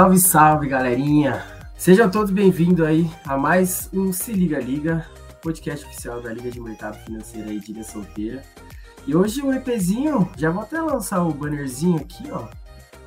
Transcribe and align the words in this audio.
Salve, 0.00 0.18
salve, 0.18 0.66
galerinha! 0.66 1.44
Sejam 1.76 2.10
todos 2.10 2.30
bem-vindos 2.30 2.86
aí 2.86 3.10
a 3.26 3.36
mais 3.36 3.90
um 3.92 4.14
Se 4.14 4.32
Liga 4.32 4.58
Liga, 4.58 5.06
podcast 5.42 5.84
oficial 5.84 6.22
da 6.22 6.32
Liga 6.32 6.50
de 6.50 6.58
Mercado 6.58 6.96
Financeiro 7.04 7.50
aí 7.50 7.60
de 7.60 7.72
Ilha 7.72 7.84
Solteira. 7.84 8.42
E 9.06 9.14
hoje 9.14 9.42
um 9.42 9.52
EPzinho, 9.52 10.26
já 10.38 10.50
vou 10.50 10.62
até 10.62 10.80
lançar 10.80 11.22
o 11.22 11.34
bannerzinho 11.34 11.98
aqui, 11.98 12.30
ó. 12.32 12.48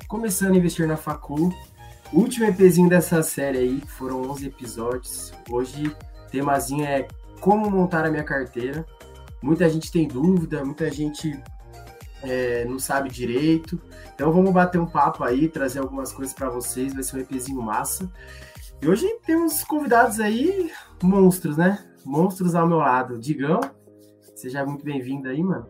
Começando 0.06 0.54
a 0.54 0.56
investir 0.56 0.86
na 0.86 0.96
Facul. 0.96 1.52
Último 2.12 2.46
EPzinho 2.46 2.88
dessa 2.88 3.24
série 3.24 3.58
aí, 3.58 3.82
foram 3.98 4.22
11 4.30 4.46
episódios. 4.46 5.32
Hoje, 5.50 5.92
temazinho 6.30 6.84
é 6.84 7.08
como 7.40 7.68
montar 7.68 8.06
a 8.06 8.10
minha 8.10 8.22
carteira. 8.22 8.86
Muita 9.42 9.68
gente 9.68 9.90
tem 9.90 10.06
dúvida, 10.06 10.64
muita 10.64 10.88
gente 10.92 11.42
é, 12.24 12.64
não 12.64 12.78
sabe 12.78 13.08
direito. 13.08 13.80
Então 14.14 14.32
vamos 14.32 14.52
bater 14.52 14.80
um 14.80 14.86
papo 14.86 15.24
aí, 15.24 15.48
trazer 15.48 15.80
algumas 15.80 16.12
coisas 16.12 16.34
para 16.34 16.48
vocês, 16.48 16.94
vai 16.94 17.02
ser 17.02 17.16
um 17.16 17.20
EPzinho 17.20 17.62
massa. 17.62 18.10
E 18.82 18.88
hoje 18.88 19.06
temos 19.24 19.64
convidados 19.64 20.20
aí, 20.20 20.70
monstros, 21.02 21.56
né? 21.56 21.84
Monstros 22.04 22.54
ao 22.54 22.66
meu 22.66 22.78
lado. 22.78 23.18
Digão, 23.18 23.60
seja 24.34 24.64
muito 24.64 24.84
bem-vindo 24.84 25.28
aí, 25.28 25.42
mano. 25.42 25.66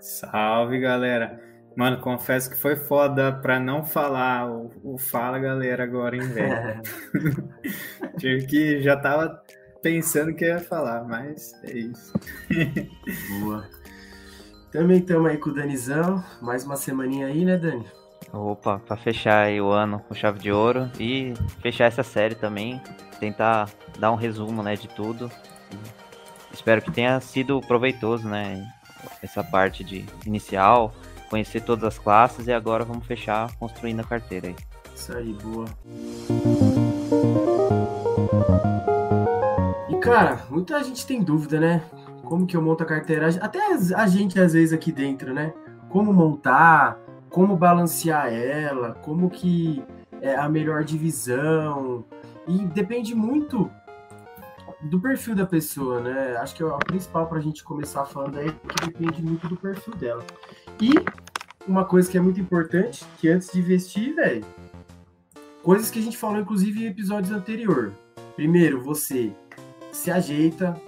Salve, 0.00 0.80
galera. 0.80 1.40
Mano, 1.76 2.00
confesso 2.00 2.50
que 2.50 2.56
foi 2.56 2.76
foda 2.76 3.32
pra 3.32 3.58
não 3.58 3.84
falar 3.84 4.50
o, 4.50 4.70
o 4.82 4.98
fala, 4.98 5.38
galera, 5.38 5.84
agora, 5.84 6.16
hein, 6.16 6.22
velho. 6.22 6.82
Tive 8.18 8.46
que 8.46 8.82
já 8.82 8.96
tava 8.96 9.42
pensando 9.80 10.34
que 10.34 10.44
ia 10.44 10.58
falar, 10.58 11.04
mas 11.04 11.52
é 11.64 11.72
isso. 11.72 12.12
Boa. 13.40 13.68
Também 14.72 15.00
estamos 15.00 15.30
aí 15.30 15.36
com 15.36 15.50
o 15.50 15.52
Danizão, 15.52 16.24
mais 16.40 16.64
uma 16.64 16.76
semaninha 16.76 17.26
aí, 17.26 17.44
né, 17.44 17.58
Dani? 17.58 17.84
Opa, 18.32 18.78
para 18.78 18.96
fechar 18.96 19.52
o 19.60 19.68
ano 19.68 20.00
com 20.08 20.14
chave 20.14 20.38
de 20.38 20.50
ouro 20.50 20.90
e 20.98 21.34
fechar 21.60 21.84
essa 21.84 22.02
série 22.02 22.34
também, 22.34 22.80
tentar 23.20 23.68
dar 23.98 24.10
um 24.10 24.14
resumo, 24.14 24.62
né, 24.62 24.74
de 24.74 24.88
tudo. 24.88 25.30
Espero 26.50 26.80
que 26.80 26.90
tenha 26.90 27.20
sido 27.20 27.60
proveitoso, 27.60 28.26
né, 28.26 28.66
essa 29.22 29.44
parte 29.44 29.84
de 29.84 30.06
inicial, 30.24 30.94
conhecer 31.28 31.60
todas 31.60 31.84
as 31.84 31.98
classes 31.98 32.46
e 32.46 32.52
agora 32.52 32.82
vamos 32.82 33.06
fechar 33.06 33.54
construindo 33.56 34.00
a 34.00 34.04
carteira 34.04 34.48
aí. 34.48 34.56
Isso 34.96 35.14
aí, 35.14 35.34
boa. 35.34 35.66
E 39.90 39.96
cara, 40.00 40.46
muita 40.48 40.82
gente 40.82 41.06
tem 41.06 41.22
dúvida, 41.22 41.60
né? 41.60 41.82
Como 42.32 42.46
que 42.46 42.56
eu 42.56 42.62
monto 42.62 42.82
a 42.82 42.86
carteira? 42.86 43.28
Até 43.42 43.60
a 43.94 44.06
gente 44.06 44.40
às 44.40 44.54
vezes 44.54 44.72
aqui 44.72 44.90
dentro, 44.90 45.34
né? 45.34 45.52
Como 45.90 46.14
montar, 46.14 46.98
como 47.28 47.54
balancear 47.58 48.32
ela, 48.32 48.94
como 49.02 49.28
que 49.28 49.84
é 50.18 50.34
a 50.34 50.48
melhor 50.48 50.82
divisão. 50.82 52.02
E 52.48 52.64
depende 52.68 53.14
muito 53.14 53.70
do 54.80 54.98
perfil 54.98 55.34
da 55.34 55.44
pessoa, 55.44 56.00
né? 56.00 56.34
Acho 56.38 56.54
que 56.54 56.62
é 56.62 56.66
o 56.66 56.78
principal 56.78 57.26
para 57.26 57.36
a 57.36 57.42
gente 57.42 57.62
começar 57.62 58.06
falando 58.06 58.38
aí, 58.38 58.50
que 58.50 58.86
depende 58.86 59.22
muito 59.22 59.46
do 59.46 59.56
perfil 59.58 59.94
dela. 59.96 60.24
E 60.80 60.94
uma 61.68 61.84
coisa 61.84 62.10
que 62.10 62.16
é 62.16 62.20
muito 62.22 62.40
importante, 62.40 63.04
que 63.18 63.28
antes 63.28 63.52
de 63.52 63.58
investir, 63.58 64.14
velho, 64.14 64.46
coisas 65.62 65.90
que 65.90 65.98
a 65.98 66.02
gente 66.02 66.16
falou 66.16 66.40
inclusive 66.40 66.82
em 66.82 66.88
episódios 66.88 67.30
anteriores. 67.30 67.92
Primeiro, 68.34 68.80
você 68.80 69.30
se 69.92 70.10
ajeita, 70.10 70.80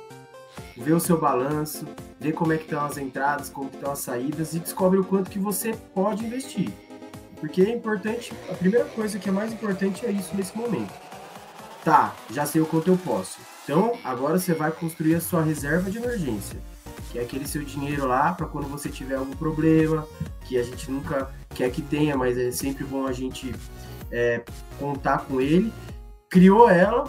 vê 0.77 0.93
o 0.93 1.01
seu 1.01 1.19
balanço, 1.19 1.87
vê 2.19 2.33
como 2.33 2.53
é 2.53 2.57
que 2.57 2.65
estão 2.65 2.85
as 2.85 2.97
entradas, 2.97 3.49
como 3.49 3.71
estão 3.73 3.93
as 3.93 4.01
saídas 4.01 4.55
e 4.55 4.59
descobre 4.59 4.99
o 4.99 5.05
quanto 5.05 5.31
que 5.31 5.39
você 5.39 5.75
pode 5.95 6.25
investir. 6.25 6.71
Porque 7.41 7.63
é 7.63 7.71
importante, 7.71 8.33
a 8.51 8.55
primeira 8.55 8.87
coisa 8.87 9.19
que 9.19 9.29
é 9.29 9.33
mais 9.33 9.53
importante 9.53 10.07
é 10.07 10.11
isso 10.11 10.35
nesse 10.35 10.57
momento. 10.57 10.93
Tá, 11.85 12.15
já 12.31 12.47
sei 12.47 12.61
o 12.61 12.67
quanto 12.67 12.89
eu 12.89 12.97
posso. 12.97 13.39
Então, 13.65 13.99
agora 14.03 14.39
você 14.39 14.55
vai 14.55 14.71
construir 14.71 15.15
a 15.15 15.21
sua 15.21 15.43
reserva 15.43 15.91
de 15.91 15.99
emergência, 15.99 16.59
que 17.11 17.19
é 17.19 17.23
aquele 17.23 17.47
seu 17.47 17.63
dinheiro 17.63 18.07
lá 18.07 18.33
para 18.33 18.47
quando 18.47 18.69
você 18.69 18.89
tiver 18.89 19.17
algum 19.17 19.37
problema, 19.37 20.07
que 20.47 20.59
a 20.59 20.63
gente 20.63 20.91
nunca 20.91 21.31
quer 21.51 21.71
que 21.71 21.83
tenha, 21.83 22.17
mas 22.17 22.37
é 22.37 22.51
sempre 22.51 22.85
bom 22.85 23.07
a 23.07 23.13
gente 23.13 23.55
é, 24.11 24.43
contar 24.79 25.27
com 25.27 25.41
ele. 25.41 25.73
Criou 26.31 26.69
ela, 26.69 27.05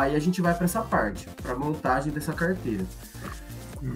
Aí 0.00 0.14
a 0.14 0.18
gente 0.18 0.40
vai 0.40 0.54
para 0.54 0.64
essa 0.64 0.82
parte, 0.82 1.28
para 1.42 1.54
montagem 1.54 2.12
dessa 2.12 2.32
carteira. 2.32 2.84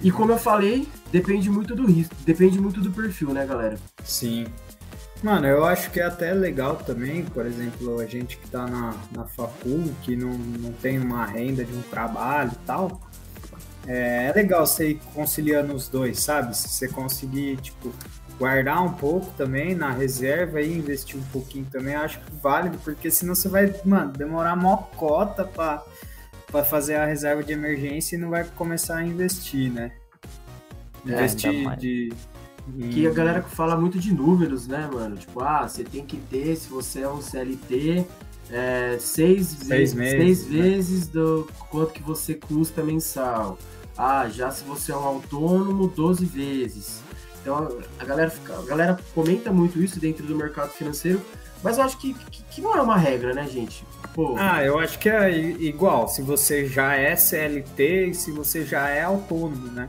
E 0.02 0.10
como 0.10 0.32
eu 0.32 0.38
falei, 0.38 0.88
depende 1.10 1.50
muito 1.50 1.74
do 1.74 1.86
risco, 1.86 2.14
depende 2.24 2.60
muito 2.60 2.80
do 2.80 2.90
perfil, 2.90 3.30
né, 3.30 3.46
galera? 3.46 3.78
Sim. 4.04 4.46
Mano, 5.22 5.46
eu 5.46 5.64
acho 5.64 5.90
que 5.90 6.00
é 6.00 6.04
até 6.04 6.32
legal 6.32 6.76
também, 6.76 7.24
por 7.24 7.44
exemplo, 7.44 8.00
a 8.00 8.06
gente 8.06 8.38
que 8.38 8.48
tá 8.48 8.66
na, 8.66 8.94
na 9.12 9.24
facul, 9.24 9.92
que 10.02 10.16
não, 10.16 10.32
não 10.32 10.72
tem 10.72 10.98
uma 10.98 11.26
renda 11.26 11.64
de 11.64 11.72
um 11.74 11.82
trabalho 11.82 12.52
e 12.54 12.66
tal, 12.66 13.00
é, 13.86 14.28
é 14.28 14.32
legal 14.32 14.66
você 14.66 14.90
ir 14.90 15.00
conciliando 15.14 15.74
os 15.74 15.88
dois, 15.88 16.20
sabe? 16.20 16.56
Se 16.56 16.68
você 16.68 16.88
conseguir, 16.88 17.56
tipo, 17.58 17.92
guardar 18.40 18.82
um 18.82 18.94
pouco 18.94 19.30
também 19.36 19.74
na 19.74 19.90
reserva 19.90 20.62
e 20.62 20.72
investir 20.72 21.18
um 21.18 21.22
pouquinho 21.24 21.66
também, 21.70 21.94
acho 21.94 22.18
que 22.20 22.32
válido, 22.42 22.78
porque 22.78 23.10
senão 23.10 23.34
você 23.34 23.50
vai, 23.50 23.70
mano, 23.84 24.12
demorar 24.12 24.56
mó 24.56 24.78
cota 24.96 25.44
para 25.44 25.84
para 26.50 26.64
fazer 26.64 26.96
a 26.96 27.06
reserva 27.06 27.44
de 27.44 27.52
emergência 27.52 28.16
e 28.16 28.18
não 28.18 28.30
vai 28.30 28.42
começar 28.56 28.96
a 28.96 29.04
investir, 29.04 29.70
né? 29.70 29.92
É, 31.06 31.12
investir 31.12 31.68
é, 31.68 31.76
de 31.76 32.12
que 32.90 33.06
a 33.06 33.10
galera 33.12 33.42
fala 33.42 33.76
muito 33.76 34.00
de 34.00 34.12
números, 34.12 34.66
né, 34.66 34.88
mano? 34.92 35.16
Tipo, 35.16 35.44
ah, 35.44 35.68
você 35.68 35.84
tem 35.84 36.04
que 36.04 36.16
ter, 36.16 36.56
se 36.56 36.68
você 36.68 37.02
é 37.02 37.08
um 37.08 37.20
CLT, 37.20 38.04
é, 38.50 38.96
seis, 38.98 39.46
seis, 39.46 39.94
meses, 39.94 40.40
seis 40.42 40.48
né? 40.48 40.62
vezes 40.62 41.06
do 41.06 41.48
quanto 41.70 41.92
que 41.92 42.02
você 42.02 42.34
custa 42.34 42.82
mensal. 42.82 43.56
Ah, 43.96 44.28
já 44.28 44.50
se 44.50 44.64
você 44.64 44.90
é 44.90 44.96
um 44.96 45.04
autônomo, 45.04 45.86
12 45.86 46.24
vezes. 46.24 47.00
Então 47.40 47.78
a 47.98 48.04
galera, 48.04 48.30
fica, 48.30 48.58
a 48.58 48.62
galera 48.62 48.98
comenta 49.14 49.50
muito 49.50 49.82
isso 49.82 49.98
dentro 49.98 50.24
do 50.26 50.34
mercado 50.34 50.70
financeiro, 50.70 51.20
mas 51.62 51.78
eu 51.78 51.84
acho 51.84 51.98
que, 51.98 52.14
que, 52.14 52.42
que 52.44 52.60
não 52.60 52.76
é 52.76 52.80
uma 52.80 52.96
regra, 52.96 53.34
né, 53.34 53.46
gente? 53.46 53.84
Pô. 54.14 54.34
Ah, 54.38 54.62
eu 54.64 54.78
acho 54.78 54.98
que 54.98 55.08
é 55.08 55.30
igual, 55.30 56.08
se 56.08 56.22
você 56.22 56.66
já 56.66 56.94
é 56.94 57.14
CLT 57.16 58.06
e 58.06 58.14
se 58.14 58.30
você 58.30 58.64
já 58.64 58.88
é 58.88 59.02
autônomo, 59.02 59.68
né? 59.68 59.88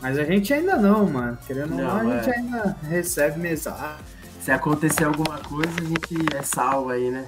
Mas 0.00 0.18
a 0.18 0.24
gente 0.24 0.52
ainda 0.52 0.76
não, 0.76 1.06
mano. 1.06 1.38
Querendo 1.46 1.72
ou 1.72 1.78
não, 1.78 1.96
a 1.96 2.04
gente 2.04 2.30
é. 2.30 2.36
ainda 2.36 2.76
recebe 2.82 3.40
mesada. 3.40 3.96
Se 4.40 4.50
acontecer 4.50 5.04
alguma 5.04 5.38
coisa, 5.38 5.72
a 5.80 5.84
gente 5.84 6.36
é 6.36 6.42
salvo 6.42 6.90
aí, 6.90 7.10
né? 7.10 7.26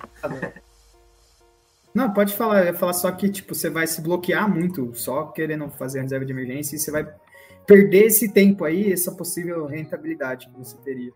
Não, 1.95 2.13
pode 2.13 2.37
falar. 2.37 2.61
Eu 2.61 2.67
ia 2.67 2.75
falar 2.75 2.93
só 2.93 3.11
que, 3.11 3.31
tipo, 3.31 3.55
você 3.55 3.71
vai 3.71 3.87
se 3.87 4.03
bloquear 4.03 4.47
muito 4.47 4.93
só 4.95 5.25
querendo 5.25 5.71
fazer 5.71 6.01
a 6.01 6.03
reserva 6.03 6.27
de 6.27 6.33
emergência 6.33 6.77
e 6.77 6.79
você 6.79 6.91
vai 6.91 7.09
perder 7.67 8.07
esse 8.07 8.33
tempo 8.33 8.65
aí, 8.65 8.93
essa 8.93 9.13
possível 9.13 9.67
rentabilidade 9.67 10.49
que 10.49 10.59
você 10.59 10.77
teria. 10.79 11.13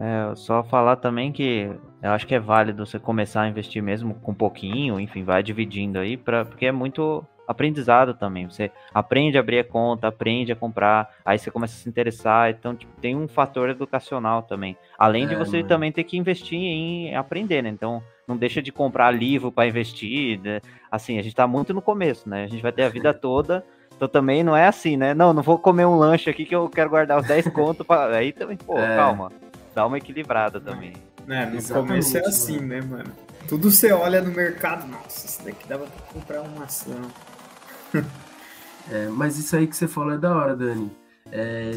É, 0.00 0.34
só 0.36 0.62
falar 0.62 0.96
também 0.96 1.32
que 1.32 1.68
eu 2.00 2.10
acho 2.12 2.26
que 2.26 2.34
é 2.34 2.38
válido 2.38 2.86
você 2.86 2.98
começar 2.98 3.42
a 3.42 3.48
investir 3.48 3.82
mesmo 3.82 4.14
com 4.14 4.32
pouquinho, 4.32 5.00
enfim, 5.00 5.24
vai 5.24 5.42
dividindo 5.42 5.98
aí, 5.98 6.16
pra, 6.16 6.44
porque 6.44 6.66
é 6.66 6.72
muito 6.72 7.26
aprendizado 7.48 8.12
também. 8.12 8.48
Você 8.48 8.70
aprende 8.92 9.38
a 9.38 9.40
abrir 9.40 9.58
a 9.58 9.64
conta, 9.64 10.06
aprende 10.06 10.52
a 10.52 10.56
comprar, 10.56 11.16
aí 11.24 11.38
você 11.38 11.50
começa 11.50 11.74
a 11.74 11.78
se 11.78 11.88
interessar. 11.88 12.50
Então, 12.50 12.76
tipo, 12.76 12.92
tem 13.00 13.16
um 13.16 13.26
fator 13.26 13.70
educacional 13.70 14.42
também. 14.42 14.76
Além 14.98 15.24
é, 15.24 15.28
de 15.28 15.34
você 15.34 15.56
mano. 15.56 15.68
também 15.68 15.90
ter 15.90 16.04
que 16.04 16.18
investir 16.18 16.58
em 16.58 17.16
aprender, 17.16 17.62
né? 17.62 17.70
Então, 17.70 18.02
não 18.26 18.36
deixa 18.36 18.60
de 18.60 18.70
comprar 18.70 19.10
livro 19.10 19.50
para 19.50 19.66
investir. 19.66 20.38
Né? 20.40 20.60
Assim, 20.92 21.14
a 21.14 21.22
gente 21.22 21.32
está 21.32 21.46
muito 21.46 21.72
no 21.72 21.80
começo, 21.80 22.28
né? 22.28 22.44
A 22.44 22.46
gente 22.46 22.62
vai 22.62 22.70
ter 22.70 22.82
a 22.82 22.88
vida 22.90 23.14
toda 23.14 23.64
então 23.98 24.06
também 24.06 24.44
não 24.44 24.56
é 24.56 24.68
assim, 24.68 24.96
né? 24.96 25.12
Não, 25.12 25.32
não 25.32 25.42
vou 25.42 25.58
comer 25.58 25.84
um 25.84 25.96
lanche 25.96 26.30
aqui 26.30 26.44
que 26.46 26.54
eu 26.54 26.68
quero 26.68 26.88
guardar 26.88 27.20
os 27.20 27.26
10 27.26 27.48
contos. 27.48 27.84
Pra... 27.84 28.06
Aí 28.14 28.32
também, 28.32 28.56
pô, 28.56 28.78
é. 28.78 28.96
calma. 28.96 29.32
Dá 29.74 29.84
uma 29.84 29.98
equilibrada 29.98 30.60
também. 30.60 30.92
É, 31.28 31.44
no 31.44 31.56
Exatamente, 31.56 31.88
começo 31.88 32.16
é 32.16 32.20
assim, 32.20 32.60
mano. 32.60 32.68
né, 32.68 32.80
mano? 32.80 33.12
Tudo 33.48 33.72
você 33.72 33.90
olha 33.90 34.22
no 34.22 34.30
mercado, 34.30 34.86
nossa, 34.86 35.26
isso 35.26 35.44
daqui 35.44 35.66
dava 35.66 35.86
pra 35.86 36.06
comprar 36.12 36.42
uma 36.42 36.64
ação. 36.64 37.00
é, 38.88 39.08
mas 39.08 39.36
isso 39.36 39.56
aí 39.56 39.66
que 39.66 39.76
você 39.76 39.88
falou 39.88 40.12
é 40.12 40.18
da 40.18 40.32
hora, 40.32 40.54
Dani. 40.54 40.90
É, 41.32 41.76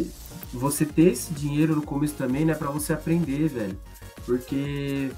você 0.54 0.86
ter 0.86 1.14
esse 1.14 1.34
dinheiro 1.34 1.76
no 1.76 1.82
começo 1.82 2.14
também, 2.14 2.46
né, 2.46 2.54
pra 2.54 2.70
você 2.70 2.94
aprender, 2.94 3.48
velho. 3.48 3.80
Porque, 4.28 5.10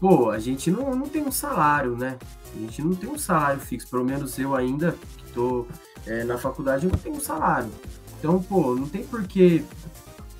pô, 0.00 0.30
a 0.30 0.38
gente 0.40 0.68
não, 0.68 0.96
não 0.96 1.08
tem 1.08 1.22
um 1.22 1.30
salário, 1.30 1.96
né? 1.96 2.18
A 2.56 2.58
gente 2.58 2.82
não 2.82 2.94
tem 2.94 3.08
um 3.08 3.18
salário 3.18 3.60
fixo, 3.60 3.88
pelo 3.88 4.04
menos 4.04 4.36
eu 4.36 4.56
ainda, 4.56 4.96
tô 5.34 5.66
é, 6.06 6.24
na 6.24 6.38
faculdade 6.38 6.86
eu 6.86 6.92
não 6.92 6.98
tenho 6.98 7.20
salário. 7.20 7.70
Então, 8.18 8.42
pô, 8.42 8.74
não 8.74 8.88
tem 8.88 9.04
porquê 9.04 9.62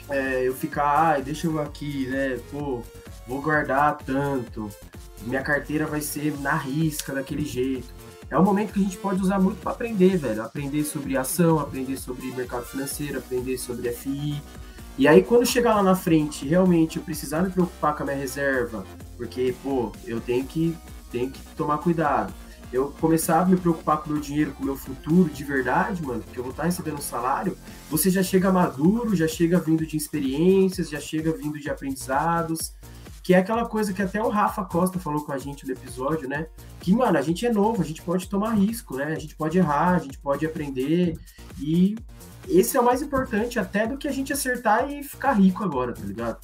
é, 0.08 0.46
eu 0.46 0.54
ficar, 0.54 1.16
ah, 1.16 1.20
deixa 1.20 1.46
eu 1.46 1.60
aqui, 1.60 2.06
né, 2.08 2.38
pô, 2.50 2.82
vou 3.26 3.40
guardar 3.40 3.96
tanto, 3.98 4.68
minha 5.22 5.42
carteira 5.42 5.86
vai 5.86 6.00
ser 6.00 6.38
na 6.40 6.56
risca 6.56 7.14
daquele 7.14 7.44
jeito. 7.44 7.88
É 8.30 8.38
um 8.38 8.44
momento 8.44 8.72
que 8.72 8.80
a 8.80 8.82
gente 8.82 8.96
pode 8.96 9.20
usar 9.20 9.40
muito 9.40 9.60
para 9.60 9.72
aprender, 9.72 10.16
velho. 10.16 10.42
Aprender 10.42 10.84
sobre 10.84 11.16
ação, 11.16 11.58
aprender 11.58 11.96
sobre 11.96 12.30
mercado 12.32 12.64
financeiro, 12.64 13.18
aprender 13.18 13.58
sobre 13.58 13.90
FI. 13.90 14.40
E 14.96 15.08
aí, 15.08 15.22
quando 15.22 15.44
chegar 15.44 15.74
lá 15.74 15.82
na 15.82 15.96
frente, 15.96 16.46
realmente 16.46 16.96
eu 16.96 17.02
precisar 17.02 17.42
me 17.42 17.50
preocupar 17.50 17.96
com 17.96 18.04
a 18.04 18.06
minha 18.06 18.18
reserva, 18.18 18.84
porque, 19.16 19.54
pô, 19.62 19.90
eu 20.04 20.20
tenho 20.20 20.44
que, 20.44 20.76
tenho 21.10 21.30
que 21.30 21.40
tomar 21.56 21.78
cuidado. 21.78 22.32
Eu 22.72 22.94
começar 23.00 23.40
a 23.40 23.44
me 23.44 23.56
preocupar 23.56 23.98
com 23.98 24.10
o 24.10 24.12
meu 24.12 24.22
dinheiro, 24.22 24.52
com 24.52 24.62
o 24.62 24.66
meu 24.66 24.76
futuro 24.76 25.28
de 25.28 25.42
verdade, 25.42 26.02
mano, 26.02 26.22
porque 26.22 26.38
eu 26.38 26.44
vou 26.44 26.52
estar 26.52 26.64
recebendo 26.64 26.98
um 26.98 27.02
salário, 27.02 27.56
você 27.90 28.10
já 28.10 28.22
chega 28.22 28.52
maduro, 28.52 29.16
já 29.16 29.26
chega 29.26 29.58
vindo 29.58 29.84
de 29.84 29.96
experiências, 29.96 30.88
já 30.88 31.00
chega 31.00 31.32
vindo 31.32 31.58
de 31.58 31.68
aprendizados, 31.68 32.72
que 33.22 33.34
é 33.34 33.38
aquela 33.38 33.66
coisa 33.66 33.92
que 33.92 34.02
até 34.02 34.22
o 34.22 34.28
Rafa 34.28 34.64
Costa 34.64 34.98
falou 34.98 35.24
com 35.24 35.32
a 35.32 35.38
gente 35.38 35.66
no 35.66 35.72
episódio, 35.72 36.28
né? 36.28 36.46
Que, 36.80 36.94
mano, 36.94 37.18
a 37.18 37.22
gente 37.22 37.44
é 37.44 37.52
novo, 37.52 37.82
a 37.82 37.84
gente 37.84 38.02
pode 38.02 38.28
tomar 38.28 38.54
risco, 38.54 38.96
né? 38.96 39.04
A 39.04 39.18
gente 39.18 39.36
pode 39.36 39.58
errar, 39.58 39.96
a 39.96 39.98
gente 39.98 40.18
pode 40.18 40.46
aprender. 40.46 41.18
E 41.58 41.96
esse 42.48 42.76
é 42.76 42.80
o 42.80 42.84
mais 42.84 43.02
importante 43.02 43.58
até 43.58 43.86
do 43.86 43.98
que 43.98 44.08
a 44.08 44.12
gente 44.12 44.32
acertar 44.32 44.90
e 44.90 45.02
ficar 45.02 45.32
rico 45.34 45.62
agora, 45.62 45.92
tá 45.92 46.02
ligado? 46.02 46.40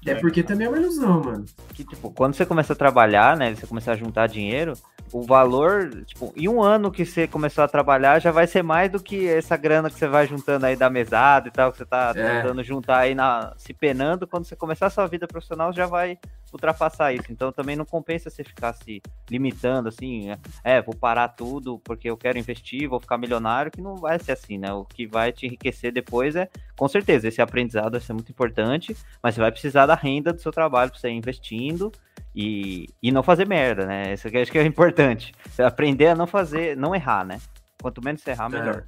Até 0.00 0.14
porque 0.14 0.42
também 0.42 0.66
é 0.66 0.70
uma 0.70 0.78
ilusão, 0.78 1.22
mano. 1.22 1.44
Que, 1.74 1.84
tipo, 1.84 2.10
quando 2.10 2.34
você 2.34 2.46
começa 2.46 2.72
a 2.72 2.76
trabalhar, 2.76 3.36
né? 3.36 3.54
Você 3.54 3.66
começa 3.66 3.92
a 3.92 3.96
juntar 3.96 4.26
dinheiro, 4.26 4.72
o 5.12 5.22
valor, 5.22 5.90
tipo, 6.04 6.32
em 6.36 6.48
um 6.48 6.62
ano 6.62 6.90
que 6.90 7.04
você 7.04 7.26
começou 7.26 7.62
a 7.62 7.68
trabalhar, 7.68 8.18
já 8.18 8.30
vai 8.30 8.46
ser 8.46 8.62
mais 8.62 8.90
do 8.90 9.02
que 9.02 9.28
essa 9.28 9.56
grana 9.56 9.90
que 9.90 9.98
você 9.98 10.08
vai 10.08 10.26
juntando 10.26 10.64
aí 10.64 10.76
da 10.76 10.88
mesada 10.88 11.48
e 11.48 11.50
tal, 11.50 11.70
que 11.70 11.78
você 11.78 11.84
tá 11.84 12.12
é. 12.16 12.40
tentando 12.40 12.62
juntar 12.62 12.98
aí 12.98 13.14
na, 13.14 13.52
se 13.56 13.74
penando, 13.74 14.26
quando 14.26 14.44
você 14.44 14.56
começar 14.56 14.86
a 14.86 14.90
sua 14.90 15.06
vida 15.06 15.26
profissional, 15.26 15.72
já 15.72 15.86
vai 15.86 16.18
ultrapassar 16.52 17.12
isso. 17.12 17.30
Então 17.30 17.52
também 17.52 17.76
não 17.76 17.84
compensa 17.84 18.30
você 18.30 18.42
ficar 18.44 18.72
se 18.72 19.02
limitando 19.30 19.88
assim, 19.88 20.28
é, 20.64 20.80
vou 20.82 20.94
parar 20.94 21.28
tudo 21.28 21.78
porque 21.84 22.10
eu 22.10 22.16
quero 22.16 22.38
investir, 22.38 22.88
vou 22.88 23.00
ficar 23.00 23.18
milionário, 23.18 23.70
que 23.70 23.80
não 23.80 23.96
vai 23.96 24.18
ser 24.18 24.32
assim, 24.32 24.58
né? 24.58 24.72
O 24.72 24.84
que 24.84 25.06
vai 25.06 25.32
te 25.32 25.46
enriquecer 25.46 25.92
depois 25.92 26.36
é, 26.36 26.48
com 26.76 26.88
certeza, 26.88 27.28
esse 27.28 27.42
aprendizado 27.42 27.92
vai 27.92 28.00
ser 28.00 28.12
muito 28.12 28.30
importante, 28.30 28.96
mas 29.22 29.34
você 29.34 29.40
vai 29.40 29.52
precisar 29.52 29.86
da 29.86 29.94
renda 29.94 30.32
do 30.32 30.40
seu 30.40 30.50
trabalho 30.52 30.90
para 30.90 30.98
você 30.98 31.10
ir 31.10 31.14
investindo 31.14 31.92
e, 32.34 32.88
e 33.02 33.10
não 33.12 33.22
fazer 33.22 33.46
merda, 33.46 33.86
né? 33.86 34.14
Isso 34.14 34.26
aqui 34.26 34.38
acho 34.38 34.50
que 34.50 34.58
é 34.58 34.64
importante. 34.64 35.32
Aprender 35.58 36.08
a 36.08 36.14
não 36.14 36.26
fazer, 36.26 36.76
não 36.76 36.94
errar, 36.94 37.24
né? 37.24 37.38
Quanto 37.80 38.02
menos 38.02 38.22
você 38.22 38.30
errar, 38.30 38.46
é. 38.46 38.58
melhor. 38.58 38.84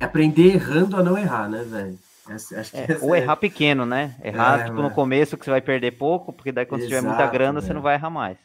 É. 0.00 0.04
Aprender 0.04 0.54
errando 0.54 0.96
a 0.96 1.02
não 1.02 1.16
errar, 1.16 1.48
né, 1.48 1.62
velho? 1.64 1.98
É, 2.28 2.98
ou 3.00 3.14
errar 3.14 3.36
pequeno, 3.36 3.86
né? 3.86 4.16
Errar 4.22 4.60
é, 4.60 4.64
tipo, 4.64 4.82
no 4.82 4.90
começo 4.90 5.36
que 5.36 5.44
você 5.44 5.50
vai 5.50 5.60
perder 5.60 5.92
pouco, 5.92 6.32
porque 6.32 6.50
daí 6.50 6.66
quando 6.66 6.80
Exato, 6.80 6.94
você 6.94 7.00
tiver 7.00 7.08
muita 7.08 7.30
grana, 7.30 7.60
você 7.60 7.72
não 7.72 7.80
vai 7.82 7.94
errar 7.94 8.10
mais. 8.10 8.38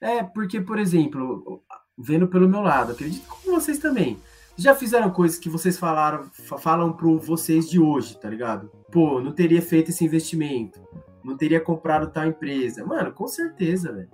É, 0.00 0.22
porque, 0.22 0.60
por 0.60 0.78
exemplo, 0.78 1.62
vendo 1.96 2.26
pelo 2.26 2.48
meu 2.48 2.60
lado, 2.60 2.92
acredito 2.92 3.26
com 3.28 3.52
vocês 3.52 3.78
também. 3.78 4.18
Já 4.56 4.74
fizeram 4.74 5.10
coisas 5.10 5.38
que 5.38 5.48
vocês 5.48 5.78
falaram, 5.78 6.24
falam 6.58 6.92
pro 6.92 7.18
vocês 7.18 7.70
de 7.70 7.80
hoje, 7.80 8.18
tá 8.20 8.28
ligado? 8.28 8.70
Pô, 8.90 9.20
não 9.20 9.32
teria 9.32 9.62
feito 9.62 9.90
esse 9.90 10.04
investimento 10.04 10.80
não 11.24 11.36
teria 11.36 11.60
comprado 11.60 12.10
tal 12.10 12.26
empresa. 12.26 12.84
Mano, 12.84 13.12
com 13.12 13.26
certeza, 13.26 13.92
velho. 13.92 14.10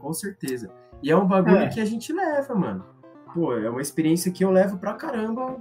Com 0.00 0.12
certeza. 0.12 0.70
E 1.02 1.10
é 1.10 1.16
um 1.16 1.26
bagulho 1.26 1.58
é. 1.58 1.68
que 1.68 1.80
a 1.80 1.84
gente 1.84 2.12
leva, 2.12 2.54
mano. 2.54 2.84
Pô, 3.34 3.52
é 3.54 3.68
uma 3.68 3.82
experiência 3.82 4.32
que 4.32 4.44
eu 4.44 4.50
levo 4.50 4.78
pra 4.78 4.94
caramba 4.94 5.58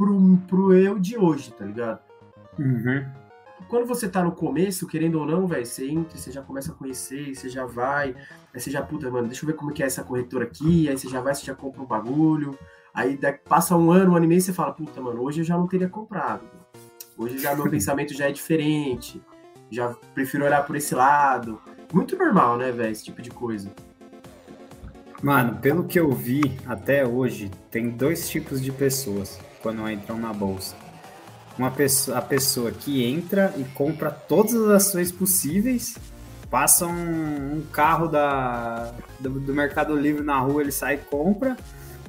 pro, 0.00 0.38
pro 0.48 0.72
eu 0.72 0.98
de 0.98 1.18
hoje, 1.18 1.52
tá 1.52 1.66
ligado? 1.66 2.00
Uhum. 2.58 3.04
Quando 3.68 3.86
você 3.86 4.08
tá 4.08 4.24
no 4.24 4.32
começo, 4.32 4.86
querendo 4.86 5.20
ou 5.20 5.26
não, 5.26 5.46
velho, 5.46 5.66
você 5.66 5.90
entra, 5.90 6.16
você 6.16 6.32
já 6.32 6.40
começa 6.40 6.72
a 6.72 6.74
conhecer, 6.74 7.34
você 7.34 7.50
já 7.50 7.66
vai, 7.66 8.16
aí 8.54 8.58
você 8.60 8.70
já, 8.70 8.80
puta, 8.82 9.10
mano, 9.10 9.28
deixa 9.28 9.44
eu 9.44 9.46
ver 9.46 9.52
como 9.54 9.72
que 9.72 9.82
é 9.82 9.86
essa 9.86 10.02
corretora 10.02 10.44
aqui, 10.44 10.88
aí 10.88 10.96
você 10.96 11.06
já 11.06 11.20
vai, 11.20 11.34
você 11.34 11.44
já 11.44 11.54
compra 11.54 11.82
um 11.82 11.86
bagulho, 11.86 12.58
aí 12.94 13.18
passa 13.46 13.76
um 13.76 13.90
ano, 13.90 14.12
um 14.12 14.16
ano 14.16 14.24
e 14.24 14.28
meio, 14.28 14.40
você 14.40 14.54
fala, 14.54 14.72
puta, 14.72 15.00
mano, 15.02 15.22
hoje 15.22 15.42
eu 15.42 15.44
já 15.44 15.58
não 15.58 15.68
teria 15.68 15.88
comprado. 15.88 16.42
Hoje 17.18 17.38
já 17.38 17.54
meu 17.54 17.68
pensamento 17.70 18.14
já 18.14 18.28
é 18.28 18.32
diferente 18.32 19.22
já 19.70 19.94
prefiro 20.14 20.44
olhar 20.44 20.66
por 20.66 20.74
esse 20.74 20.94
lado. 20.94 21.60
Muito 21.92 22.16
normal, 22.16 22.56
né, 22.56 22.72
velho, 22.72 22.90
esse 22.90 23.04
tipo 23.04 23.22
de 23.22 23.30
coisa. 23.30 23.70
Mano, 25.22 25.58
pelo 25.60 25.84
que 25.84 26.00
eu 26.00 26.10
vi 26.10 26.58
até 26.66 27.06
hoje, 27.06 27.50
tem 27.70 27.90
dois 27.90 28.28
tipos 28.28 28.60
de 28.60 28.72
pessoas 28.72 29.38
quando 29.62 29.88
entram 29.90 30.18
na 30.18 30.32
bolsa. 30.32 30.74
Uma 31.58 31.70
pessoa, 31.70 32.18
a 32.18 32.22
pessoa 32.22 32.70
que 32.70 33.04
entra 33.04 33.52
e 33.56 33.64
compra 33.64 34.10
todas 34.10 34.54
as 34.54 34.86
ações 34.86 35.12
possíveis, 35.12 35.96
passa 36.50 36.86
um, 36.86 37.56
um 37.56 37.62
carro 37.72 38.08
da, 38.08 38.92
do, 39.18 39.28
do, 39.40 39.54
Mercado 39.54 39.94
Livre 39.94 40.24
na 40.24 40.38
rua, 40.40 40.62
ele 40.62 40.72
sai 40.72 40.94
e 40.94 40.98
compra, 40.98 41.56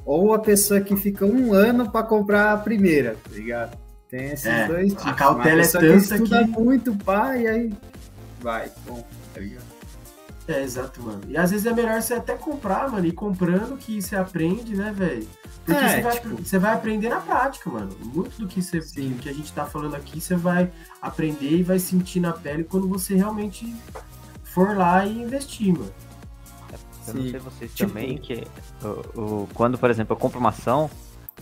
ou 0.04 0.34
a 0.34 0.38
pessoa 0.38 0.80
que 0.80 0.96
fica 0.96 1.24
um 1.24 1.52
ano 1.52 1.90
para 1.90 2.04
comprar 2.04 2.52
a 2.52 2.56
primeira, 2.56 3.16
tá 3.22 3.30
ligado? 3.30 3.78
Tem 4.08 4.32
esses 4.32 4.46
é, 4.46 4.66
dois 4.66 4.88
tipos. 4.88 5.06
A 5.06 5.14
cautela 5.14 5.62
é 5.62 5.66
tanta 5.66 5.84
que... 5.86 5.96
Estuda 5.96 6.46
muito, 6.46 6.94
pá, 6.96 7.36
e 7.36 7.46
aí 7.46 7.72
vai, 8.40 8.70
bom, 8.86 9.06
tá 9.32 9.40
ligado? 9.40 9.71
É, 10.48 10.62
exato, 10.62 11.02
mano. 11.02 11.20
E 11.28 11.36
às 11.36 11.50
vezes 11.50 11.66
é 11.66 11.72
melhor 11.72 12.00
você 12.00 12.14
até 12.14 12.34
comprar, 12.34 12.90
mano, 12.90 13.06
e 13.06 13.12
comprando 13.12 13.76
que 13.76 14.02
você 14.02 14.16
aprende, 14.16 14.74
né, 14.74 14.92
velho? 14.92 15.26
Porque 15.64 15.84
é, 15.84 15.88
você, 15.88 16.00
vai, 16.00 16.12
tipo... 16.12 16.36
você 16.36 16.58
vai 16.58 16.74
aprender 16.74 17.08
na 17.08 17.20
prática, 17.20 17.70
mano. 17.70 17.90
Muito 18.00 18.40
do 18.40 18.48
que, 18.48 18.60
você, 18.60 18.82
Sim. 18.82 19.16
que 19.20 19.28
a 19.28 19.32
gente 19.32 19.52
tá 19.52 19.64
falando 19.64 19.94
aqui, 19.94 20.20
você 20.20 20.34
vai 20.34 20.70
aprender 21.00 21.58
e 21.58 21.62
vai 21.62 21.78
sentir 21.78 22.18
na 22.18 22.32
pele 22.32 22.64
quando 22.64 22.88
você 22.88 23.14
realmente 23.14 23.72
for 24.42 24.76
lá 24.76 25.06
e 25.06 25.22
investir, 25.22 25.72
mano. 25.72 25.92
Eu 27.06 27.12
Sim. 27.14 27.18
não 27.18 27.30
sei 27.30 27.40
vocês 27.40 27.74
tipo... 27.74 27.88
também, 27.88 28.18
que 28.18 28.44
o, 28.82 29.20
o, 29.20 29.48
quando, 29.54 29.78
por 29.78 29.90
exemplo, 29.90 30.14
eu 30.14 30.18
compro 30.18 30.40
uma 30.40 30.48
ação, 30.48 30.90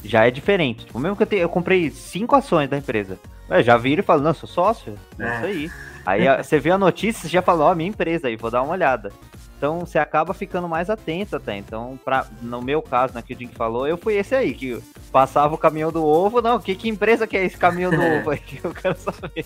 já 0.04 0.26
é 0.26 0.30
diferente. 0.30 0.84
Tipo, 0.84 0.98
mesmo 0.98 1.16
que 1.16 1.22
eu, 1.22 1.26
te, 1.26 1.36
eu 1.36 1.48
comprei 1.48 1.90
cinco 1.90 2.36
ações 2.36 2.68
da 2.68 2.76
empresa, 2.76 3.18
eu 3.48 3.62
já 3.62 3.76
viro 3.78 4.00
e 4.00 4.04
falo, 4.04 4.22
não, 4.22 4.34
sou 4.34 4.48
sócio, 4.48 4.94
é, 5.18 5.24
é 5.24 5.36
isso 5.36 5.46
aí. 5.46 5.70
Aí 6.04 6.24
você 6.42 6.58
vê 6.58 6.70
a 6.70 6.78
notícia, 6.78 7.22
você 7.22 7.28
já 7.28 7.42
fala, 7.42 7.64
ó, 7.64 7.72
oh, 7.72 7.74
minha 7.74 7.90
empresa 7.90 8.28
aí, 8.28 8.36
vou 8.36 8.50
dar 8.50 8.62
uma 8.62 8.72
olhada. 8.72 9.12
Então 9.56 9.80
você 9.80 9.98
acaba 9.98 10.32
ficando 10.32 10.66
mais 10.66 10.88
atento 10.88 11.36
até. 11.36 11.56
Então, 11.56 12.00
pra, 12.02 12.26
no 12.40 12.62
meu 12.62 12.80
caso, 12.80 13.14
né, 13.14 13.22
que 13.22 13.34
o 13.34 13.38
Jim 13.38 13.48
falou, 13.48 13.86
eu 13.86 13.98
fui 13.98 14.14
esse 14.14 14.34
aí, 14.34 14.54
que 14.54 14.82
passava 15.12 15.54
o 15.54 15.58
caminhão 15.58 15.92
do 15.92 16.02
ovo. 16.02 16.40
Não, 16.40 16.58
que, 16.58 16.74
que 16.74 16.88
empresa 16.88 17.26
que 17.26 17.36
é 17.36 17.44
esse 17.44 17.58
caminhão 17.58 17.90
do 17.90 18.00
ovo 18.00 18.30
aí 18.30 18.38
que 18.38 18.64
eu 18.64 18.72
quero 18.72 18.98
saber. 18.98 19.44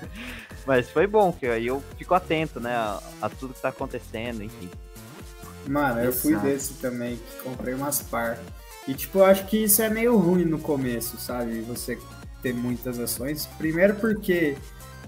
Mas 0.66 0.88
foi 0.88 1.06
bom, 1.06 1.32
que 1.32 1.46
aí 1.46 1.66
eu 1.66 1.82
fico 1.98 2.14
atento, 2.14 2.60
né, 2.60 2.74
a, 2.74 2.98
a 3.20 3.28
tudo 3.28 3.52
que 3.52 3.60
tá 3.60 3.68
acontecendo, 3.68 4.42
enfim. 4.42 4.70
Mano, 5.66 6.00
eu 6.00 6.12
fui 6.12 6.34
desse 6.36 6.74
também, 6.74 7.16
que 7.16 7.42
comprei 7.42 7.74
umas 7.74 8.00
par. 8.00 8.38
E, 8.88 8.94
tipo, 8.94 9.18
eu 9.18 9.24
acho 9.26 9.44
que 9.46 9.64
isso 9.64 9.82
é 9.82 9.90
meio 9.90 10.16
ruim 10.16 10.44
no 10.44 10.58
começo, 10.58 11.18
sabe? 11.18 11.60
Você 11.60 11.98
ter 12.42 12.52
muitas 12.52 12.98
ações. 12.98 13.46
Primeiro 13.58 13.94
porque 13.96 14.56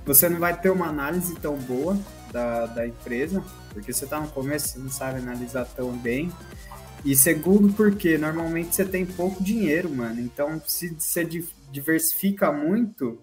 você 0.04 0.28
não 0.28 0.38
vai 0.38 0.58
ter 0.58 0.70
uma 0.70 0.86
análise 0.86 1.34
tão 1.36 1.56
boa 1.56 1.98
da, 2.32 2.66
da 2.66 2.86
empresa, 2.86 3.42
porque 3.72 3.92
você 3.92 4.06
tá 4.06 4.20
no 4.20 4.28
começo, 4.28 4.68
você 4.68 4.78
não 4.78 4.90
sabe 4.90 5.18
analisar 5.18 5.64
tão 5.64 5.92
bem. 5.96 6.30
E 7.04 7.14
segundo 7.14 7.72
porque 7.74 8.16
normalmente 8.16 8.74
você 8.74 8.84
tem 8.84 9.04
pouco 9.04 9.42
dinheiro, 9.42 9.90
mano. 9.90 10.20
Então, 10.20 10.60
se 10.66 10.94
você 10.98 11.28
diversifica 11.70 12.50
muito, 12.50 13.18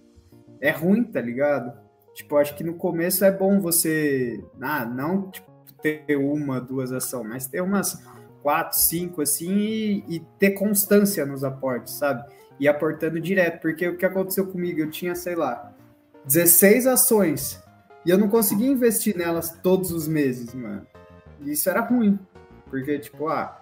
é 0.59 0.69
ruim, 0.69 1.03
tá 1.03 1.19
ligado? 1.19 1.73
Tipo, 2.13 2.37
acho 2.37 2.55
que 2.55 2.63
no 2.63 2.75
começo 2.75 3.25
é 3.25 3.31
bom 3.31 3.59
você, 3.59 4.43
ah, 4.61 4.85
não 4.85 5.31
tipo, 5.31 5.49
ter 5.81 6.15
uma, 6.15 6.61
duas 6.61 6.91
ações, 6.91 7.27
mas 7.27 7.47
ter 7.47 7.61
umas 7.61 8.03
quatro, 8.43 8.77
cinco, 8.79 9.21
assim, 9.21 9.51
e, 9.51 10.15
e, 10.15 10.19
ter 10.39 10.51
constância 10.51 11.25
nos 11.25 11.43
aportes, 11.43 11.93
sabe? 11.93 12.23
E 12.59 12.67
aportando 12.67 13.19
direto, 13.19 13.61
porque 13.61 13.87
o 13.87 13.97
que 13.97 14.05
aconteceu 14.05 14.47
comigo, 14.47 14.79
eu 14.79 14.89
tinha, 14.89 15.15
sei 15.15 15.35
lá, 15.35 15.70
16 16.25 16.87
ações, 16.87 17.61
e 18.05 18.09
eu 18.09 18.17
não 18.17 18.27
conseguia 18.27 18.67
investir 18.67 19.15
nelas 19.15 19.57
todos 19.61 19.91
os 19.91 20.07
meses, 20.07 20.53
mano. 20.53 20.85
Isso 21.41 21.69
era 21.69 21.81
ruim, 21.81 22.19
porque, 22.69 22.99
tipo, 22.99 23.27
ah, 23.27 23.59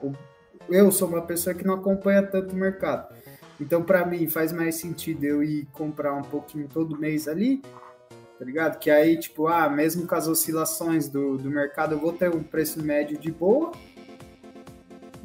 eu 0.69 0.91
sou 0.91 1.07
uma 1.07 1.21
pessoa 1.21 1.53
que 1.53 1.65
não 1.65 1.75
acompanha 1.75 2.23
tanto 2.23 2.53
o 2.53 2.57
mercado. 2.57 3.13
Então, 3.59 3.83
para 3.83 4.05
mim, 4.05 4.27
faz 4.27 4.51
mais 4.51 4.75
sentido 4.75 5.23
eu 5.23 5.43
ir 5.43 5.67
comprar 5.73 6.13
um 6.13 6.21
pouquinho 6.21 6.67
todo 6.67 6.97
mês 6.97 7.27
ali, 7.27 7.61
tá 8.37 8.45
ligado? 8.45 8.79
Que 8.79 8.89
aí, 8.89 9.17
tipo, 9.17 9.47
ah, 9.47 9.69
mesmo 9.69 10.07
com 10.07 10.15
as 10.15 10.27
oscilações 10.27 11.09
do, 11.09 11.37
do 11.37 11.49
mercado, 11.49 11.95
eu 11.95 11.99
vou 11.99 12.13
ter 12.13 12.33
um 12.33 12.43
preço 12.43 12.81
médio 12.81 13.17
de 13.17 13.31
boa, 13.31 13.71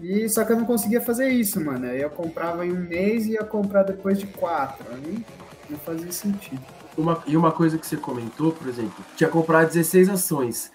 e 0.01 0.29
só 0.29 0.45
que 0.45 0.53
eu 0.53 0.57
não 0.57 0.67
conseguia 0.67 1.01
fazer 1.01 1.29
isso, 1.29 1.59
mano. 1.65 1.87
Aí 1.87 2.03
eu 2.03 2.11
comprava 2.11 2.67
em 2.67 2.73
um 2.73 2.81
mês 2.81 3.27
e 3.27 3.33
ia 3.33 3.45
comprar 3.45 3.85
depois 3.85 4.19
de 4.19 4.27
quatro. 4.27 4.85
Aí 4.93 5.25
não 5.71 5.79
fazia 5.79 6.13
sentido. 6.13 6.63
Uma, 6.97 7.23
e 7.27 7.37
uma 7.37 7.51
coisa 7.51 7.77
que 7.77 7.87
você 7.87 7.97
comentou, 7.97 8.53
por 8.53 8.69
exemplo, 8.69 9.05
tinha 9.17 9.29
comprado 9.29 9.69
16 9.69 10.09
ações. 10.09 10.71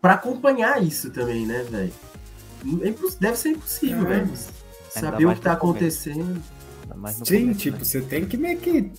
para 0.00 0.14
acompanhar 0.14 0.82
isso 0.82 1.10
também, 1.10 1.46
né, 1.46 1.62
velho? 1.62 1.92
É 2.82 2.94
deve 3.18 3.36
ser 3.36 3.50
impossível, 3.50 4.06
é. 4.06 4.20
velho. 4.20 4.32
Saber 4.90 5.26
o 5.26 5.34
que 5.34 5.40
tá 5.40 5.52
acontecendo. 5.52 6.42
Sim, 7.24 7.40
começo, 7.40 7.58
tipo, 7.60 7.78
né? 7.78 7.84
você 7.84 8.00
tem 8.00 8.26
que 8.26 8.36
meio 8.36 8.58
que 8.58 8.90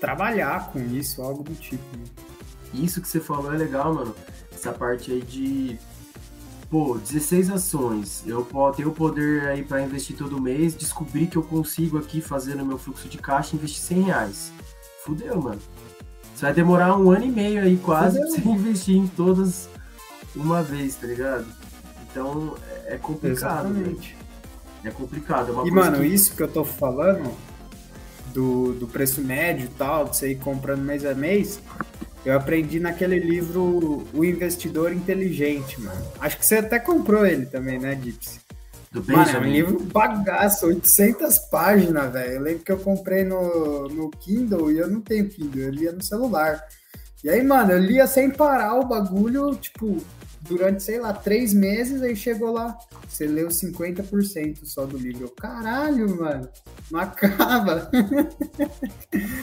trabalhar 0.00 0.70
com 0.72 0.80
isso, 0.80 1.22
algo 1.22 1.42
do 1.42 1.54
tipo. 1.54 1.84
Né? 1.96 2.04
Isso 2.74 3.00
que 3.00 3.08
você 3.08 3.20
falou 3.20 3.52
é 3.54 3.56
legal, 3.56 3.94
mano. 3.94 4.14
Essa 4.52 4.72
parte 4.72 5.10
aí 5.10 5.22
de 5.22 5.78
pô, 6.72 6.96
16 6.96 7.50
ações, 7.50 8.22
eu 8.26 8.48
tenho 8.74 8.88
o 8.88 8.92
poder 8.92 9.46
aí 9.46 9.62
para 9.62 9.82
investir 9.82 10.16
todo 10.16 10.40
mês, 10.40 10.74
descobri 10.74 11.26
que 11.26 11.36
eu 11.36 11.42
consigo 11.42 11.98
aqui 11.98 12.22
fazer 12.22 12.54
no 12.54 12.64
meu 12.64 12.78
fluxo 12.78 13.10
de 13.10 13.18
caixa 13.18 13.54
investir 13.54 13.82
100 13.82 14.00
reais. 14.00 14.52
fudeu, 15.04 15.38
mano. 15.38 15.60
Você 16.42 16.46
vai 16.46 16.54
demorar 16.54 16.98
um 16.98 17.08
ano 17.08 17.24
e 17.24 17.30
meio 17.30 17.62
aí 17.62 17.76
quase 17.76 18.18
pra 18.18 18.26
você 18.26 18.40
investir 18.50 18.96
em 18.96 19.06
todas 19.06 19.68
uma 20.34 20.60
vez, 20.60 20.96
tá 20.96 21.06
ligado? 21.06 21.46
Então 22.10 22.56
é 22.86 22.96
complicado, 22.96 23.68
Exatamente. 23.70 24.16
É 24.82 24.90
complicado. 24.90 25.62
É 25.62 25.68
e, 25.68 25.70
mano, 25.70 26.00
que... 26.00 26.06
isso 26.06 26.34
que 26.34 26.42
eu 26.42 26.48
tô 26.48 26.64
falando 26.64 27.32
do, 28.34 28.72
do 28.72 28.88
preço 28.88 29.20
médio 29.20 29.66
e 29.66 29.68
tal, 29.68 30.08
de 30.08 30.16
você 30.16 30.32
ir 30.32 30.38
comprando 30.38 30.80
mês 30.80 31.06
a 31.06 31.14
mês, 31.14 31.60
eu 32.24 32.36
aprendi 32.36 32.80
naquele 32.80 33.20
livro 33.20 34.04
O 34.12 34.24
Investidor 34.24 34.92
Inteligente, 34.92 35.80
mano. 35.80 36.04
Acho 36.20 36.38
que 36.38 36.44
você 36.44 36.56
até 36.56 36.80
comprou 36.80 37.24
ele 37.24 37.46
também, 37.46 37.78
né, 37.78 37.94
Dipsy? 37.94 38.40
Do 38.92 39.02
mano, 39.10 39.30
é 39.30 39.38
um 39.38 39.44
livro 39.44 39.82
bagaço, 39.84 40.66
800 40.66 41.38
páginas, 41.50 42.12
velho. 42.12 42.32
Eu 42.34 42.42
lembro 42.42 42.62
que 42.62 42.70
eu 42.70 42.78
comprei 42.78 43.24
no, 43.24 43.88
no 43.88 44.10
Kindle 44.10 44.70
e 44.70 44.78
eu 44.78 44.88
não 44.88 45.00
tenho 45.00 45.30
Kindle, 45.30 45.62
eu 45.62 45.70
lia 45.70 45.92
no 45.92 46.02
celular. 46.02 46.62
E 47.24 47.30
aí, 47.30 47.42
mano, 47.42 47.72
eu 47.72 47.78
lia 47.78 48.06
sem 48.06 48.30
parar 48.30 48.74
o 48.74 48.86
bagulho, 48.86 49.54
tipo, 49.54 49.96
durante, 50.42 50.82
sei 50.82 51.00
lá, 51.00 51.14
três 51.14 51.54
meses, 51.54 52.02
aí 52.02 52.14
chegou 52.14 52.52
lá, 52.52 52.76
você 53.08 53.26
leu 53.26 53.48
50% 53.48 54.64
só 54.64 54.84
do 54.84 54.98
livro. 54.98 55.24
Eu, 55.24 55.30
caralho, 55.30 56.14
mano, 56.20 56.48
não 56.90 57.00
acaba. 57.00 57.90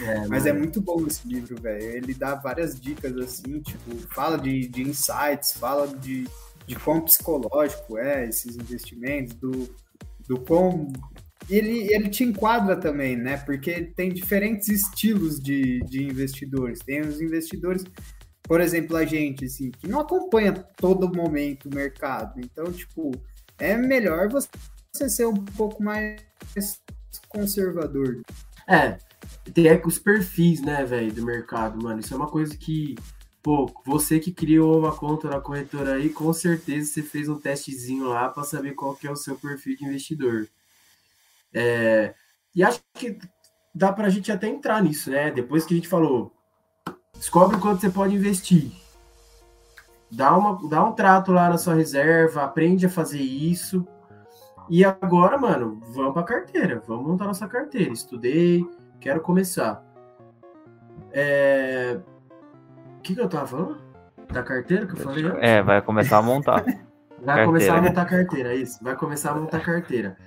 É, 0.06 0.28
Mas 0.30 0.46
é 0.46 0.54
muito 0.54 0.80
bom 0.80 1.06
esse 1.08 1.28
livro, 1.28 1.60
velho. 1.60 1.84
Ele 1.84 2.14
dá 2.14 2.36
várias 2.36 2.80
dicas, 2.80 3.18
assim, 3.18 3.60
tipo, 3.62 3.96
fala 4.14 4.38
de, 4.38 4.68
de 4.68 4.84
insights, 4.84 5.54
fala 5.54 5.88
de, 5.88 6.28
de 6.70 6.76
quão 6.76 7.02
psicológico 7.02 7.98
é 7.98 8.28
esses 8.28 8.56
investimentos, 8.56 9.34
do, 9.34 9.68
do 10.28 10.40
quão 10.42 10.88
ele, 11.50 11.92
ele 11.92 12.10
te 12.10 12.24
enquadra 12.24 12.76
também, 12.80 13.18
né? 13.18 13.38
Porque 13.38 13.92
tem 13.96 14.14
diferentes 14.14 14.70
estilos 14.70 15.40
de, 15.40 15.80
de 15.80 16.04
investidores. 16.04 16.80
Tem 16.80 17.02
os 17.02 17.20
investidores 17.20 17.84
por 18.50 18.62
exemplo, 18.62 18.98
a 18.98 19.06
gente, 19.06 19.46
assim, 19.46 19.70
que 19.70 19.88
não 19.88 20.00
acompanha 20.00 20.52
todo 20.52 21.16
momento 21.16 21.70
o 21.70 21.76
mercado. 21.76 22.40
Então, 22.40 22.72
tipo, 22.72 23.12
é 23.60 23.78
melhor 23.78 24.28
você 24.28 25.08
ser 25.08 25.28
um 25.28 25.36
pouco 25.36 25.84
mais 25.84 26.20
conservador. 27.28 28.24
É, 28.68 28.98
tem 29.54 29.80
os 29.86 30.00
perfis, 30.00 30.62
né, 30.62 30.84
velho, 30.84 31.14
do 31.14 31.24
mercado, 31.24 31.80
mano. 31.80 32.00
Isso 32.00 32.12
é 32.12 32.18
uma 32.18 32.26
coisa 32.26 32.58
que, 32.58 32.96
pô, 33.42 33.72
você 33.86 34.20
que 34.20 34.32
criou 34.32 34.80
uma 34.80 34.96
conta 34.96 35.30
na 35.30 35.40
corretora 35.40 35.94
aí, 35.94 36.10
com 36.10 36.32
certeza 36.34 36.92
você 36.92 37.02
fez 37.04 37.30
um 37.30 37.40
testezinho 37.40 38.08
lá 38.08 38.30
para 38.30 38.44
saber 38.44 38.74
qual 38.74 38.96
que 38.96 39.08
é 39.08 39.12
o 39.12 39.16
seu 39.16 39.36
perfil 39.36 39.78
de 39.78 39.86
investidor. 39.86 40.48
É, 41.54 42.14
e 42.56 42.64
acho 42.64 42.82
que 42.94 43.18
dá 43.74 43.92
pra 43.92 44.10
gente 44.10 44.32
até 44.32 44.48
entrar 44.48 44.84
nisso, 44.84 45.10
né? 45.10 45.32
Depois 45.32 45.66
que 45.66 45.74
a 45.74 45.78
gente 45.78 45.88
falou, 45.88 46.34
Descobre 47.20 47.58
quanto 47.60 47.82
você 47.82 47.90
pode 47.90 48.16
investir. 48.16 48.72
Dá, 50.10 50.36
uma, 50.36 50.58
dá 50.70 50.84
um 50.86 50.94
trato 50.94 51.34
lá 51.34 51.50
na 51.50 51.58
sua 51.58 51.74
reserva, 51.74 52.44
aprende 52.44 52.86
a 52.86 52.90
fazer 52.90 53.20
isso. 53.20 53.86
E 54.70 54.86
agora, 54.86 55.38
mano, 55.38 55.82
vamos 55.90 56.14
pra 56.14 56.24
carteira. 56.24 56.82
Vamos 56.88 57.06
montar 57.06 57.26
nossa 57.26 57.46
carteira. 57.46 57.92
Estudei, 57.92 58.66
quero 59.02 59.20
começar. 59.20 59.84
É... 61.12 62.00
O 63.00 63.02
que, 63.02 63.16
que 63.16 63.22
eu 63.22 63.30
tava 63.30 63.48
falando? 63.48 63.78
Da 64.32 64.44
carteira 64.44 64.86
que 64.86 64.94
eu 64.94 64.98
falei? 64.98 65.26
É, 65.40 65.64
vai 65.64 65.82
começar 65.82 66.18
a 66.18 66.22
montar. 66.22 66.64
vai 67.24 67.46
carteira. 67.46 67.46
começar 67.46 67.78
a 67.78 67.82
montar 67.82 68.06
carteira, 68.06 68.54
é 68.54 68.58
isso. 68.58 68.84
Vai 68.84 68.96
começar 68.96 69.32
a 69.32 69.36
montar 69.36 69.60
carteira. 69.62 70.18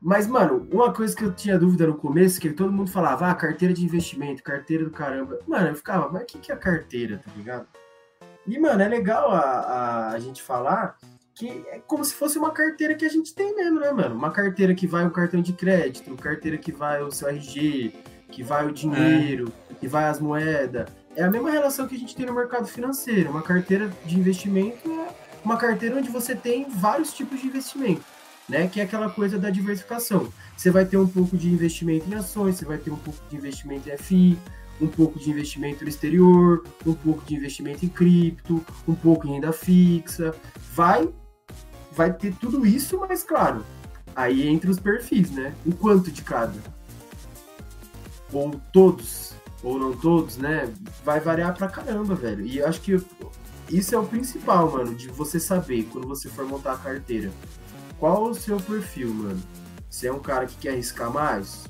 Mas, 0.00 0.26
mano, 0.26 0.68
uma 0.72 0.92
coisa 0.92 1.16
que 1.16 1.24
eu 1.24 1.32
tinha 1.32 1.58
dúvida 1.58 1.86
no 1.86 1.94
começo, 1.94 2.40
que 2.40 2.50
todo 2.50 2.72
mundo 2.72 2.90
falava, 2.90 3.30
ah, 3.30 3.34
carteira 3.34 3.72
de 3.72 3.84
investimento, 3.84 4.42
carteira 4.42 4.84
do 4.84 4.90
caramba. 4.90 5.38
Mano, 5.46 5.68
eu 5.68 5.74
ficava, 5.76 6.10
mas 6.12 6.22
o 6.22 6.26
que, 6.26 6.38
que 6.38 6.52
é 6.52 6.56
carteira, 6.56 7.18
tá 7.24 7.30
ligado? 7.36 7.66
E, 8.46 8.58
mano, 8.58 8.82
é 8.82 8.88
legal 8.88 9.30
a, 9.30 9.40
a, 9.40 10.10
a, 10.10 10.18
gente 10.18 10.42
falar 10.42 10.96
que 11.34 11.64
é 11.68 11.80
como 11.86 12.04
se 12.04 12.14
fosse 12.14 12.38
uma 12.38 12.50
carteira 12.50 12.94
que 12.94 13.04
a 13.04 13.08
gente 13.08 13.34
tem 13.34 13.54
mesmo, 13.54 13.78
né, 13.80 13.90
mano? 13.92 14.14
Uma 14.16 14.30
carteira 14.30 14.74
que 14.74 14.86
vai 14.86 15.06
o 15.06 15.10
cartão 15.10 15.40
de 15.40 15.52
crédito, 15.52 16.14
carteira 16.16 16.58
que 16.58 16.72
vai 16.72 17.02
o 17.02 17.10
seu 17.10 17.28
RG, 17.28 17.92
que 18.30 18.42
vai 18.42 18.66
o 18.66 18.72
dinheiro, 18.72 19.52
é. 19.70 19.74
que 19.74 19.88
vai 19.88 20.04
as 20.04 20.20
moedas. 20.20 20.88
É 21.16 21.24
a 21.24 21.30
mesma 21.30 21.50
relação 21.50 21.88
que 21.88 21.96
a 21.96 21.98
gente 21.98 22.14
tem 22.14 22.26
no 22.26 22.34
mercado 22.34 22.66
financeiro. 22.66 23.30
Uma 23.30 23.42
carteira 23.42 23.90
de 24.04 24.18
investimento 24.18 24.88
é 24.88 25.08
uma 25.44 25.56
carteira 25.56 25.96
onde 25.96 26.10
você 26.10 26.36
tem 26.36 26.68
vários 26.68 27.12
tipos 27.12 27.40
de 27.40 27.46
investimento 27.46 28.04
né? 28.48 28.68
Que 28.68 28.80
é 28.80 28.84
aquela 28.84 29.10
coisa 29.10 29.38
da 29.38 29.50
diversificação. 29.50 30.32
Você 30.56 30.70
vai 30.70 30.84
ter 30.84 30.96
um 30.96 31.06
pouco 31.06 31.36
de 31.36 31.48
investimento 31.48 32.08
em 32.08 32.14
ações, 32.14 32.56
você 32.56 32.64
vai 32.64 32.78
ter 32.78 32.90
um 32.90 32.96
pouco 32.96 33.18
de 33.28 33.36
investimento 33.36 33.88
em 33.88 33.96
FI, 33.96 34.38
um 34.80 34.86
pouco 34.86 35.18
de 35.18 35.30
investimento 35.30 35.82
no 35.84 35.88
exterior, 35.88 36.64
um 36.86 36.94
pouco 36.94 37.24
de 37.24 37.34
investimento 37.34 37.84
em 37.84 37.88
cripto, 37.88 38.64
um 38.86 38.94
pouco 38.94 39.26
em 39.26 39.32
renda 39.32 39.52
fixa. 39.52 40.34
Vai, 40.74 41.08
vai 41.92 42.12
ter 42.12 42.34
tudo 42.36 42.66
isso, 42.66 42.98
mas 43.08 43.22
claro, 43.22 43.64
aí 44.14 44.46
entre 44.46 44.70
os 44.70 44.78
perfis, 44.78 45.30
né? 45.30 45.54
O 45.64 45.74
quanto 45.74 46.10
de 46.10 46.22
cada? 46.22 46.54
Ou 48.32 48.60
todos, 48.72 49.34
ou 49.66 49.78
não 49.80 49.92
todos, 49.92 50.36
né? 50.36 50.72
Vai 51.04 51.18
variar 51.18 51.52
pra 51.52 51.66
caramba, 51.66 52.14
velho. 52.14 52.46
E 52.46 52.62
acho 52.62 52.80
que 52.80 53.00
isso 53.68 53.94
é 53.94 53.98
o 53.98 54.04
principal, 54.04 54.70
mano, 54.70 54.94
de 54.94 55.08
você 55.08 55.40
saber 55.40 55.88
quando 55.92 56.06
você 56.06 56.28
for 56.28 56.46
montar 56.46 56.74
a 56.74 56.78
carteira 56.78 57.32
qual 57.98 58.24
o 58.24 58.34
seu 58.34 58.58
perfil, 58.58 59.12
mano? 59.12 59.42
Você 59.88 60.08
é 60.08 60.12
um 60.12 60.18
cara 60.18 60.46
que 60.46 60.56
quer 60.56 60.70
arriscar 60.70 61.10
mais? 61.10 61.66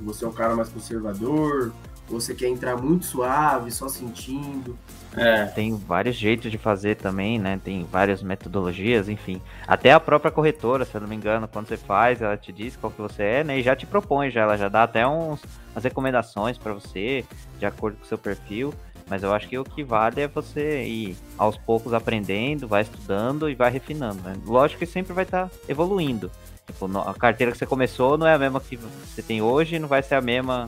Você 0.00 0.24
é 0.24 0.28
um 0.28 0.32
cara 0.32 0.54
mais 0.54 0.68
conservador? 0.68 1.72
Você 2.08 2.34
quer 2.34 2.48
entrar 2.48 2.76
muito 2.76 3.04
suave, 3.04 3.70
só 3.70 3.88
sentindo? 3.88 4.78
É. 5.16 5.46
Tem 5.46 5.76
vários 5.76 6.16
jeitos 6.16 6.50
de 6.50 6.58
fazer 6.58 6.96
também, 6.96 7.38
né? 7.38 7.60
Tem 7.62 7.84
várias 7.84 8.22
metodologias, 8.22 9.08
enfim. 9.08 9.40
Até 9.66 9.92
a 9.92 10.00
própria 10.00 10.30
corretora, 10.30 10.84
se 10.84 10.94
eu 10.94 11.00
não 11.00 11.08
me 11.08 11.14
engano, 11.14 11.48
quando 11.48 11.68
você 11.68 11.76
faz, 11.76 12.20
ela 12.20 12.36
te 12.36 12.52
diz 12.52 12.76
qual 12.76 12.92
que 12.92 13.00
você 13.00 13.22
é, 13.22 13.44
né? 13.44 13.58
E 13.58 13.62
já 13.62 13.76
te 13.76 13.86
propõe, 13.86 14.30
já, 14.30 14.42
ela 14.42 14.56
já 14.56 14.68
dá 14.68 14.82
até 14.82 15.06
uns, 15.06 15.42
umas 15.72 15.84
recomendações 15.84 16.58
para 16.58 16.72
você, 16.72 17.24
de 17.58 17.66
acordo 17.66 17.96
com 17.96 18.04
o 18.04 18.08
seu 18.08 18.18
perfil. 18.18 18.74
Mas 19.08 19.22
eu 19.22 19.34
acho 19.34 19.48
que 19.48 19.58
o 19.58 19.64
que 19.64 19.84
vale 19.84 20.22
é 20.22 20.28
você 20.28 20.82
ir 20.84 21.16
aos 21.36 21.58
poucos 21.58 21.92
aprendendo, 21.92 22.66
vai 22.66 22.82
estudando 22.82 23.50
e 23.50 23.54
vai 23.54 23.70
refinando. 23.70 24.22
Né? 24.22 24.34
Lógico 24.46 24.78
que 24.78 24.86
sempre 24.86 25.12
vai 25.12 25.24
estar 25.24 25.48
tá 25.48 25.56
evoluindo. 25.68 26.30
Tipo, 26.66 26.86
a 26.98 27.12
carteira 27.12 27.52
que 27.52 27.58
você 27.58 27.66
começou 27.66 28.16
não 28.16 28.26
é 28.26 28.32
a 28.32 28.38
mesma 28.38 28.60
que 28.60 28.76
você 28.76 29.22
tem 29.22 29.42
hoje, 29.42 29.78
não 29.78 29.88
vai 29.88 30.02
ser 30.02 30.14
a 30.14 30.22
mesma 30.22 30.66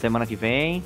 semana 0.00 0.26
que 0.26 0.34
vem, 0.34 0.82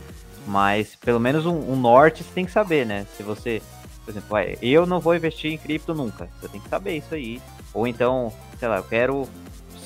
mas 0.46 0.96
pelo 0.96 1.20
menos 1.20 1.46
um, 1.46 1.56
um 1.72 1.76
norte 1.76 2.22
você 2.22 2.32
tem 2.32 2.44
que 2.44 2.52
saber, 2.52 2.86
né? 2.86 3.06
Se 3.16 3.22
você, 3.22 3.62
por 4.04 4.10
exemplo, 4.10 4.36
eu 4.60 4.86
não 4.86 5.00
vou 5.00 5.14
investir 5.14 5.52
em 5.52 5.58
cripto 5.58 5.94
nunca, 5.94 6.28
você 6.40 6.48
tem 6.48 6.60
que 6.60 6.68
saber 6.68 6.96
isso 6.96 7.14
aí. 7.14 7.40
Ou 7.74 7.86
então, 7.86 8.32
sei 8.58 8.68
lá, 8.68 8.76
eu 8.76 8.84
quero 8.84 9.28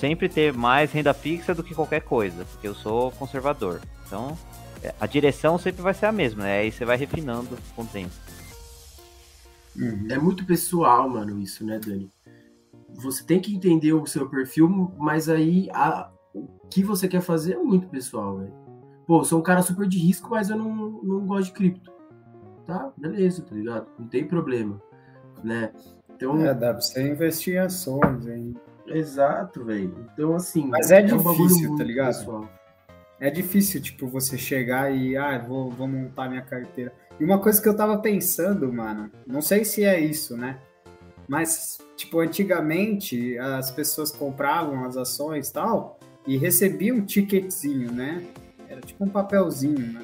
sempre 0.01 0.29
ter 0.29 0.53
mais 0.53 0.93
renda 0.93 1.15
fixa 1.15 1.55
do 1.55 1.63
que 1.63 1.75
qualquer 1.75 2.03
coisa, 2.03 2.45
porque 2.45 2.69
eu 2.69 2.75
sou 2.75 3.11
conservador. 3.13 3.81
Então, 4.07 4.37
é, 4.83 4.95
a 5.01 5.07
direção 5.07 5.59
sempre 5.59 5.83
vai 5.83 5.95
ser 5.95 6.07
a 6.07 6.13
mesma, 6.13 6.45
né? 6.45 6.59
Aí 6.61 6.73
você 6.73 6.85
vai 6.85 6.97
refinando 6.97 7.57
com 7.75 7.83
o 7.83 7.87
tempo. 7.87 8.13
Uhum. 9.75 10.09
É 10.11 10.19
muito 10.19 10.45
pessoal, 10.45 11.09
mano, 11.09 11.41
isso, 11.41 11.65
né, 11.65 11.79
Dani? 11.79 12.11
Você 12.95 13.25
tem 13.25 13.41
que 13.41 13.55
entender 13.55 13.93
o 13.93 14.07
seu 14.07 14.29
perfil, 14.29 14.93
mas 14.97 15.29
aí 15.29 15.69
a, 15.73 16.11
o 16.33 16.47
que 16.71 16.83
você 16.83 17.07
quer 17.07 17.21
fazer 17.21 17.55
é 17.55 17.63
muito 17.63 17.89
pessoal, 17.89 18.39
velho. 18.39 18.66
Pô, 19.07 19.25
sou 19.25 19.39
um 19.39 19.43
cara 19.43 19.63
super 19.63 19.87
de 19.87 19.99
risco, 19.99 20.31
mas 20.31 20.51
eu 20.51 20.57
não, 20.57 20.75
não 20.75 21.27
gosto 21.27 21.47
de 21.47 21.53
cripto. 21.53 21.93
Tá? 22.67 22.93
Beleza, 22.97 23.43
tá 23.43 23.55
ligado? 23.55 23.87
Não 23.99 24.09
tem 24.09 24.27
problema, 24.27 24.83
né? 25.45 25.73
Então... 26.11 26.45
É, 26.45 26.53
dá 26.53 26.73
pra 26.73 26.81
você 26.81 27.09
investir 27.09 27.55
em 27.55 27.59
ações, 27.59 28.27
hein? 28.27 28.57
Exato, 28.87 29.65
velho. 29.65 29.95
Então, 30.13 30.35
assim... 30.35 30.67
Mas 30.67 30.91
é, 30.91 30.99
é 30.99 31.03
difícil, 31.03 31.73
um 31.73 31.77
tá 31.77 31.85
ligado? 31.85 32.17
Pessoal. 32.19 32.49
É 33.21 33.31
difícil, 33.31 33.81
tipo, 33.81 34.09
você 34.09 34.37
chegar 34.37 34.95
e, 34.95 35.17
ah, 35.17 35.39
vou, 35.39 35.71
vou 35.71 35.87
montar 35.87 36.29
minha 36.29 36.43
carteira. 36.43 36.93
E 37.19 37.25
uma 37.25 37.39
coisa 37.39 37.63
que 37.63 37.69
eu 37.69 37.77
tava 37.77 37.99
pensando, 37.99 38.71
mano, 38.73 39.11
não 39.27 39.41
sei 39.41 39.65
se 39.65 39.85
é 39.85 39.99
isso, 39.99 40.37
né? 40.37 40.59
Mas, 41.29 41.79
tipo, 41.97 42.21
antigamente 42.21 43.39
as 43.39 43.71
pessoas 43.71 44.11
compravam 44.11 44.85
as 44.85 44.97
ações 44.97 45.49
e 45.49 45.53
tal 45.53 45.99
e 46.27 46.37
recebiam 46.37 46.99
um 46.99 47.05
ticketzinho, 47.05 47.91
né? 47.91 48.23
Era 48.77 48.85
tipo 48.85 49.05
um 49.05 49.09
papelzinho, 49.09 49.93
né? 49.95 50.03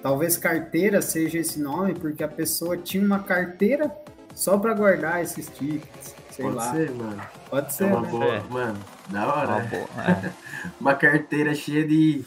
Talvez 0.00 0.36
carteira 0.36 1.02
seja 1.02 1.38
esse 1.38 1.58
nome 1.58 1.94
porque 1.94 2.22
a 2.22 2.28
pessoa 2.28 2.76
tinha 2.76 3.04
uma 3.04 3.18
carteira 3.18 3.92
só 4.32 4.56
para 4.56 4.72
guardar 4.72 5.20
esses 5.20 5.48
tickets. 5.48 6.14
Sei 6.30 6.44
Pode 6.44 6.56
lá. 6.56 6.72
ser, 6.72 6.90
mano. 6.92 7.22
Pode 7.50 7.72
ser. 7.72 7.84
É 7.84 7.86
uma 7.88 8.00
né? 8.02 8.08
boa, 8.08 8.44
mano. 8.50 8.78
Da 9.08 9.34
hora. 9.34 9.48
Uma, 9.48 9.60
boa, 9.64 9.88
é. 10.24 10.32
uma 10.80 10.94
carteira 10.94 11.54
cheia 11.56 11.84
de 11.86 12.24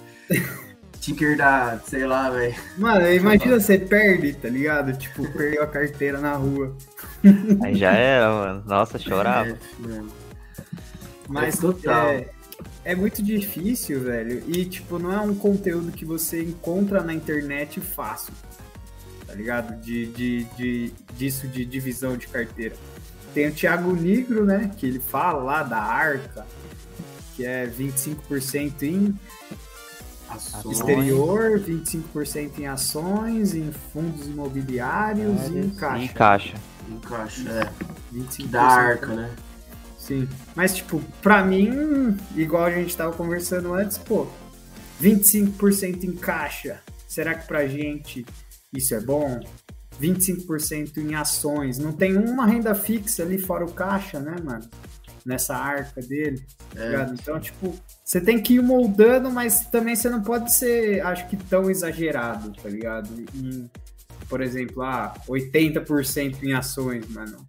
sticker 0.96 1.38
da, 1.38 1.80
sei 1.86 2.06
lá, 2.06 2.30
velho. 2.32 2.56
Mano, 2.78 3.10
imagina 3.10 3.58
você 3.58 3.78
perde, 3.78 4.34
tá 4.34 4.50
ligado? 4.50 4.92
Tipo, 4.98 5.26
perdeu 5.32 5.64
a 5.64 5.68
carteira 5.68 6.20
na 6.20 6.34
rua. 6.34 6.76
Aí 7.64 7.76
já 7.76 7.92
era, 7.94 8.30
mano. 8.30 8.64
Nossa, 8.66 9.00
chorava. 9.00 9.52
É, 9.52 10.02
Mas 11.30 11.58
é, 11.58 11.62
total. 11.62 12.08
É, 12.10 12.26
é 12.88 12.96
muito 12.96 13.22
difícil, 13.22 14.00
velho. 14.00 14.42
E, 14.48 14.64
tipo, 14.64 14.98
não 14.98 15.12
é 15.12 15.20
um 15.20 15.36
conteúdo 15.36 15.92
que 15.92 16.06
você 16.06 16.42
encontra 16.42 17.04
na 17.04 17.14
internet 17.14 17.82
fácil. 17.82 18.34
Tá 19.26 19.34
ligado? 19.34 19.78
De, 19.82 20.06
de, 20.06 20.44
de, 20.56 20.94
disso 21.18 21.50
de 21.50 21.66
divisão 21.66 22.16
de 22.16 22.30
carteira. 22.30 22.78
Tem 23.34 23.50
o 23.50 23.52
Thiago 23.52 23.94
Negro, 23.94 24.46
né? 24.46 24.72
Que 24.78 24.86
ele 24.86 25.02
fala 25.02 25.44
lá 25.44 25.64
da 25.64 25.80
arca, 25.80 26.48
que 27.36 27.46
é 27.46 27.68
25% 27.68 28.84
em 28.84 29.14
ações. 30.30 30.78
exterior, 30.78 31.60
25% 31.60 32.60
em 32.60 32.68
ações, 32.68 33.54
em 33.54 33.70
fundos 33.92 34.28
imobiliários 34.28 35.42
é, 35.42 35.50
e 35.50 35.60
em 35.60 35.70
caixa. 35.72 36.04
Em 36.04 36.08
caixa. 36.08 36.56
Em 36.88 37.00
caixa, 37.00 37.50
é. 37.50 37.70
25% 38.14 38.48
da 38.48 38.64
arca, 38.64 39.08
né? 39.08 39.30
Sim. 40.08 40.28
Mas, 40.56 40.74
tipo, 40.74 41.02
pra 41.22 41.44
mim, 41.44 42.18
igual 42.34 42.64
a 42.64 42.72
gente 42.72 42.96
tava 42.96 43.12
conversando 43.12 43.74
antes, 43.74 43.98
pô, 43.98 44.26
25% 45.02 46.06
em 46.06 46.14
caixa. 46.14 46.80
Será 47.08 47.36
que 47.36 47.46
pra 47.46 47.68
gente 47.68 48.26
isso 48.74 48.96
é 48.96 49.02
bom? 49.02 49.40
25% 50.02 50.98
em 50.98 51.16
ações. 51.16 51.78
Não 51.78 51.92
tem 51.92 52.16
uma 52.16 52.46
renda 52.46 52.74
fixa 52.74 53.24
ali 53.24 53.38
fora 53.38 53.66
o 53.66 53.72
caixa, 53.74 54.20
né, 54.20 54.36
mano? 54.42 54.64
Nessa 55.26 55.58
arca 55.58 56.02
dele. 56.02 56.42
Tá 56.74 56.82
é. 56.82 57.10
Então, 57.14 57.38
tipo, 57.40 57.78
você 58.04 58.22
tem 58.22 58.42
que 58.42 58.54
ir 58.56 58.62
moldando, 58.62 59.30
mas 59.30 59.66
também 59.68 59.94
você 59.94 60.10
não 60.10 60.22
pode 60.22 60.54
ser, 60.54 61.02
acho 61.06 61.28
que, 61.28 61.36
tão 61.36 61.70
exagerado, 61.70 62.54
tá 62.54 62.70
ligado? 62.70 63.10
Em, 63.36 63.70
por 64.30 64.42
exemplo, 64.42 64.84
ah, 64.84 65.14
80% 65.28 66.44
em 66.44 66.54
ações, 66.54 67.10
mano. 67.10 67.46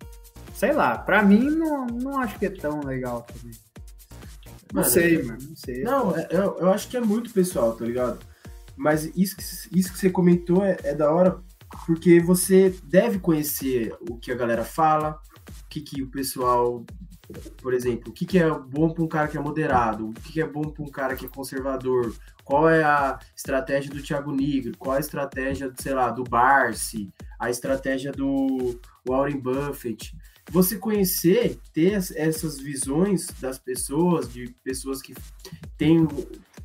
Sei 0.58 0.72
lá, 0.72 0.98
pra 0.98 1.22
mim 1.22 1.50
não, 1.50 1.86
não 1.86 2.18
acho 2.18 2.36
que 2.36 2.46
é 2.46 2.50
tão 2.50 2.80
legal 2.80 3.22
também. 3.22 3.56
Não 4.74 4.82
mano, 4.82 4.92
sei, 4.92 5.22
mano, 5.22 5.38
não 5.40 5.54
sei. 5.54 5.82
Não, 5.84 6.16
é, 6.16 6.26
eu, 6.32 6.58
eu 6.58 6.72
acho 6.72 6.88
que 6.88 6.96
é 6.96 7.00
muito 7.00 7.32
pessoal, 7.32 7.76
tá 7.76 7.84
ligado? 7.84 8.18
Mas 8.76 9.04
isso 9.16 9.36
que, 9.36 9.78
isso 9.78 9.92
que 9.92 9.98
você 10.00 10.10
comentou 10.10 10.64
é, 10.64 10.76
é 10.82 10.96
da 10.96 11.12
hora 11.12 11.40
porque 11.86 12.18
você 12.18 12.74
deve 12.82 13.20
conhecer 13.20 13.94
o 14.10 14.16
que 14.16 14.32
a 14.32 14.34
galera 14.34 14.64
fala, 14.64 15.20
o 15.64 15.68
que, 15.68 15.80
que 15.80 16.02
o 16.02 16.10
pessoal, 16.10 16.84
por 17.62 17.72
exemplo, 17.72 18.10
o 18.10 18.12
que, 18.12 18.26
que 18.26 18.40
é 18.40 18.50
bom 18.50 18.90
para 18.90 19.04
um 19.04 19.08
cara 19.08 19.28
que 19.28 19.38
é 19.38 19.40
moderado, 19.40 20.08
o 20.08 20.12
que, 20.12 20.32
que 20.32 20.40
é 20.40 20.46
bom 20.46 20.62
para 20.62 20.82
um 20.82 20.90
cara 20.90 21.14
que 21.14 21.24
é 21.24 21.28
conservador, 21.28 22.12
qual 22.42 22.68
é 22.68 22.82
a 22.82 23.16
estratégia 23.36 23.92
do 23.92 24.02
Thiago 24.02 24.32
Nigro, 24.32 24.76
qual 24.76 24.94
é 24.94 24.96
a 24.96 25.00
estratégia, 25.00 25.72
sei 25.78 25.94
lá, 25.94 26.10
do 26.10 26.24
Barsi, 26.24 27.12
a 27.38 27.48
estratégia 27.48 28.10
do 28.10 28.76
Warren 29.08 29.38
Buffett. 29.38 30.12
Você 30.50 30.76
conhecer, 30.76 31.58
ter 31.74 31.92
essas 31.92 32.58
visões 32.58 33.28
das 33.40 33.58
pessoas, 33.58 34.32
de 34.32 34.48
pessoas 34.64 35.02
que 35.02 35.14
têm, 35.76 36.06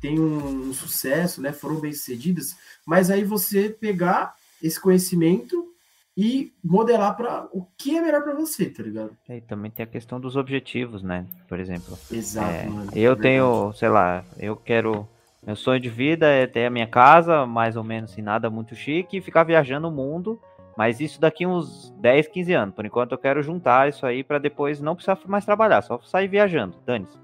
têm 0.00 0.18
um 0.18 0.72
sucesso, 0.72 1.42
né, 1.42 1.52
foram 1.52 1.80
bem-sucedidas, 1.80 2.56
mas 2.86 3.10
aí 3.10 3.24
você 3.24 3.68
pegar 3.68 4.34
esse 4.62 4.80
conhecimento 4.80 5.74
e 6.16 6.52
modelar 6.62 7.16
para 7.16 7.48
o 7.52 7.66
que 7.76 7.96
é 7.96 8.00
melhor 8.00 8.22
para 8.22 8.34
você, 8.34 8.66
tá 8.66 8.82
ligado? 8.82 9.10
É, 9.28 9.38
e 9.38 9.40
também 9.40 9.70
tem 9.70 9.84
a 9.84 9.86
questão 9.86 10.20
dos 10.20 10.36
objetivos, 10.36 11.02
né? 11.02 11.26
Por 11.48 11.58
exemplo. 11.58 11.98
Exato, 12.10 12.52
é, 12.52 12.66
mano, 12.68 12.90
Eu 12.94 13.12
é 13.12 13.16
tenho, 13.16 13.72
sei 13.72 13.88
lá, 13.88 14.24
eu 14.38 14.56
quero. 14.56 15.08
Meu 15.44 15.56
sonho 15.56 15.80
de 15.80 15.90
vida 15.90 16.26
é 16.26 16.46
ter 16.46 16.66
a 16.66 16.70
minha 16.70 16.86
casa, 16.86 17.44
mais 17.44 17.76
ou 17.76 17.84
menos, 17.84 18.10
sem 18.10 18.20
assim, 18.20 18.22
nada 18.22 18.48
muito 18.48 18.74
chique, 18.74 19.18
e 19.18 19.20
ficar 19.20 19.42
viajando 19.42 19.88
o 19.88 19.92
mundo. 19.92 20.40
Mas 20.76 21.00
isso 21.00 21.20
daqui 21.20 21.46
uns 21.46 21.90
10, 21.98 22.28
15 22.28 22.52
anos. 22.52 22.74
Por 22.74 22.84
enquanto 22.84 23.12
eu 23.12 23.18
quero 23.18 23.42
juntar 23.42 23.88
isso 23.88 24.04
aí 24.04 24.24
para 24.24 24.38
depois 24.38 24.80
não 24.80 24.94
precisar 24.94 25.18
mais 25.26 25.44
trabalhar, 25.44 25.82
só 25.82 25.98
sair 26.02 26.28
viajando. 26.28 26.76
Dane-se. 26.84 27.18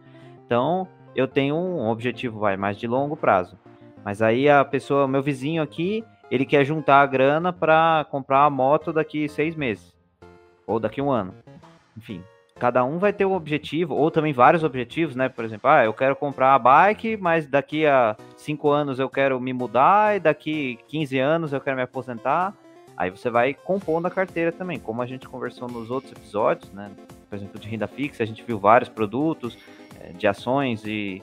Então, 0.47 0.87
eu 1.15 1.27
tenho 1.27 1.57
um 1.57 1.89
objetivo, 1.89 2.39
vai, 2.39 2.57
mais 2.57 2.77
de 2.77 2.87
longo 2.87 3.17
prazo. 3.17 3.59
Mas 4.05 4.23
aí 4.23 4.49
a 4.49 4.65
pessoa, 4.65 5.07
meu 5.07 5.23
vizinho 5.23 5.63
aqui, 5.63 6.05
ele 6.31 6.47
quer 6.47 6.65
juntar 6.65 7.01
a 7.01 7.07
grana 7.07 7.53
para 7.53 8.07
comprar 8.11 8.45
a 8.45 8.51
moto 8.51 8.93
daqui 8.93 9.29
seis 9.29 9.55
meses 9.55 9.95
ou 10.67 10.79
daqui 10.79 11.03
um 11.03 11.11
ano. 11.11 11.35
Enfim, 11.97 12.23
cada 12.59 12.85
um 12.85 12.99
vai 12.99 13.13
ter 13.13 13.25
um 13.25 13.35
objetivo 13.35 13.95
ou 13.95 14.11
também 14.11 14.33
vários 14.33 14.63
objetivos, 14.63 15.17
né? 15.17 15.29
Por 15.29 15.45
exemplo, 15.45 15.69
ah, 15.69 15.85
eu 15.85 15.93
quero 15.93 16.15
comprar 16.15 16.55
a 16.55 16.59
bike, 16.59 17.17
mas 17.17 17.47
daqui 17.47 17.87
a 17.87 18.17
cinco 18.37 18.71
anos 18.71 18.99
eu 18.99 19.09
quero 19.09 19.41
me 19.41 19.53
mudar 19.53 20.17
e 20.17 20.21
daqui 20.21 20.79
15 20.87 21.19
anos 21.19 21.53
eu 21.53 21.61
quero 21.61 21.77
me 21.77 21.83
aposentar. 21.83 22.55
Aí 23.01 23.09
você 23.09 23.31
vai 23.31 23.55
compondo 23.55 24.05
a 24.05 24.11
carteira 24.11 24.53
também, 24.53 24.79
como 24.79 25.01
a 25.01 25.07
gente 25.07 25.27
conversou 25.27 25.67
nos 25.67 25.91
outros 25.91 26.13
episódios, 26.13 26.71
né? 26.71 26.91
Por 27.31 27.37
exemplo, 27.37 27.59
de 27.59 27.67
renda 27.67 27.87
fixa, 27.87 28.23
a 28.23 28.27
gente 28.27 28.43
viu 28.43 28.59
vários 28.59 28.91
produtos 28.91 29.57
eh, 29.99 30.13
de 30.13 30.27
ações 30.27 30.85
e 30.85 31.23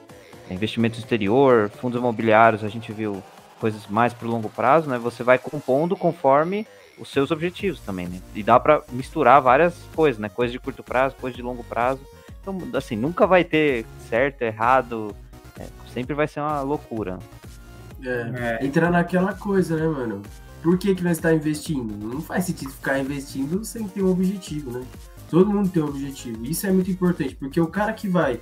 eh, 0.50 0.54
investimento 0.54 0.98
exterior, 0.98 1.70
fundos 1.70 1.96
imobiliários, 1.96 2.64
a 2.64 2.68
gente 2.68 2.90
viu 2.92 3.22
coisas 3.60 3.86
mais 3.86 4.12
para 4.12 4.26
o 4.26 4.30
longo 4.30 4.48
prazo, 4.48 4.90
né? 4.90 4.98
Você 4.98 5.22
vai 5.22 5.38
compondo 5.38 5.96
conforme 5.96 6.66
os 6.98 7.12
seus 7.12 7.30
objetivos 7.30 7.78
também, 7.78 8.08
né? 8.08 8.20
E 8.34 8.42
dá 8.42 8.58
para 8.58 8.82
misturar 8.90 9.40
várias 9.40 9.80
coisas, 9.94 10.18
né? 10.18 10.28
Coisas 10.28 10.50
de 10.50 10.58
curto 10.58 10.82
prazo, 10.82 11.14
coisas 11.14 11.36
de 11.36 11.42
longo 11.44 11.62
prazo. 11.62 12.00
Então, 12.42 12.58
assim, 12.74 12.96
nunca 12.96 13.24
vai 13.24 13.44
ter 13.44 13.86
certo, 14.08 14.42
errado. 14.42 15.14
É, 15.56 15.64
sempre 15.94 16.12
vai 16.12 16.26
ser 16.26 16.40
uma 16.40 16.60
loucura. 16.60 17.20
É, 18.02 18.58
é. 18.60 18.66
Entrar 18.66 18.90
naquela 18.90 19.32
coisa, 19.32 19.76
né, 19.76 19.86
mano? 19.86 20.22
Por 20.62 20.76
que, 20.76 20.94
que 20.94 21.04
nós 21.04 21.18
está 21.18 21.32
investindo? 21.32 21.96
Não 21.96 22.20
faz 22.20 22.44
sentido 22.44 22.70
ficar 22.72 22.98
investindo 22.98 23.64
sem 23.64 23.86
ter 23.86 24.02
um 24.02 24.10
objetivo, 24.10 24.70
né? 24.70 24.84
Todo 25.30 25.50
mundo 25.50 25.68
tem 25.68 25.82
um 25.82 25.86
objetivo. 25.86 26.44
Isso 26.44 26.66
é 26.66 26.72
muito 26.72 26.90
importante, 26.90 27.36
porque 27.36 27.60
o 27.60 27.66
cara 27.66 27.92
que 27.92 28.08
vai 28.08 28.40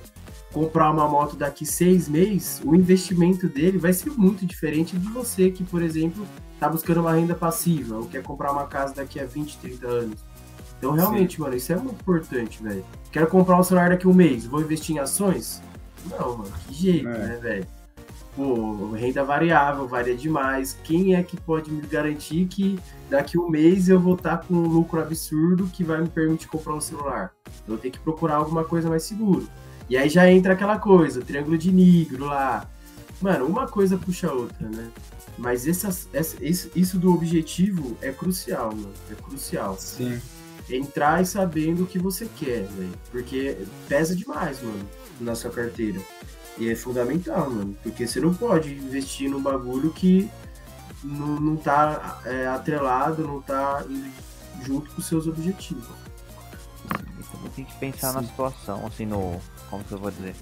comprar 0.51 0.91
uma 0.91 1.07
moto 1.07 1.35
daqui 1.35 1.65
seis 1.65 2.07
meses, 2.07 2.61
o 2.63 2.73
investimento 2.73 3.47
dele 3.47 3.77
vai 3.77 3.93
ser 3.93 4.09
muito 4.11 4.45
diferente 4.45 4.97
de 4.97 5.07
você 5.09 5.51
que, 5.51 5.63
por 5.63 5.81
exemplo, 5.81 6.25
está 6.53 6.67
buscando 6.69 7.01
uma 7.01 7.13
renda 7.13 7.35
passiva 7.35 7.97
ou 7.97 8.07
quer 8.07 8.23
comprar 8.23 8.51
uma 8.51 8.65
casa 8.65 8.95
daqui 8.95 9.19
a 9.19 9.25
20, 9.25 9.57
30 9.57 9.87
anos. 9.87 10.25
Então, 10.77 10.93
realmente, 10.93 11.35
Sim. 11.35 11.41
mano, 11.41 11.55
isso 11.55 11.73
é 11.73 11.75
muito 11.75 12.01
importante, 12.01 12.63
velho. 12.63 12.85
Quero 13.11 13.27
comprar 13.27 13.59
um 13.59 13.63
celular 13.63 13.89
daqui 13.89 14.05
a 14.05 14.09
um 14.09 14.13
mês, 14.13 14.45
vou 14.45 14.61
investir 14.61 14.95
em 14.95 14.99
ações? 14.99 15.61
Não, 16.09 16.37
mano, 16.37 16.53
que 16.67 16.73
jeito, 16.73 17.07
é. 17.07 17.27
né, 17.27 17.37
velho? 17.37 17.67
Pô, 18.37 18.91
renda 18.91 19.23
variável, 19.23 19.87
varia 19.87 20.15
demais. 20.15 20.77
Quem 20.83 21.15
é 21.15 21.23
que 21.23 21.35
pode 21.35 21.71
me 21.71 21.81
garantir 21.81 22.45
que 22.45 22.77
daqui 23.09 23.35
um 23.35 23.49
mês 23.49 23.89
eu 23.89 23.99
vou 23.99 24.13
estar 24.13 24.37
com 24.37 24.53
um 24.53 24.67
lucro 24.67 25.01
absurdo 25.01 25.67
que 25.73 25.83
vai 25.83 26.01
me 26.01 26.07
permitir 26.07 26.47
comprar 26.47 26.75
um 26.75 26.79
celular? 26.79 27.33
Eu 27.47 27.69
vou 27.69 27.77
ter 27.79 27.89
que 27.89 27.97
procurar 27.97 28.35
alguma 28.35 28.63
coisa 28.63 28.87
mais 28.89 29.01
segura. 29.01 29.43
E 29.89 29.97
aí 29.97 30.07
já 30.07 30.31
entra 30.31 30.53
aquela 30.53 30.77
coisa, 30.77 31.19
triângulo 31.19 31.57
de 31.57 31.71
negro 31.71 32.25
lá. 32.25 32.69
Mano, 33.19 33.47
uma 33.47 33.65
coisa 33.65 33.97
puxa 33.97 34.27
a 34.27 34.33
outra, 34.33 34.69
né? 34.69 34.91
Mas 35.35 35.67
essa, 35.67 35.89
essa, 36.13 36.37
isso, 36.45 36.69
isso 36.75 36.99
do 36.99 37.11
objetivo 37.11 37.97
é 38.03 38.11
crucial, 38.11 38.67
mano. 38.67 38.93
É 39.09 39.15
crucial. 39.15 39.75
Sim. 39.79 40.21
Entrar 40.69 41.23
e 41.23 41.25
sabendo 41.25 41.85
o 41.85 41.87
que 41.87 41.97
você 41.97 42.29
quer, 42.37 42.67
velho. 42.67 42.93
Porque 43.11 43.57
pesa 43.89 44.15
demais, 44.15 44.61
mano, 44.61 44.87
na 45.19 45.33
sua 45.33 45.49
carteira. 45.49 45.99
E 46.57 46.69
é 46.69 46.75
fundamental, 46.75 47.49
mano. 47.49 47.75
Porque 47.83 48.07
você 48.07 48.19
não 48.19 48.33
pode 48.33 48.73
investir 48.73 49.29
num 49.29 49.41
bagulho 49.41 49.91
que 49.91 50.29
não, 51.03 51.39
não 51.39 51.55
tá 51.55 52.19
é, 52.25 52.47
atrelado, 52.47 53.27
não 53.27 53.41
tá 53.41 53.83
junto 54.63 54.89
com 54.91 55.01
seus 55.01 55.27
objetivos. 55.27 55.87
Você 57.17 57.49
tem 57.55 57.65
que 57.65 57.75
pensar 57.75 58.09
Sim. 58.09 58.15
na 58.15 58.23
situação, 58.23 58.85
assim, 58.85 59.05
no 59.05 59.39
como 59.69 59.83
que 59.83 59.91
eu 59.91 59.97
vou 59.97 60.11
dizer? 60.11 60.35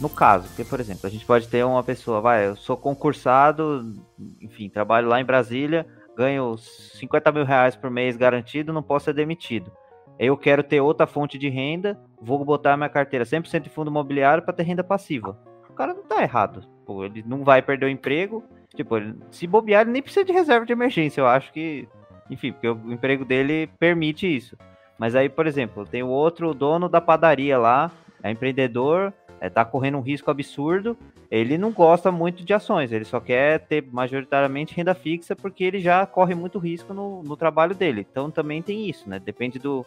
No 0.00 0.08
caso, 0.08 0.46
porque, 0.48 0.64
por 0.64 0.78
exemplo, 0.78 1.06
a 1.06 1.10
gente 1.10 1.24
pode 1.24 1.48
ter 1.48 1.64
uma 1.64 1.82
pessoa, 1.82 2.20
vai, 2.20 2.46
eu 2.46 2.56
sou 2.56 2.76
concursado, 2.76 3.94
enfim, 4.40 4.68
trabalho 4.68 5.08
lá 5.08 5.20
em 5.20 5.24
Brasília, 5.24 5.86
ganho 6.16 6.56
50 6.56 7.32
mil 7.32 7.44
reais 7.44 7.74
por 7.74 7.90
mês 7.90 8.16
garantido, 8.16 8.72
não 8.72 8.82
posso 8.82 9.06
ser 9.06 9.14
demitido. 9.14 9.72
Eu 10.18 10.36
quero 10.36 10.62
ter 10.62 10.80
outra 10.80 11.06
fonte 11.06 11.38
de 11.38 11.48
renda, 11.48 11.98
vou 12.20 12.44
botar 12.44 12.76
minha 12.76 12.88
carteira 12.88 13.24
100% 13.24 13.66
em 13.66 13.70
fundo 13.70 13.90
imobiliário 13.90 14.42
para 14.44 14.54
ter 14.54 14.64
renda 14.64 14.84
passiva. 14.84 15.38
Cara 15.78 15.94
não 15.94 16.02
tá 16.02 16.20
errado. 16.20 16.64
Pô, 16.84 17.04
ele 17.04 17.24
não 17.24 17.44
vai 17.44 17.62
perder 17.62 17.86
o 17.86 17.88
emprego. 17.88 18.42
Tipo, 18.74 18.96
ele, 18.96 19.14
se 19.30 19.46
bobear, 19.46 19.82
ele 19.82 19.92
nem 19.92 20.02
precisa 20.02 20.24
de 20.24 20.32
reserva 20.32 20.66
de 20.66 20.72
emergência. 20.72 21.20
Eu 21.20 21.26
acho 21.28 21.52
que, 21.52 21.86
enfim, 22.28 22.50
porque 22.50 22.68
o 22.68 22.92
emprego 22.92 23.24
dele 23.24 23.70
permite 23.78 24.26
isso. 24.26 24.56
Mas 24.98 25.14
aí, 25.14 25.28
por 25.28 25.46
exemplo, 25.46 25.86
tem 25.86 26.02
o 26.02 26.08
outro 26.08 26.52
dono 26.52 26.88
da 26.88 27.00
padaria 27.00 27.56
lá, 27.56 27.92
é 28.20 28.30
empreendedor, 28.32 29.12
é, 29.40 29.48
correndo 29.64 29.98
um 29.98 30.00
risco 30.00 30.30
absurdo, 30.32 30.98
ele 31.30 31.56
não 31.56 31.70
gosta 31.70 32.10
muito 32.10 32.44
de 32.44 32.52
ações, 32.52 32.90
ele 32.90 33.04
só 33.04 33.20
quer 33.20 33.60
ter 33.60 33.84
majoritariamente 33.92 34.74
renda 34.74 34.94
fixa 34.94 35.36
porque 35.36 35.62
ele 35.62 35.78
já 35.78 36.04
corre 36.06 36.34
muito 36.34 36.58
risco 36.58 36.92
no, 36.92 37.22
no 37.22 37.36
trabalho 37.36 37.74
dele. 37.74 38.04
Então 38.10 38.30
também 38.30 38.62
tem 38.62 38.88
isso, 38.88 39.08
né? 39.08 39.20
Depende 39.20 39.58
do, 39.58 39.86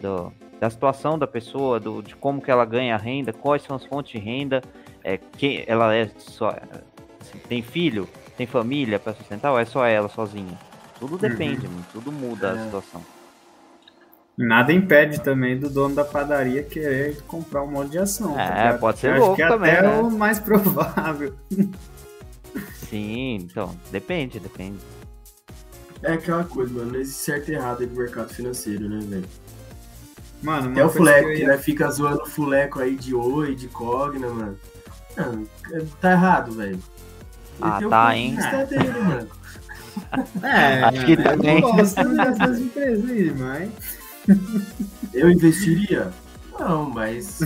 do, 0.00 0.32
da 0.60 0.70
situação 0.70 1.18
da 1.18 1.26
pessoa, 1.26 1.80
do, 1.80 2.02
de 2.02 2.14
como 2.14 2.40
que 2.40 2.50
ela 2.50 2.64
ganha 2.64 2.94
a 2.94 2.98
renda, 2.98 3.32
quais 3.32 3.62
são 3.62 3.74
as 3.74 3.84
fontes 3.84 4.12
de 4.12 4.18
renda, 4.18 4.62
é, 5.04 5.16
quem 5.16 5.64
ela 5.66 5.94
é 5.94 6.10
só 6.18 6.48
assim, 7.20 7.38
tem 7.48 7.62
filho, 7.62 8.08
tem 8.36 8.46
família 8.46 8.98
para 8.98 9.14
sustentar 9.14 9.52
ou 9.52 9.58
é 9.58 9.64
só 9.64 9.86
ela 9.86 10.08
sozinha? 10.08 10.58
Tudo 10.98 11.18
depende, 11.18 11.66
uhum. 11.66 11.82
tudo 11.92 12.12
muda 12.12 12.48
é. 12.48 12.50
a 12.52 12.64
situação. 12.64 13.02
Nada 14.36 14.72
impede 14.72 15.20
também 15.20 15.58
do 15.58 15.68
dono 15.68 15.94
da 15.94 16.04
padaria 16.04 16.62
querer 16.62 17.20
comprar 17.22 17.62
um 17.62 17.70
monte 17.70 17.90
de 17.90 17.98
ação. 17.98 18.38
É, 18.38 18.72
tá 18.72 18.78
pode 18.78 18.98
ser 18.98 19.18
louco 19.18 19.36
que 19.36 19.46
também. 19.46 19.72
Até 19.72 19.82
né? 19.82 20.00
o 20.00 20.10
mais 20.10 20.38
provável. 20.40 21.34
Sim, 22.88 23.34
então, 23.42 23.76
depende, 23.90 24.40
depende. 24.40 24.78
É 26.02 26.14
aquela 26.14 26.44
coisa, 26.44 26.72
mano, 26.72 26.92
não 26.92 27.00
existe 27.00 27.22
certo 27.22 27.50
e 27.50 27.54
errado 27.54 27.82
aí 27.82 27.86
no 27.86 27.94
mercado 27.94 28.32
financeiro, 28.32 28.88
né, 28.88 29.00
velho? 29.02 29.28
Mano, 30.42 30.72
Até 30.72 30.84
o 30.84 30.90
Fuleco, 30.90 31.28
que, 31.28 31.42
ia... 31.42 31.48
né, 31.48 31.58
fica 31.58 31.88
zoando 31.90 32.22
o 32.22 32.26
Fuleco 32.26 32.80
aí 32.80 32.96
de 32.96 33.14
Oi, 33.14 33.54
de 33.54 33.68
Cogna, 33.68 34.28
mano. 34.28 34.58
Não, 35.16 35.46
tá 36.00 36.12
errado, 36.12 36.52
velho. 36.52 36.78
Ah, 37.60 37.80
tá, 37.88 38.16
hein? 38.16 38.36
Dele, 38.68 39.00
mano. 39.00 39.28
É, 40.42 40.84
Acho 40.88 41.04
que 41.04 41.16
também. 41.16 41.60
Eu 41.60 41.72
gosto 41.72 42.16
dessas 42.16 42.60
empresas 42.60 43.10
aí, 43.10 43.30
mas... 43.30 43.70
Eu 45.12 45.30
investiria? 45.30 46.10
Não, 46.58 46.88
mas 46.88 47.40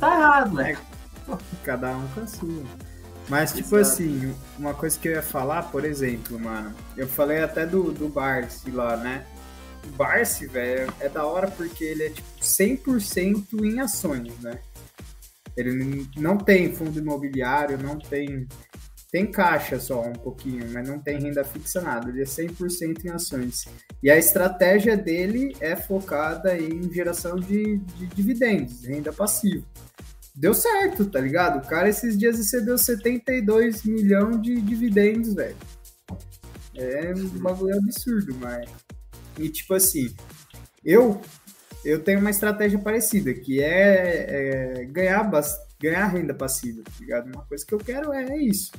tá 0.00 0.14
errado, 0.14 0.54
né? 0.54 0.76
Cada 1.64 1.96
um 1.96 2.06
com 2.08 2.20
a 2.20 2.26
sua. 2.26 2.62
Mas, 3.28 3.52
tipo 3.52 3.76
Exato. 3.76 4.02
assim, 4.02 4.34
uma 4.58 4.74
coisa 4.74 4.98
que 4.98 5.08
eu 5.08 5.12
ia 5.12 5.22
falar, 5.22 5.64
por 5.64 5.84
exemplo, 5.84 6.38
mano, 6.38 6.74
eu 6.96 7.08
falei 7.08 7.42
até 7.42 7.64
do, 7.64 7.92
do 7.92 8.08
Barsi 8.08 8.70
lá, 8.70 8.96
né? 8.96 9.24
O 9.84 9.88
Barsi, 9.96 10.46
velho, 10.46 10.92
é 11.00 11.08
da 11.08 11.24
hora 11.24 11.50
porque 11.50 11.84
ele 11.84 12.04
é, 12.04 12.10
tipo, 12.10 12.28
100% 12.40 13.64
em 13.64 13.80
ações, 13.80 14.32
né? 14.40 14.58
Ele 15.56 16.06
não 16.16 16.38
tem 16.38 16.72
fundo 16.72 16.98
imobiliário, 16.98 17.78
não 17.78 17.98
tem 17.98 18.46
tem 19.12 19.30
caixa 19.30 19.78
só 19.78 20.00
um 20.00 20.14
pouquinho, 20.14 20.66
mas 20.72 20.88
não 20.88 20.98
tem 20.98 21.20
renda 21.20 21.44
fixa 21.44 21.82
nada. 21.82 22.08
Ele 22.08 22.22
é 22.22 22.24
100% 22.24 23.04
em 23.04 23.10
ações. 23.10 23.66
E 24.02 24.10
a 24.10 24.16
estratégia 24.16 24.96
dele 24.96 25.54
é 25.60 25.76
focada 25.76 26.58
em 26.58 26.90
geração 26.90 27.36
de, 27.36 27.76
de 27.76 28.06
dividendos, 28.06 28.86
renda 28.86 29.12
passiva. 29.12 29.66
Deu 30.34 30.54
certo, 30.54 31.04
tá 31.10 31.20
ligado? 31.20 31.58
O 31.58 31.68
cara 31.68 31.90
esses 31.90 32.16
dias 32.16 32.38
recebeu 32.38 32.78
72 32.78 33.84
milhões 33.84 34.40
de 34.40 34.58
dividendos, 34.62 35.34
velho. 35.34 35.56
É 36.74 37.12
um 37.14 37.28
bagulho 37.38 37.76
absurdo, 37.76 38.34
mas. 38.40 38.66
E 39.38 39.50
tipo 39.50 39.74
assim, 39.74 40.10
eu 40.82 41.20
eu 41.84 42.02
tenho 42.02 42.20
uma 42.20 42.30
estratégia 42.30 42.78
parecida, 42.78 43.32
que 43.34 43.62
é, 43.62 44.80
é 44.80 44.84
ganhar, 44.84 45.30
ganhar 45.80 46.06
renda 46.06 46.34
passiva, 46.34 46.82
tá 46.82 46.92
ligado? 47.00 47.26
Uma 47.26 47.44
coisa 47.44 47.64
que 47.66 47.74
eu 47.74 47.78
quero 47.78 48.12
é, 48.12 48.24
é 48.24 48.38
isso. 48.38 48.70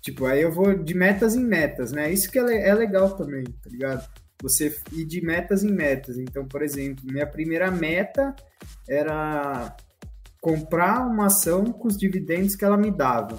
Tipo, 0.00 0.26
aí 0.26 0.42
eu 0.42 0.50
vou 0.50 0.74
de 0.76 0.94
metas 0.94 1.36
em 1.36 1.44
metas, 1.44 1.92
né? 1.92 2.10
Isso 2.10 2.30
que 2.30 2.38
é, 2.38 2.68
é 2.68 2.74
legal 2.74 3.14
também, 3.16 3.44
tá 3.44 3.70
ligado? 3.70 4.08
Você 4.42 4.76
ir 4.92 5.04
de 5.04 5.24
metas 5.24 5.62
em 5.62 5.70
metas. 5.70 6.18
Então, 6.18 6.44
por 6.44 6.62
exemplo, 6.62 7.04
minha 7.04 7.26
primeira 7.26 7.70
meta 7.70 8.34
era 8.88 9.76
comprar 10.40 11.06
uma 11.06 11.26
ação 11.26 11.64
com 11.66 11.86
os 11.86 11.96
dividendos 11.96 12.56
que 12.56 12.64
ela 12.64 12.76
me 12.76 12.90
dava. 12.90 13.38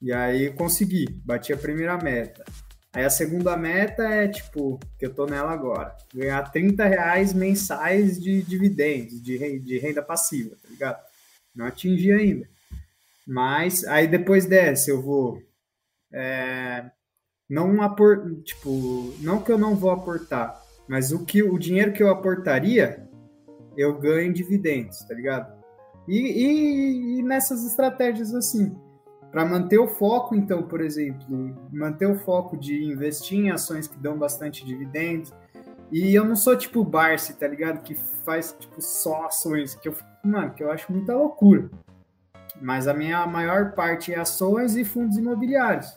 E 0.00 0.12
aí 0.12 0.50
consegui, 0.52 1.06
bati 1.24 1.52
a 1.52 1.56
primeira 1.58 1.98
meta. 1.98 2.44
Aí 2.94 3.04
a 3.04 3.10
segunda 3.10 3.56
meta 3.56 4.04
é, 4.04 4.28
tipo, 4.28 4.78
que 4.96 5.04
eu 5.04 5.12
tô 5.12 5.26
nela 5.26 5.50
agora, 5.50 5.96
ganhar 6.14 6.48
30 6.52 6.84
reais 6.84 7.34
mensais 7.34 8.22
de 8.22 8.40
dividendos, 8.42 9.20
de, 9.20 9.58
de 9.58 9.78
renda 9.78 10.00
passiva, 10.00 10.54
tá 10.62 10.68
ligado? 10.68 11.02
Não 11.52 11.66
atingi 11.66 12.12
ainda. 12.12 12.48
Mas 13.26 13.84
aí 13.84 14.06
depois 14.06 14.46
dessa 14.46 14.90
eu 14.90 15.02
vou 15.02 15.42
é, 16.12 16.84
não 17.50 17.82
apor, 17.82 18.40
tipo, 18.44 19.12
não 19.20 19.42
que 19.42 19.50
eu 19.50 19.58
não 19.58 19.74
vou 19.74 19.90
aportar, 19.90 20.62
mas 20.86 21.10
o 21.10 21.24
que 21.24 21.42
o 21.42 21.58
dinheiro 21.58 21.92
que 21.92 22.02
eu 22.02 22.10
aportaria 22.10 23.08
eu 23.76 23.98
ganho 23.98 24.28
em 24.28 24.32
dividendos, 24.32 25.00
tá 25.00 25.14
ligado? 25.14 25.52
E, 26.06 26.18
e, 26.18 27.18
e 27.18 27.22
nessas 27.22 27.66
estratégias 27.66 28.32
assim, 28.32 28.76
para 29.34 29.44
manter 29.44 29.80
o 29.80 29.88
foco, 29.88 30.36
então, 30.36 30.62
por 30.62 30.80
exemplo, 30.80 31.26
manter 31.72 32.06
o 32.06 32.16
foco 32.16 32.56
de 32.56 32.84
investir 32.84 33.36
em 33.36 33.50
ações 33.50 33.88
que 33.88 33.98
dão 33.98 34.16
bastante 34.16 34.64
dividendos. 34.64 35.34
E 35.90 36.14
eu 36.14 36.24
não 36.24 36.36
sou 36.36 36.56
tipo 36.56 36.84
Barsi, 36.84 37.34
tá 37.34 37.48
ligado? 37.48 37.82
Que 37.82 37.96
faz 38.24 38.54
tipo 38.56 38.80
só 38.80 39.26
ações, 39.26 39.74
que 39.74 39.88
eu, 39.88 39.96
mano, 40.22 40.54
que 40.54 40.62
eu 40.62 40.70
acho 40.70 40.92
muita 40.92 41.16
loucura. 41.16 41.68
Mas 42.62 42.86
a 42.86 42.94
minha 42.94 43.26
maior 43.26 43.72
parte 43.72 44.14
é 44.14 44.20
ações 44.20 44.76
e 44.76 44.84
fundos 44.84 45.16
imobiliários, 45.16 45.92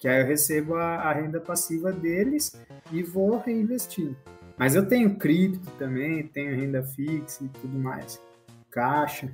que 0.00 0.08
aí 0.08 0.20
eu 0.20 0.26
recebo 0.26 0.74
a, 0.74 1.02
a 1.02 1.12
renda 1.12 1.40
passiva 1.40 1.92
deles 1.92 2.60
e 2.90 3.00
vou 3.00 3.38
reinvestindo. 3.38 4.16
Mas 4.58 4.74
eu 4.74 4.88
tenho 4.88 5.14
cripto 5.14 5.70
também, 5.78 6.26
tenho 6.26 6.56
renda 6.56 6.82
fixa 6.82 7.44
e 7.44 7.48
tudo 7.48 7.78
mais, 7.78 8.20
caixa. 8.72 9.30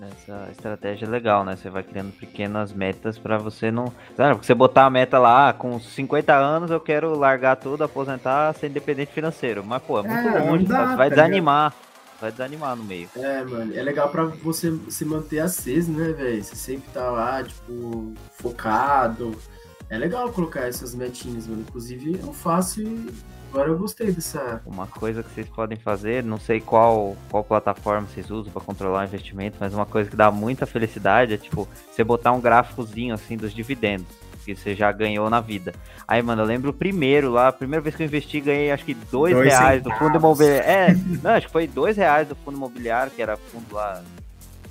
Essa 0.00 0.48
estratégia 0.50 1.06
é 1.06 1.08
legal, 1.08 1.44
né? 1.44 1.54
Você 1.56 1.70
vai 1.70 1.82
criando 1.82 2.12
pequenas 2.12 2.72
metas 2.72 3.16
para 3.16 3.38
você 3.38 3.70
não. 3.70 3.92
Sabe, 4.16 4.34
porque 4.34 4.46
você 4.46 4.54
botar 4.54 4.86
a 4.86 4.90
meta 4.90 5.18
lá, 5.18 5.52
com 5.52 5.78
50 5.78 6.34
anos 6.34 6.70
eu 6.70 6.80
quero 6.80 7.16
largar 7.16 7.56
tudo, 7.56 7.84
aposentar, 7.84 8.52
ser 8.54 8.68
independente 8.68 9.12
financeiro. 9.12 9.64
Mas, 9.64 9.82
pô, 9.82 10.00
é 10.00 10.02
muito 10.02 10.28
é, 10.28 10.50
longe, 10.50 10.64
dá, 10.66 10.88
você 10.88 10.96
vai 10.96 11.08
tá 11.08 11.14
desanimar. 11.14 11.70
Ligado? 11.70 11.94
vai 12.20 12.32
desanimar 12.32 12.76
no 12.76 12.84
meio. 12.84 13.08
É, 13.16 13.44
mano, 13.44 13.74
é 13.74 13.82
legal 13.82 14.08
pra 14.08 14.24
você 14.24 14.76
se 14.88 15.04
manter 15.04 15.40
aceso, 15.40 15.92
né, 15.92 16.12
velho? 16.12 16.42
Você 16.42 16.56
sempre 16.56 16.90
tá 16.92 17.10
lá, 17.10 17.42
tipo, 17.42 18.14
focado. 18.32 19.36
É 19.90 19.98
legal 19.98 20.32
colocar 20.32 20.66
essas 20.66 20.94
metinhas, 20.94 21.46
mano. 21.46 21.62
Inclusive, 21.62 22.18
eu 22.20 22.32
faço 22.32 22.80
e 22.80 23.12
agora 23.54 23.70
eu 23.70 23.78
gostei 23.78 24.10
dessa. 24.10 24.60
Uma 24.66 24.88
coisa 24.88 25.22
que 25.22 25.30
vocês 25.30 25.48
podem 25.48 25.78
fazer, 25.78 26.24
não 26.24 26.38
sei 26.38 26.60
qual, 26.60 27.16
qual 27.30 27.44
plataforma 27.44 28.06
vocês 28.08 28.28
usam 28.30 28.52
para 28.52 28.60
controlar 28.60 29.02
o 29.02 29.04
investimento, 29.04 29.56
mas 29.60 29.72
uma 29.72 29.86
coisa 29.86 30.10
que 30.10 30.16
dá 30.16 30.30
muita 30.30 30.66
felicidade 30.66 31.34
é, 31.34 31.36
tipo, 31.36 31.68
você 31.90 32.02
botar 32.02 32.32
um 32.32 32.40
gráficozinho, 32.40 33.14
assim, 33.14 33.36
dos 33.36 33.54
dividendos 33.54 34.24
que 34.44 34.54
você 34.54 34.74
já 34.74 34.92
ganhou 34.92 35.30
na 35.30 35.40
vida. 35.40 35.72
Aí, 36.06 36.20
mano, 36.20 36.42
eu 36.42 36.46
lembro 36.46 36.70
o 36.70 36.74
primeiro 36.74 37.30
lá, 37.30 37.48
a 37.48 37.52
primeira 37.52 37.80
vez 37.80 37.96
que 37.96 38.02
eu 38.02 38.06
investi, 38.06 38.40
ganhei 38.40 38.70
acho 38.70 38.84
que 38.84 38.92
dois, 38.92 39.32
dois 39.32 39.48
reais 39.48 39.82
centavos. 39.82 39.98
do 39.98 40.04
fundo 40.04 40.18
imobiliário. 40.18 40.68
É, 40.68 40.94
não, 41.22 41.30
acho 41.30 41.46
que 41.46 41.52
foi 41.52 41.66
dois 41.66 41.96
reais 41.96 42.28
do 42.28 42.34
fundo 42.34 42.56
imobiliário, 42.56 43.10
que 43.10 43.22
era 43.22 43.38
fundo 43.38 43.74
lá, 43.74 44.02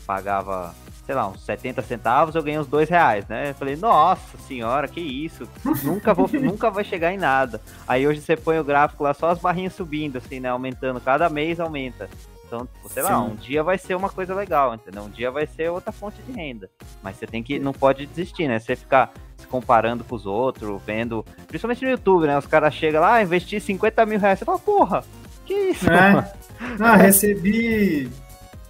pagava, 0.05 0.75
sei 1.05 1.15
lá, 1.15 1.27
uns 1.27 1.41
70 1.41 1.81
centavos, 1.81 2.35
eu 2.35 2.43
ganhei 2.43 2.59
uns 2.59 2.67
dois 2.67 2.89
reais, 2.89 3.27
né? 3.27 3.49
Eu 3.49 3.55
falei, 3.55 3.75
nossa 3.75 4.37
senhora, 4.37 4.87
que 4.87 5.01
isso, 5.01 5.47
nunca, 5.83 6.13
vou, 6.13 6.29
nunca 6.33 6.69
vai 6.69 6.83
chegar 6.83 7.13
em 7.13 7.17
nada. 7.17 7.61
Aí 7.87 8.07
hoje 8.07 8.21
você 8.21 8.35
põe 8.37 8.57
o 8.57 8.63
gráfico 8.63 9.03
lá, 9.03 9.13
só 9.13 9.29
as 9.29 9.39
barrinhas 9.39 9.73
subindo, 9.73 10.17
assim, 10.17 10.39
né? 10.39 10.49
Aumentando, 10.49 11.01
cada 11.01 11.29
mês 11.29 11.59
aumenta. 11.59 12.09
Então, 12.45 12.67
tipo, 12.67 12.87
sei 12.87 13.03
Sim. 13.03 13.09
lá, 13.09 13.19
um 13.19 13.35
dia 13.35 13.63
vai 13.63 13.77
ser 13.77 13.95
uma 13.95 14.09
coisa 14.09 14.33
legal, 14.33 14.75
entendeu? 14.75 15.03
Um 15.03 15.09
dia 15.09 15.31
vai 15.31 15.47
ser 15.47 15.69
outra 15.69 15.91
fonte 15.91 16.21
de 16.21 16.31
renda. 16.31 16.69
Mas 17.01 17.17
você 17.17 17.25
tem 17.25 17.41
que, 17.41 17.59
não 17.59 17.73
pode 17.73 18.05
desistir, 18.05 18.47
né? 18.47 18.59
Você 18.59 18.75
ficar 18.75 19.11
se 19.37 19.47
comparando 19.47 20.03
com 20.03 20.15
os 20.15 20.25
outros, 20.25 20.81
vendo. 20.85 21.25
Principalmente 21.47 21.83
no 21.83 21.89
YouTube, 21.89 22.27
né? 22.27 22.37
Os 22.37 22.45
caras 22.45 22.73
chegam 22.73 23.01
lá, 23.01 23.15
ah, 23.15 23.23
investi 23.23 23.59
50 23.59 24.05
mil 24.05 24.19
reais. 24.19 24.39
Você 24.39 24.45
fala, 24.45 24.59
porra, 24.59 25.03
que 25.45 25.53
isso? 25.53 25.89
É. 25.91 26.31
Ah, 26.79 26.95
recebi 26.95 28.09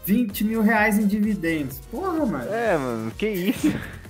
20 0.06 0.44
mil 0.44 0.62
reais 0.62 0.98
em 0.98 1.08
dividendos. 1.08 1.80
Porra, 1.92 2.26
mano. 2.26 2.52
É, 2.52 2.78
mano, 2.78 3.12
que 3.12 3.28
isso? 3.28 3.74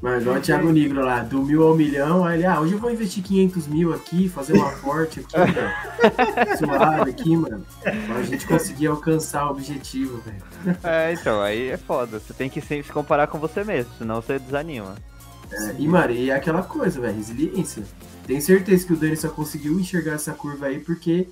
Mas 0.00 0.22
igual 0.22 0.36
o 0.36 0.40
Thiago 0.40 0.72
Negro 0.72 1.04
lá, 1.04 1.24
do 1.24 1.42
mil 1.42 1.66
ao 1.66 1.74
milhão, 1.74 2.24
aí 2.24 2.38
ele, 2.38 2.46
ah, 2.46 2.60
hoje 2.60 2.74
eu 2.74 2.78
vou 2.78 2.90
investir 2.90 3.22
500 3.22 3.66
mil 3.66 3.92
aqui, 3.92 4.28
fazer 4.28 4.56
um 4.56 4.64
aporte 4.64 5.20
aqui, 5.20 5.34
mano. 5.36 6.56
Suave 6.56 7.10
aqui, 7.10 7.36
mano. 7.36 7.66
Pra 7.82 8.22
gente 8.22 8.46
conseguir 8.46 8.86
alcançar 8.86 9.46
o 9.46 9.50
objetivo, 9.50 10.18
velho. 10.18 10.78
É, 10.84 11.12
então, 11.12 11.40
aí 11.40 11.70
é 11.70 11.76
foda. 11.76 12.20
Você 12.20 12.32
tem 12.32 12.48
que 12.48 12.60
se 12.60 12.82
comparar 12.84 13.26
com 13.26 13.38
você 13.38 13.64
mesmo, 13.64 13.90
senão 13.98 14.22
você 14.22 14.38
desanima. 14.38 14.94
É, 15.50 15.74
e, 15.78 15.88
mano, 15.88 16.12
e 16.12 16.30
é 16.30 16.34
aquela 16.34 16.62
coisa, 16.62 17.00
velho, 17.00 17.16
resiliência. 17.16 17.82
Tenho 18.24 18.40
certeza 18.40 18.86
que 18.86 18.92
o 18.92 18.96
Dani 18.96 19.16
só 19.16 19.30
conseguiu 19.30 19.80
enxergar 19.80 20.12
essa 20.12 20.32
curva 20.32 20.66
aí 20.66 20.78
porque 20.78 21.28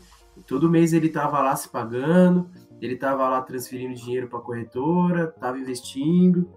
todo 0.47 0.71
mês 0.71 0.93
ele 0.93 1.09
tava 1.09 1.41
lá 1.41 1.55
se 1.55 1.69
pagando, 1.69 2.51
ele 2.81 2.97
tava 2.97 3.29
lá 3.29 3.41
transferindo 3.43 3.95
dinheiro 3.95 4.29
pra 4.29 4.41
corretora, 4.41 5.29
tava 5.29 5.59
investindo. 5.59 6.51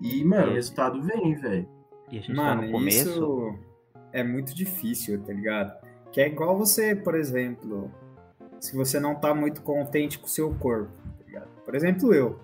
E, 0.00 0.24
mano, 0.24 0.50
o 0.52 0.54
resultado 0.54 1.00
vem, 1.02 1.34
velho. 1.34 1.68
E 2.10 2.18
a 2.18 2.20
gente 2.20 2.34
mano, 2.34 2.60
tá 2.60 2.66
no 2.66 2.72
começo. 2.72 3.08
Isso 3.08 3.58
é 4.12 4.22
muito 4.22 4.54
difícil, 4.54 5.22
tá 5.22 5.32
ligado? 5.32 5.74
Que 6.10 6.20
é 6.20 6.26
igual 6.26 6.56
você, 6.58 6.94
por 6.94 7.14
exemplo, 7.14 7.90
se 8.60 8.76
você 8.76 9.00
não 9.00 9.14
tá 9.14 9.34
muito 9.34 9.62
contente 9.62 10.18
com 10.18 10.26
o 10.26 10.28
seu 10.28 10.54
corpo, 10.54 10.92
tá 11.18 11.24
ligado? 11.26 11.48
Por 11.64 11.74
exemplo, 11.74 12.12
eu. 12.12 12.38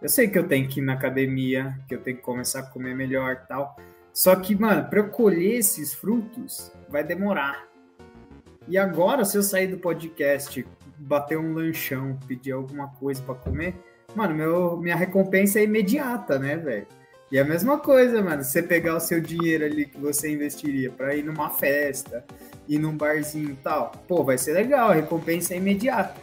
Eu 0.00 0.08
sei 0.08 0.26
que 0.26 0.36
eu 0.36 0.48
tenho 0.48 0.68
que 0.68 0.80
ir 0.80 0.82
na 0.82 0.94
academia, 0.94 1.78
que 1.86 1.94
eu 1.94 2.02
tenho 2.02 2.16
que 2.16 2.22
começar 2.24 2.60
a 2.60 2.66
comer 2.66 2.94
melhor 2.94 3.40
e 3.44 3.46
tal. 3.46 3.76
Só 4.12 4.34
que, 4.34 4.54
mano, 4.54 4.88
pra 4.90 4.98
eu 4.98 5.08
colher 5.08 5.58
esses 5.58 5.94
frutos, 5.94 6.72
vai 6.88 7.04
demorar. 7.04 7.68
E 8.66 8.76
agora, 8.76 9.24
se 9.24 9.38
eu 9.38 9.42
sair 9.42 9.68
do 9.68 9.78
podcast, 9.78 10.66
bater 11.02 11.38
um 11.38 11.54
lanchão, 11.54 12.18
pedir 12.26 12.52
alguma 12.52 12.88
coisa 12.88 13.22
para 13.22 13.34
comer, 13.34 13.74
mano, 14.14 14.34
meu, 14.34 14.76
minha 14.76 14.96
recompensa 14.96 15.58
é 15.58 15.64
imediata, 15.64 16.38
né, 16.38 16.56
velho? 16.56 16.86
E 17.30 17.38
a 17.38 17.44
mesma 17.44 17.78
coisa, 17.78 18.22
mano, 18.22 18.44
você 18.44 18.62
pegar 18.62 18.94
o 18.94 19.00
seu 19.00 19.18
dinheiro 19.18 19.64
ali 19.64 19.86
que 19.86 19.98
você 19.98 20.30
investiria 20.30 20.90
para 20.90 21.16
ir 21.16 21.24
numa 21.24 21.48
festa, 21.48 22.24
ir 22.68 22.78
num 22.78 22.94
barzinho 22.94 23.50
e 23.50 23.56
tal, 23.56 23.90
pô, 24.06 24.22
vai 24.22 24.36
ser 24.36 24.52
legal, 24.52 24.90
a 24.90 24.94
recompensa 24.94 25.54
é 25.54 25.56
imediata. 25.56 26.14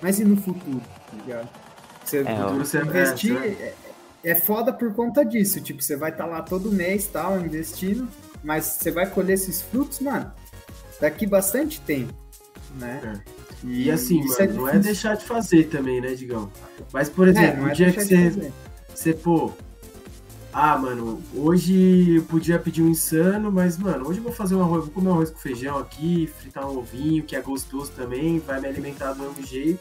Mas 0.00 0.18
e 0.18 0.24
no 0.24 0.36
futuro, 0.36 0.80
tá 0.80 1.16
ligado? 1.16 1.48
Você, 2.02 2.18
é, 2.20 2.24
futuro 2.24 2.64
você 2.64 2.78
investir 2.78 3.36
é, 3.36 3.74
é, 4.24 4.34
foda 4.34 4.72
por 4.72 4.94
conta 4.94 5.22
disso. 5.22 5.60
Tipo, 5.60 5.82
você 5.82 5.96
vai 5.96 6.10
estar 6.10 6.24
tá 6.24 6.30
lá 6.30 6.40
todo 6.40 6.72
mês, 6.72 7.06
tal, 7.06 7.38
investindo, 7.38 8.08
mas 8.42 8.64
você 8.64 8.90
vai 8.90 9.06
colher 9.06 9.34
esses 9.34 9.60
frutos, 9.60 10.00
mano, 10.00 10.32
daqui 10.98 11.26
bastante 11.26 11.78
tempo, 11.82 12.14
né? 12.78 13.22
É. 13.26 13.38
E, 13.64 13.90
assim, 13.90 14.20
mano, 14.24 14.36
é 14.38 14.46
não 14.46 14.68
é 14.68 14.78
deixar 14.78 15.16
de 15.16 15.24
fazer 15.24 15.64
também, 15.64 16.00
né, 16.00 16.14
Digão? 16.14 16.50
Mas, 16.92 17.08
por 17.08 17.26
exemplo, 17.26 17.68
é, 17.68 17.72
o 17.72 17.74
dia 17.74 17.92
que 17.92 18.04
você, 18.04 18.52
você, 18.94 19.12
pô, 19.12 19.52
ah, 20.52 20.78
mano, 20.78 21.22
hoje 21.34 22.16
eu 22.16 22.22
podia 22.22 22.58
pedir 22.58 22.82
um 22.82 22.88
insano, 22.88 23.50
mas, 23.50 23.76
mano, 23.76 24.08
hoje 24.08 24.18
eu 24.18 24.24
vou 24.24 24.32
fazer 24.32 24.54
um 24.54 24.62
arroz, 24.62 24.84
vou 24.84 24.94
comer 24.94 25.08
um 25.08 25.12
arroz 25.12 25.30
com 25.30 25.38
feijão 25.38 25.76
aqui, 25.78 26.26
fritar 26.38 26.68
um 26.68 26.78
ovinho, 26.78 27.22
que 27.22 27.36
é 27.36 27.40
gostoso 27.40 27.92
também, 27.92 28.38
vai 28.38 28.60
me 28.60 28.68
alimentar 28.68 29.12
do 29.12 29.22
mesmo 29.22 29.46
jeito. 29.46 29.80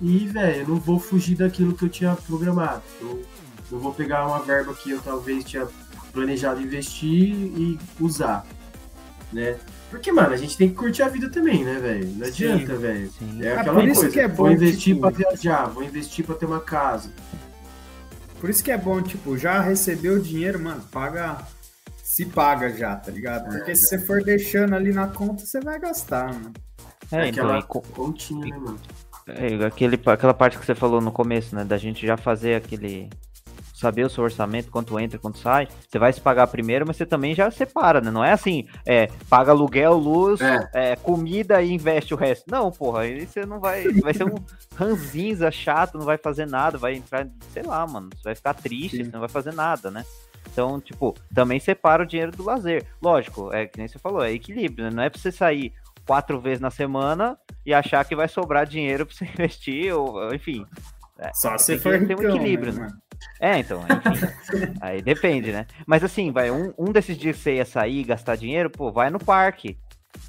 E, 0.00 0.26
velho, 0.26 0.62
eu 0.62 0.68
não 0.68 0.76
vou 0.76 0.98
fugir 0.98 1.36
daquilo 1.36 1.74
que 1.74 1.84
eu 1.84 1.88
tinha 1.88 2.16
programado. 2.16 2.82
Eu 3.00 3.24
não 3.70 3.78
vou 3.78 3.94
pegar 3.94 4.26
uma 4.26 4.40
verba 4.40 4.74
que 4.74 4.90
eu 4.90 5.00
talvez 5.00 5.44
tinha 5.44 5.66
planejado 6.12 6.60
investir 6.60 7.34
e 7.34 7.78
usar, 8.00 8.46
né? 9.32 9.56
Porque, 9.94 10.10
mano, 10.10 10.34
a 10.34 10.36
gente 10.36 10.56
tem 10.56 10.68
que 10.68 10.74
curtir 10.74 11.04
a 11.04 11.08
vida 11.08 11.30
também, 11.30 11.64
né, 11.64 11.74
velho? 11.74 12.08
Não 12.16 12.26
adianta, 12.26 12.74
velho. 12.74 13.08
É, 13.40 13.46
é 13.46 13.56
aquela 13.56 13.80
coisa. 13.80 14.10
Que 14.10 14.18
é 14.18 14.26
bom, 14.26 14.34
vou 14.34 14.50
investir 14.50 14.94
tipo... 14.96 15.00
pra 15.00 15.10
viajar, 15.10 15.66
vou 15.66 15.84
investir 15.84 16.26
pra 16.26 16.34
ter 16.34 16.46
uma 16.46 16.60
casa. 16.60 17.12
Por 18.40 18.50
isso 18.50 18.64
que 18.64 18.72
é 18.72 18.76
bom, 18.76 19.00
tipo, 19.00 19.38
já 19.38 19.60
recebeu 19.60 20.14
o 20.14 20.20
dinheiro, 20.20 20.58
mano, 20.58 20.82
paga. 20.90 21.38
Se 22.02 22.26
paga 22.26 22.70
já, 22.76 22.96
tá 22.96 23.12
ligado? 23.12 23.48
Porque 23.48 23.70
é, 23.70 23.74
se 23.76 23.86
você 23.86 23.98
for 24.00 24.20
deixando 24.24 24.74
ali 24.74 24.92
na 24.92 25.06
conta, 25.06 25.46
você 25.46 25.60
vai 25.60 25.78
gastar, 25.78 26.26
mano. 26.26 26.52
É, 27.12 27.28
então, 27.28 27.44
aquela 27.44 27.62
continha, 27.62 28.46
né, 28.46 28.58
mano? 28.58 28.80
É, 29.28 29.64
aquele, 29.64 29.98
aquela 30.06 30.34
parte 30.34 30.58
que 30.58 30.66
você 30.66 30.74
falou 30.74 31.00
no 31.00 31.12
começo, 31.12 31.54
né? 31.54 31.64
Da 31.64 31.78
gente 31.78 32.04
já 32.04 32.16
fazer 32.16 32.56
aquele. 32.56 33.08
Saber 33.74 34.06
o 34.06 34.08
seu 34.08 34.22
orçamento, 34.22 34.70
quanto 34.70 34.98
entra, 35.00 35.18
quanto 35.18 35.38
sai. 35.38 35.66
Você 35.88 35.98
vai 35.98 36.12
se 36.12 36.20
pagar 36.20 36.46
primeiro, 36.46 36.86
mas 36.86 36.96
você 36.96 37.04
também 37.04 37.34
já 37.34 37.50
separa, 37.50 38.00
né? 38.00 38.08
Não 38.08 38.24
é 38.24 38.30
assim, 38.30 38.68
é, 38.86 39.08
paga 39.28 39.50
aluguel, 39.50 39.94
luz, 39.94 40.40
é. 40.40 40.70
É, 40.72 40.96
comida 40.96 41.60
e 41.60 41.72
investe 41.72 42.14
o 42.14 42.16
resto. 42.16 42.44
Não, 42.48 42.70
porra, 42.70 43.00
aí 43.00 43.26
você 43.26 43.44
não 43.44 43.58
vai. 43.58 43.82
Vai 43.94 44.14
ser 44.14 44.24
um 44.24 44.36
ranzinza 44.76 45.50
chato, 45.50 45.98
não 45.98 46.06
vai 46.06 46.16
fazer 46.16 46.46
nada, 46.46 46.78
vai 46.78 46.94
entrar, 46.94 47.26
sei 47.52 47.64
lá, 47.64 47.84
mano. 47.84 48.10
Você 48.14 48.22
vai 48.22 48.34
ficar 48.36 48.54
triste, 48.54 48.98
Sim. 48.98 49.04
você 49.04 49.10
não 49.10 49.20
vai 49.20 49.28
fazer 49.28 49.52
nada, 49.52 49.90
né? 49.90 50.04
Então, 50.52 50.80
tipo, 50.80 51.14
também 51.34 51.58
separa 51.58 52.04
o 52.04 52.06
dinheiro 52.06 52.30
do 52.30 52.44
lazer. 52.44 52.86
Lógico, 53.02 53.52
é 53.52 53.66
que 53.66 53.76
nem 53.76 53.88
você 53.88 53.98
falou, 53.98 54.22
é 54.22 54.32
equilíbrio, 54.32 54.84
né? 54.84 54.90
Não 54.90 55.02
é 55.02 55.10
pra 55.10 55.20
você 55.20 55.32
sair 55.32 55.72
quatro 56.06 56.40
vezes 56.40 56.60
na 56.60 56.70
semana 56.70 57.36
e 57.64 57.72
achar 57.72 58.04
que 58.04 58.14
vai 58.14 58.28
sobrar 58.28 58.66
dinheiro 58.66 59.06
para 59.06 59.14
você 59.14 59.24
investir, 59.34 59.92
ou 59.92 60.32
enfim. 60.32 60.64
É, 61.24 61.32
Só 61.32 61.56
se 61.56 61.78
for 61.78 61.98
ter 62.06 62.18
um 62.18 62.22
equilíbrio, 62.22 62.74
né? 62.74 62.88
É, 63.40 63.58
então, 63.58 63.80
enfim. 63.80 64.74
aí 64.80 65.00
depende, 65.00 65.50
né? 65.50 65.66
Mas 65.86 66.04
assim, 66.04 66.30
vai, 66.30 66.50
um, 66.50 66.74
um 66.78 66.92
desses 66.92 67.16
dias 67.16 67.36
que 67.36 67.42
você 67.42 67.54
ia 67.56 67.64
sair 67.64 68.00
e 68.00 68.04
gastar 68.04 68.36
dinheiro, 68.36 68.68
pô, 68.68 68.92
vai 68.92 69.08
no 69.08 69.18
parque. 69.18 69.78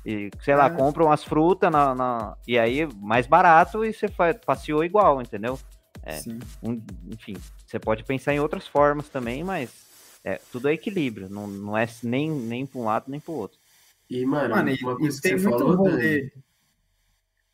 E, 0.06 0.32
sei 0.42 0.56
lá, 0.56 0.68
é. 0.68 0.70
compra 0.70 1.04
umas 1.04 1.24
frutas 1.24 1.70
na, 1.72 1.94
na, 1.94 2.38
e 2.48 2.58
aí 2.58 2.88
mais 2.96 3.28
barato 3.28 3.84
e 3.84 3.94
você 3.94 4.08
faz, 4.08 4.38
passeou 4.46 4.84
igual, 4.84 5.22
entendeu? 5.22 5.60
É, 6.04 6.22
um, 6.64 6.82
enfim, 7.12 7.36
você 7.66 7.80
pode 7.80 8.04
pensar 8.04 8.34
em 8.34 8.40
outras 8.40 8.68
formas 8.68 9.10
também, 9.10 9.44
mas 9.44 9.70
é, 10.24 10.40
tudo 10.52 10.70
é 10.70 10.74
equilíbrio, 10.74 11.30
não, 11.30 11.48
não 11.48 11.78
é 11.78 11.88
nem, 12.04 12.32
nem 12.32 12.66
para 12.66 12.80
um 12.80 12.86
lado 12.86 13.06
nem 13.08 13.20
para 13.20 13.32
o 13.32 13.38
outro. 13.38 13.58
E, 14.10 14.26
mano, 14.26 14.56
mano 14.56 14.72
uma 14.82 14.98
coisa 14.98 15.22
que 15.22 15.28
você 15.28 15.40
falou, 15.40 15.76
rolê, 15.76 16.32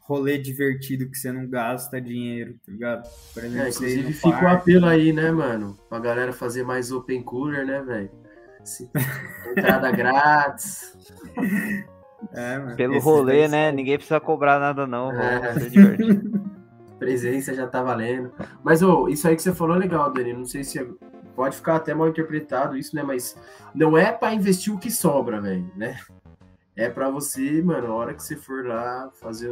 rolê 0.01 0.37
divertido 0.37 1.09
que 1.09 1.17
você 1.17 1.31
não 1.31 1.47
gasta 1.47 2.01
dinheiro, 2.01 2.55
tá 2.65 2.71
ligado? 2.71 3.09
Por 3.33 3.43
exemplo, 3.43 3.65
é, 3.65 3.69
inclusive 3.69 4.13
fica 4.13 4.45
o 4.45 4.47
apelo 4.47 4.85
aí, 4.85 5.13
né, 5.13 5.31
mano? 5.31 5.77
Pra 5.87 5.99
galera 5.99 6.33
fazer 6.33 6.63
mais 6.63 6.91
open 6.91 7.23
cooler, 7.23 7.65
né, 7.65 7.81
velho? 7.81 8.11
Entrada 9.57 9.91
grátis. 9.91 10.97
É, 12.33 12.57
mano, 12.57 12.75
Pelo 12.75 12.99
rolê, 12.99 13.47
né? 13.47 13.71
Ninguém 13.71 13.97
precisa 13.97 14.19
cobrar 14.19 14.59
nada, 14.59 14.85
não. 14.85 15.11
É. 15.11 15.53
Presença 16.99 17.53
já 17.53 17.65
tá 17.65 17.81
valendo. 17.81 18.31
Mas, 18.63 18.83
ô, 18.83 19.07
isso 19.07 19.27
aí 19.27 19.35
que 19.35 19.41
você 19.41 19.53
falou 19.53 19.75
é 19.75 19.79
legal, 19.79 20.13
Dani. 20.13 20.33
Não 20.33 20.45
sei 20.45 20.63
se 20.63 20.79
é, 20.79 20.85
pode 21.35 21.55
ficar 21.55 21.77
até 21.77 21.93
mal 21.95 22.09
interpretado 22.09 22.77
isso, 22.77 22.95
né? 22.95 23.01
Mas 23.01 23.35
não 23.73 23.97
é 23.97 24.11
para 24.11 24.35
investir 24.35 24.71
o 24.71 24.77
que 24.77 24.91
sobra, 24.91 25.41
velho, 25.41 25.71
né? 25.75 25.97
É 26.75 26.89
para 26.89 27.09
você, 27.09 27.61
mano, 27.61 27.87
a 27.87 27.95
hora 27.95 28.13
que 28.13 28.23
você 28.23 28.35
for 28.35 28.65
lá 28.65 29.09
fazer 29.21 29.51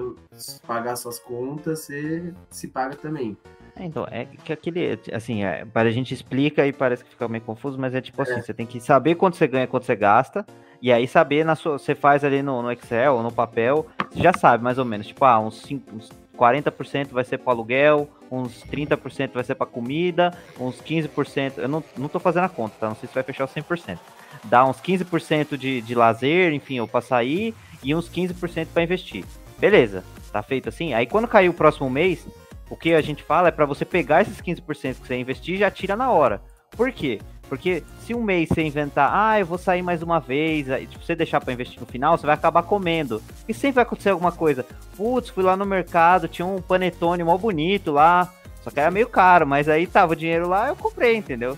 pagar 0.66 0.96
suas 0.96 1.20
contas, 1.20 1.80
você 1.80 2.34
se 2.50 2.68
paga 2.68 2.96
também. 2.96 3.38
É, 3.76 3.86
então, 3.86 4.08
é 4.10 4.26
que 4.26 4.52
aquele, 4.52 5.00
assim, 5.14 5.44
é, 5.44 5.66
para 5.66 5.90
a 5.90 5.92
gente 5.92 6.14
explica 6.14 6.66
e 6.66 6.74
parece 6.74 7.04
que 7.04 7.10
fica 7.10 7.28
meio 7.28 7.44
confuso, 7.44 7.78
mas 7.78 7.94
é 7.94 8.02
tipo 8.02 8.22
assim, 8.22 8.32
é. 8.32 8.36
assim, 8.36 8.46
você 8.46 8.54
tem 8.54 8.66
que 8.66 8.80
saber 8.80 9.16
quanto 9.16 9.38
você 9.38 9.48
ganha, 9.48 9.68
quanto 9.68 9.86
você 9.86 9.96
gasta, 9.96 10.46
e 10.82 10.92
aí 10.92 11.08
saber 11.08 11.46
na 11.46 11.56
sua, 11.56 11.78
você 11.78 11.94
faz 11.94 12.24
ali 12.24 12.42
no, 12.42 12.62
no 12.62 12.72
Excel 12.72 13.16
ou 13.16 13.24
no 13.24 13.32
papel, 13.32 13.86
você 14.10 14.22
já 14.22 14.34
sabe 14.34 14.64
mais 14.64 14.78
ou 14.78 14.86
menos, 14.86 15.08
tipo, 15.08 15.24
ah, 15.26 15.40
uns, 15.40 15.62
5, 15.62 15.96
uns 15.96 16.10
40% 16.38 17.10
vai 17.10 17.24
ser 17.24 17.38
para 17.38 17.52
aluguel, 17.52 18.10
uns 18.32 18.64
30% 18.64 19.32
vai 19.34 19.44
ser 19.44 19.56
para 19.56 19.68
comida, 19.68 20.32
uns 20.60 20.82
15%, 20.82 21.58
eu 21.58 21.68
não, 21.68 21.84
não 21.98 22.08
tô 22.08 22.20
fazendo 22.20 22.46
a 22.46 22.50
conta, 22.50 22.76
tá? 22.80 22.88
Não 22.88 22.96
sei 22.96 23.08
se 23.08 23.16
vai 23.16 23.24
fechar 23.24 23.46
os 23.46 23.52
100% 23.52 23.98
dá 24.46 24.66
uns 24.66 24.78
15% 24.78 25.58
de, 25.58 25.82
de 25.82 25.96
lazer, 25.96 26.54
enfim, 26.54 26.80
ou 26.80 26.88
para 26.88 27.02
sair, 27.02 27.54
e 27.84 27.94
uns 27.94 28.10
15% 28.10 28.68
para 28.74 28.84
investir. 28.84 29.26
Beleza, 29.58 30.04
tá 30.32 30.42
feito 30.42 30.70
assim? 30.70 30.94
Aí 30.94 31.06
quando 31.06 31.28
cair 31.28 31.50
o 31.50 31.54
próximo 31.54 31.90
mês, 31.90 32.26
o 32.70 32.76
que 32.76 32.94
a 32.94 33.02
gente 33.02 33.24
fala 33.24 33.50
é 33.50 33.52
para 33.52 33.66
você 33.66 33.84
pegar 33.84 34.22
esses 34.22 34.42
15% 34.42 35.02
que 35.02 35.08
você 35.08 35.18
investir 35.18 35.58
já 35.58 35.72
tira 35.72 35.96
na 35.96 36.12
hora. 36.12 36.42
Por 36.72 36.92
quê? 36.92 37.20
Porque 37.50 37.84
se 38.06 38.14
um 38.14 38.22
mês 38.22 38.48
você 38.48 38.62
inventar, 38.62 39.10
ah, 39.12 39.40
eu 39.40 39.46
vou 39.46 39.58
sair 39.58 39.82
mais 39.82 40.04
uma 40.04 40.20
vez, 40.20 40.70
aí, 40.70 40.86
tipo, 40.86 41.04
você 41.04 41.16
deixar 41.16 41.42
para 41.42 41.52
investir 41.52 41.80
no 41.80 41.88
final, 41.88 42.16
você 42.16 42.28
vai 42.28 42.36
acabar 42.36 42.62
comendo. 42.62 43.22
E 43.48 43.54
sempre 43.56 43.76
vai 43.76 43.84
acontecer 43.84 44.12
alguma 44.12 44.32
coisa. 44.32 44.64
Putz, 44.96 45.30
fui 45.30 45.44
lá 45.44 45.58
no 45.58 45.66
mercado, 45.66 46.28
tinha 46.28 46.46
um 46.46 46.62
panetone 46.62 47.24
mó 47.24 47.36
bonito 47.38 47.92
lá, 47.92 48.32
só 48.64 48.70
que 48.70 48.80
era 48.80 48.92
meio 48.92 49.08
caro, 49.08 49.48
mas 49.48 49.68
aí 49.68 49.88
tava 49.88 50.14
o 50.14 50.16
dinheiro 50.16 50.48
lá, 50.48 50.68
eu 50.68 50.76
comprei, 50.76 51.16
entendeu? 51.16 51.58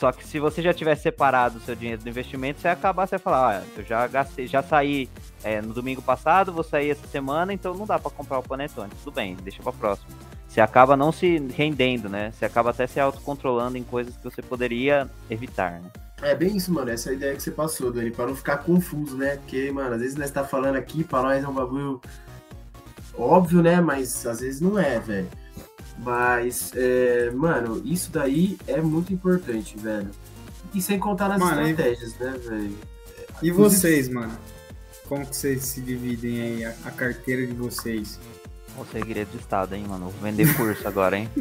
Só 0.00 0.10
que 0.10 0.26
se 0.26 0.40
você 0.40 0.62
já 0.62 0.72
tivesse 0.72 1.02
separado 1.02 1.58
o 1.58 1.60
seu 1.60 1.76
dinheiro 1.76 2.02
do 2.02 2.08
investimento, 2.08 2.58
você 2.58 2.68
ia 2.68 2.72
acabar, 2.72 3.06
você 3.06 3.16
ia 3.16 3.18
falar, 3.18 3.58
ah, 3.58 3.62
eu 3.76 3.84
já 3.84 4.06
gastei, 4.06 4.46
já 4.46 4.62
saí 4.62 5.10
é, 5.44 5.60
no 5.60 5.74
domingo 5.74 6.00
passado, 6.00 6.54
vou 6.54 6.64
sair 6.64 6.88
essa 6.88 7.06
semana, 7.06 7.52
então 7.52 7.74
não 7.74 7.84
dá 7.84 7.98
para 7.98 8.10
comprar 8.10 8.38
o 8.38 8.42
panetone. 8.42 8.90
Tudo 9.04 9.14
bem, 9.14 9.36
deixa 9.42 9.62
para 9.62 9.74
próximo. 9.74 10.08
Você 10.48 10.58
acaba 10.58 10.96
não 10.96 11.12
se 11.12 11.36
rendendo, 11.54 12.08
né? 12.08 12.32
Você 12.32 12.46
acaba 12.46 12.70
até 12.70 12.86
se 12.86 12.98
autocontrolando 12.98 13.76
em 13.76 13.84
coisas 13.84 14.16
que 14.16 14.24
você 14.24 14.40
poderia 14.40 15.06
evitar, 15.28 15.72
né? 15.82 15.90
É 16.22 16.34
bem 16.34 16.56
isso, 16.56 16.72
mano. 16.72 16.90
Essa 16.90 17.10
é 17.10 17.12
ideia 17.12 17.36
que 17.36 17.42
você 17.42 17.50
passou, 17.50 17.92
Dani, 17.92 18.10
para 18.10 18.26
não 18.26 18.34
ficar 18.34 18.56
confuso, 18.56 19.18
né? 19.18 19.36
Porque, 19.36 19.70
mano, 19.70 19.94
às 19.94 20.00
vezes 20.00 20.16
nós 20.16 20.30
tá 20.30 20.44
falando 20.44 20.76
aqui, 20.76 21.04
para 21.04 21.22
nós 21.24 21.44
é 21.44 21.46
um 21.46 21.52
bagulho 21.52 22.00
óbvio, 23.18 23.62
né? 23.62 23.82
Mas 23.82 24.24
às 24.24 24.40
vezes 24.40 24.62
não 24.62 24.78
é, 24.78 24.98
velho. 24.98 25.28
Mas, 26.02 26.72
é, 26.74 27.30
mano, 27.30 27.82
isso 27.84 28.10
daí 28.10 28.56
é 28.66 28.80
muito 28.80 29.12
importante, 29.12 29.76
velho. 29.76 30.10
E 30.74 30.80
sem 30.80 30.98
contar 30.98 31.28
nas 31.28 31.38
mano, 31.38 31.62
estratégias, 31.62 32.14
e... 32.14 32.24
né, 32.24 32.38
velho? 32.38 32.78
E 33.42 33.50
vocês, 33.50 34.08
mano? 34.08 34.36
Como 35.06 35.26
que 35.26 35.36
vocês 35.36 35.64
se 35.64 35.80
dividem 35.80 36.40
aí 36.40 36.64
a, 36.64 36.74
a 36.84 36.90
carteira 36.90 37.46
de 37.46 37.52
vocês? 37.52 38.18
O 38.78 38.84
segredo 38.84 39.30
de 39.30 39.38
estado, 39.38 39.74
hein, 39.74 39.84
mano? 39.86 40.08
Vou 40.10 40.20
vender 40.22 40.56
curso 40.56 40.86
agora, 40.86 41.18
hein? 41.18 41.28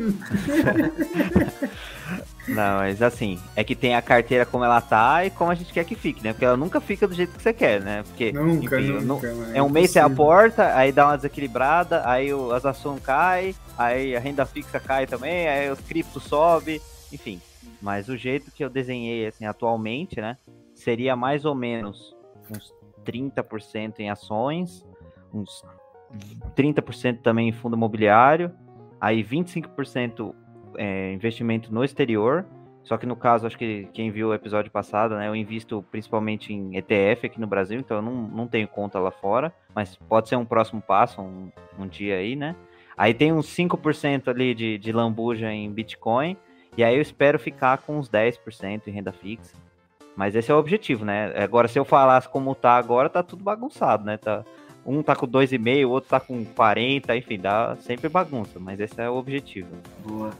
Não, 2.48 2.78
mas 2.80 3.02
assim, 3.02 3.40
é 3.56 3.64
que 3.64 3.76
tem 3.76 3.96
a 3.96 4.02
carteira 4.02 4.46
como 4.46 4.64
ela 4.64 4.82
tá 4.82 5.24
e 5.26 5.30
como 5.30 5.52
a 5.52 5.56
gente 5.56 5.72
quer 5.72 5.84
que 5.86 5.96
fique, 5.96 6.24
né? 6.24 6.34
Porque 6.34 6.46
ela 6.46 6.58
nunca 6.58 6.82
fica 6.82 7.08
do 7.08 7.14
jeito 7.14 7.36
que 7.36 7.42
você 7.42 7.54
quer, 7.54 7.82
né? 7.82 8.04
Porque, 8.04 8.32
nunca, 8.32 8.80
enfim, 8.80 8.92
nunca, 9.00 9.32
não, 9.32 9.56
é 9.56 9.62
um 9.62 9.70
mês 9.70 9.92
você 9.92 10.00
aporta, 10.00 10.76
aí 10.76 10.92
dá 10.92 11.06
uma 11.08 11.16
desequilibrada, 11.16 12.02
aí 12.10 12.34
o, 12.34 12.52
as 12.52 12.66
ações 12.66 13.02
caem, 13.02 13.56
aí 13.78 14.16
a 14.16 14.20
renda 14.20 14.46
fixa 14.46 14.80
cai 14.80 15.06
também, 15.06 15.48
aí 15.48 15.70
os 15.70 15.80
criptos 15.80 16.24
sobe, 16.24 16.82
enfim. 17.14 17.40
Mas 17.82 18.10
o 18.10 18.18
jeito 18.18 18.52
que 18.52 18.64
eu 18.64 18.70
desenhei, 18.70 19.28
assim, 19.28 19.46
atualmente, 19.46 20.20
né? 20.20 20.38
Seria 20.74 21.16
mais 21.16 21.46
ou 21.46 21.54
menos 21.54 22.16
uns 22.50 22.74
30% 23.06 24.00
em 24.00 24.10
ações, 24.10 24.86
uns 25.34 25.64
30% 26.56 27.20
também 27.22 27.50
em 27.50 27.52
fundo 27.52 27.76
imobiliário, 27.76 28.52
aí 29.00 29.24
25% 29.24 30.34
é, 30.78 31.14
investimento 31.14 31.74
no 31.74 31.84
exterior. 31.84 32.46
Só 32.84 32.98
que 32.98 33.06
no 33.06 33.16
caso, 33.16 33.46
acho 33.46 33.58
que 33.58 33.88
quem 33.94 34.10
viu 34.10 34.30
o 34.30 34.34
episódio 34.34 34.72
passado, 34.72 35.16
né, 35.16 35.28
eu 35.28 35.36
invisto 35.36 35.86
principalmente 35.92 36.54
em 36.54 36.76
ETF 36.76 37.28
aqui 37.28 37.40
no 37.40 37.46
Brasil, 37.46 37.80
então 37.80 37.98
eu 37.98 38.02
não, 38.02 38.14
não 38.14 38.48
tenho 38.48 38.68
conta 38.68 38.98
lá 39.00 39.12
fora, 39.12 39.54
mas 39.76 39.96
pode 39.96 40.30
ser 40.30 40.38
um 40.38 40.46
próximo 40.46 40.82
passo, 40.82 41.22
um, 41.22 41.52
um 41.78 41.88
dia 41.88 42.16
aí, 42.16 42.36
né? 42.36 42.56
Aí 42.98 43.14
tem 43.14 43.32
uns 43.32 43.48
5% 43.56 44.28
ali 44.28 44.54
de, 44.54 44.78
de 44.78 44.92
lambuja 44.92 45.50
em 45.54 45.72
Bitcoin 45.72 46.36
E 46.76 46.84
aí 46.84 46.96
eu 46.96 47.02
espero 47.02 47.40
ficar 47.40 47.78
com 47.78 47.98
uns 47.98 48.10
10% 48.10 48.88
em 48.88 48.92
renda 48.92 49.14
fixa. 49.14 49.56
Mas 50.18 50.36
esse 50.36 50.52
é 50.52 50.54
o 50.54 50.58
objetivo, 50.58 51.06
né? 51.06 51.32
Agora, 51.42 51.70
se 51.70 51.80
eu 51.80 51.86
falasse 51.86 52.28
como 52.28 52.54
tá 52.54 52.76
agora, 52.76 53.08
tá 53.08 53.24
tudo 53.24 53.42
bagunçado, 53.42 54.04
né? 54.04 54.18
Tá, 54.18 54.44
um 54.90 55.04
tá 55.04 55.16
com 55.16 55.28
2,5, 55.28 55.86
o 55.86 55.90
outro 55.92 56.10
tá 56.10 56.20
com 56.20 56.44
40, 56.44 57.16
enfim, 57.16 57.40
dá 57.40 57.78
sempre 57.82 58.10
bagunça, 58.10 58.60
mas 58.60 58.80
esse 58.80 59.00
é 59.00 59.10
o 59.10 59.16
objetivo. 59.16 59.70
Boa. 60.06 60.32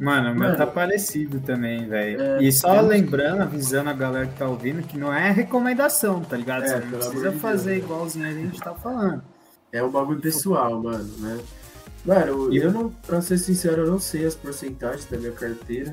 Mano, 0.00 0.32
o 0.32 0.34
meu 0.34 0.56
tá 0.56 0.66
parecido 0.66 1.40
também, 1.40 1.86
velho. 1.88 2.20
É, 2.20 2.42
e 2.42 2.52
só 2.52 2.80
lembrando, 2.80 3.42
avisando 3.42 3.90
a 3.90 3.92
galera 3.92 4.26
que 4.26 4.38
tá 4.38 4.46
ouvindo, 4.48 4.82
que 4.82 4.96
não 4.96 5.12
é 5.12 5.30
recomendação, 5.30 6.20
tá 6.20 6.36
ligado? 6.36 6.64
É, 6.64 6.68
Você 6.68 6.78
não 6.78 6.98
precisa 6.98 7.32
fazer 7.32 7.72
Deus. 7.74 7.84
igualzinho 7.84 8.26
a 8.28 8.32
gente 8.32 8.60
tá 8.60 8.74
falando. 8.74 9.22
É 9.72 9.82
um 9.82 9.90
bagulho 9.90 10.20
pessoal, 10.20 10.80
mano, 10.80 11.08
né? 11.18 11.38
Mano, 12.04 12.54
eu 12.54 12.72
não, 12.72 12.90
pra 12.90 13.20
ser 13.20 13.38
sincero, 13.38 13.82
eu 13.82 13.90
não 13.90 13.98
sei 13.98 14.24
as 14.24 14.34
porcentagens 14.36 15.04
da 15.06 15.18
minha 15.18 15.32
carteira, 15.32 15.92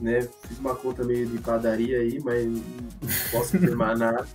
né? 0.00 0.20
Fiz 0.46 0.58
uma 0.58 0.74
conta 0.74 1.02
meio 1.02 1.26
de 1.26 1.38
padaria 1.38 1.98
aí, 1.98 2.20
mas 2.22 2.44
não 2.46 2.62
posso 3.30 3.56
afirmar 3.58 3.96
nada. 3.96 4.26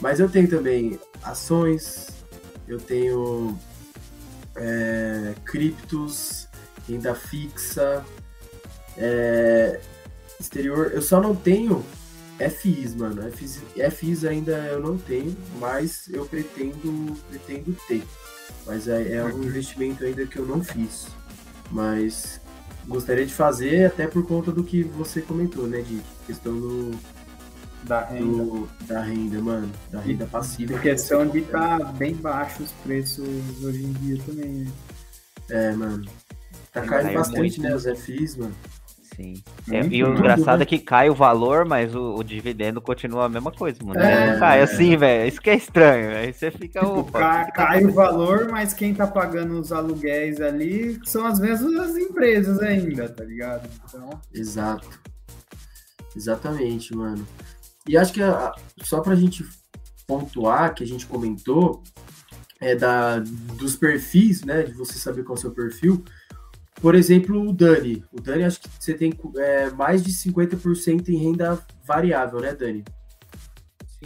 Mas 0.00 0.20
eu 0.20 0.28
tenho 0.28 0.48
também 0.48 0.98
ações, 1.22 2.17
eu 2.68 2.78
tenho 2.78 3.58
é, 4.56 5.34
criptos, 5.44 6.46
renda 6.88 7.14
fixa, 7.14 8.04
é, 8.96 9.80
exterior. 10.38 10.90
Eu 10.92 11.02
só 11.02 11.20
não 11.20 11.34
tenho 11.34 11.84
FIs, 12.38 12.94
mano. 12.94 13.30
FIs, 13.32 13.60
FIs 13.92 14.24
ainda 14.24 14.52
eu 14.66 14.80
não 14.80 14.98
tenho, 14.98 15.36
mas 15.58 16.08
eu 16.08 16.26
pretendo, 16.26 17.16
pretendo 17.28 17.76
ter. 17.88 18.04
Mas 18.66 18.86
é, 18.86 19.14
é 19.14 19.24
um 19.24 19.42
investimento 19.42 20.04
ainda 20.04 20.26
que 20.26 20.38
eu 20.38 20.46
não 20.46 20.62
fiz. 20.62 21.06
Mas 21.70 22.40
gostaria 22.86 23.26
de 23.26 23.34
fazer 23.34 23.86
até 23.86 24.06
por 24.06 24.26
conta 24.26 24.52
do 24.52 24.62
que 24.62 24.82
você 24.82 25.20
comentou, 25.20 25.66
né, 25.66 25.82
de 25.82 26.00
questão 26.26 26.58
do 26.58 26.98
da 27.84 28.04
renda, 28.04 28.44
do, 28.44 28.68
da 28.86 29.02
renda, 29.02 29.40
mano, 29.40 29.70
da 29.90 30.00
renda 30.00 30.26
passiva. 30.26 30.72
Porque 30.72 30.90
é 30.90 31.16
onde 31.16 31.42
tá 31.42 31.78
bem 31.96 32.14
baixo 32.14 32.62
os 32.62 32.72
preços 32.72 33.28
hoje 33.62 33.84
em 33.84 33.92
dia 33.94 34.22
também. 34.24 34.50
Né? 34.50 34.66
É, 35.50 35.72
mano. 35.72 36.04
Tá 36.72 36.82
caindo 36.82 37.14
bastante, 37.14 37.60
muito. 37.60 37.62
né, 37.62 37.74
os 37.74 37.84
FIs, 38.00 38.36
mano. 38.36 38.54
Sim. 39.18 39.42
É, 39.68 39.84
e 39.86 40.04
o 40.04 40.14
engraçado 40.14 40.62
é 40.62 40.64
que 40.64 40.78
cai 40.78 41.10
o 41.10 41.14
valor, 41.14 41.64
mas 41.64 41.92
o, 41.92 42.14
o 42.14 42.22
dividendo 42.22 42.80
continua 42.80 43.24
a 43.24 43.28
mesma 43.28 43.50
coisa, 43.50 43.76
mano. 43.82 43.98
É, 43.98 44.32
não 44.32 44.38
cai 44.38 44.62
assim, 44.62 44.96
velho. 44.96 45.28
Isso 45.28 45.40
que 45.40 45.50
é 45.50 45.56
estranho. 45.56 46.16
Aí 46.16 46.32
você 46.32 46.52
fica. 46.52 46.78
Tipo, 46.78 47.00
opa, 47.00 47.18
cai, 47.18 47.50
cai 47.50 47.84
o 47.84 47.92
valor, 47.92 48.48
mas 48.48 48.72
quem 48.72 48.94
tá 48.94 49.08
pagando 49.08 49.58
os 49.58 49.72
aluguéis 49.72 50.40
ali 50.40 51.00
são 51.04 51.26
as 51.26 51.40
mesmas 51.40 51.96
empresas 51.96 52.60
ainda, 52.60 53.08
tá 53.08 53.24
ligado? 53.24 53.68
Então... 53.88 54.08
Exato. 54.32 54.88
Exatamente, 56.14 56.94
mano. 56.94 57.26
E 57.88 57.96
acho 57.96 58.12
que 58.12 58.22
a, 58.22 58.54
só 58.82 59.00
pra 59.00 59.14
gente 59.14 59.44
pontuar, 60.06 60.74
que 60.74 60.84
a 60.84 60.86
gente 60.86 61.06
comentou, 61.06 61.82
é 62.60 62.74
da, 62.74 63.18
dos 63.18 63.76
perfis, 63.76 64.42
né? 64.44 64.62
De 64.62 64.72
você 64.72 64.98
saber 64.98 65.24
qual 65.24 65.36
é 65.36 65.38
o 65.38 65.40
seu 65.40 65.50
perfil. 65.50 66.04
Por 66.80 66.94
exemplo, 66.94 67.48
o 67.48 67.52
Dani. 67.52 68.04
O 68.12 68.20
Dani, 68.20 68.44
acho 68.44 68.60
que 68.60 68.68
você 68.78 68.94
tem 68.94 69.12
é, 69.36 69.70
mais 69.70 70.04
de 70.04 70.12
50% 70.12 71.08
em 71.08 71.16
renda 71.16 71.58
variável, 71.84 72.40
né, 72.40 72.54
Dani? 72.54 72.84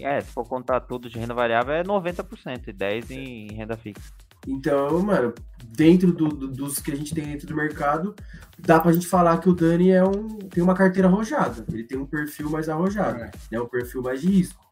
É, 0.01 0.21
se 0.21 0.31
for 0.31 0.47
contar 0.47 0.81
tudo 0.81 1.11
de 1.11 1.19
renda 1.19 1.35
variável, 1.35 1.75
é 1.75 1.83
90% 1.83 2.69
e 2.69 2.73
10% 2.73 3.11
em 3.11 3.53
renda 3.53 3.77
fixa. 3.77 4.13
Então, 4.47 5.01
mano, 5.01 5.35
dentro 5.65 6.13
do, 6.13 6.29
do, 6.29 6.49
dos 6.49 6.79
que 6.79 6.93
a 6.93 6.97
gente 6.97 7.15
tem 7.15 7.25
dentro 7.25 7.47
do 7.47 7.55
mercado, 7.55 8.15
dá 8.59 8.81
pra 8.81 8.93
gente 8.93 9.07
falar 9.07 9.39
que 9.39 9.49
o 9.49 9.55
Dani 9.55 9.91
é 9.91 10.05
um, 10.05 10.39
tem 10.39 10.63
uma 10.63 10.75
carteira 10.75 11.09
arrojada. 11.09 11.65
Ele 11.73 11.85
tem 11.85 11.99
um 11.99 12.07
perfil 12.07 12.51
mais 12.51 12.69
arrojado, 12.69 13.21
é. 13.21 13.31
né? 13.51 13.61
Um 13.61 13.69
perfil 13.69 14.03
mais 14.03 14.21
de 14.21 14.29
risco, 14.29 14.65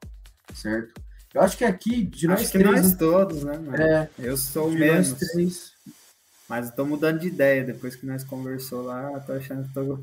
certo? 0.54 1.00
Eu 1.32 1.42
acho 1.42 1.56
que 1.56 1.64
aqui, 1.64 2.02
de 2.02 2.26
nós 2.26 2.40
acho 2.40 2.52
três... 2.52 2.68
que 2.68 2.74
nós 2.74 2.94
todos, 2.96 3.44
né, 3.44 3.56
mano? 3.56 3.76
É, 3.76 4.10
eu 4.18 4.36
sou 4.36 4.70
menos. 4.70 5.12
Três, 5.12 5.72
mas 6.48 6.66
eu 6.66 6.74
tô 6.74 6.84
mudando 6.84 7.20
de 7.20 7.28
ideia. 7.28 7.62
Depois 7.62 7.94
que 7.94 8.04
nós 8.04 8.24
conversou 8.24 8.82
lá, 8.82 9.20
tô 9.20 9.32
achando 9.32 9.68
que 9.68 9.72
tô 9.72 10.00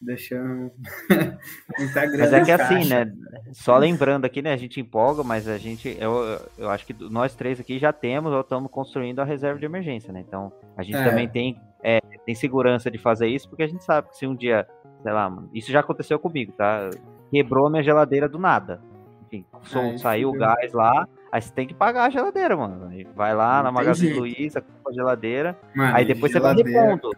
deixando. 0.00 0.70
Mas 1.78 2.32
é 2.32 2.44
que 2.44 2.52
assim, 2.52 2.88
né? 2.88 3.12
Só 3.52 3.76
lembrando 3.76 4.24
aqui, 4.24 4.40
né? 4.40 4.52
A 4.52 4.56
gente 4.56 4.80
empolga, 4.80 5.22
mas 5.24 5.48
a 5.48 5.58
gente, 5.58 5.96
eu, 6.00 6.40
eu 6.56 6.70
acho 6.70 6.86
que 6.86 6.94
nós 7.10 7.34
três 7.34 7.58
aqui 7.58 7.78
já 7.78 7.92
temos 7.92 8.32
ou 8.32 8.40
estamos 8.40 8.70
construindo 8.70 9.20
a 9.20 9.24
reserva 9.24 9.58
de 9.58 9.66
emergência, 9.66 10.12
né? 10.12 10.24
Então 10.26 10.52
a 10.76 10.82
gente 10.82 10.96
é. 10.96 11.04
também 11.04 11.28
tem, 11.28 11.60
é, 11.82 12.00
tem 12.24 12.34
segurança 12.34 12.90
de 12.90 12.98
fazer 12.98 13.28
isso, 13.28 13.48
porque 13.48 13.62
a 13.62 13.68
gente 13.68 13.82
sabe 13.84 14.08
que 14.08 14.16
se 14.16 14.26
um 14.26 14.34
dia, 14.34 14.66
sei 15.02 15.12
lá, 15.12 15.28
mano, 15.28 15.50
isso 15.52 15.72
já 15.72 15.80
aconteceu 15.80 16.18
comigo, 16.18 16.52
tá? 16.52 16.90
Quebrou 17.30 17.66
a 17.66 17.70
minha 17.70 17.82
geladeira 17.82 18.28
do 18.28 18.38
nada. 18.38 18.80
Enfim, 19.26 19.44
é, 19.74 19.98
saiu 19.98 20.30
o 20.30 20.32
gás 20.32 20.72
lá, 20.72 21.06
Aí 21.30 21.42
você 21.42 21.52
tem 21.52 21.66
que 21.66 21.74
pagar 21.74 22.06
a 22.06 22.10
geladeira, 22.10 22.56
mano. 22.56 22.90
Vai 23.14 23.34
lá 23.34 23.58
não 23.58 23.64
na 23.64 23.72
Magazine 23.72 24.14
Luiza, 24.14 24.62
compra 24.62 24.90
a 24.90 24.92
geladeira. 24.92 25.58
Mano, 25.74 25.94
aí 25.94 26.04
depois 26.04 26.32
você 26.32 26.40
vai 26.40 26.54
repondo. 26.54 27.10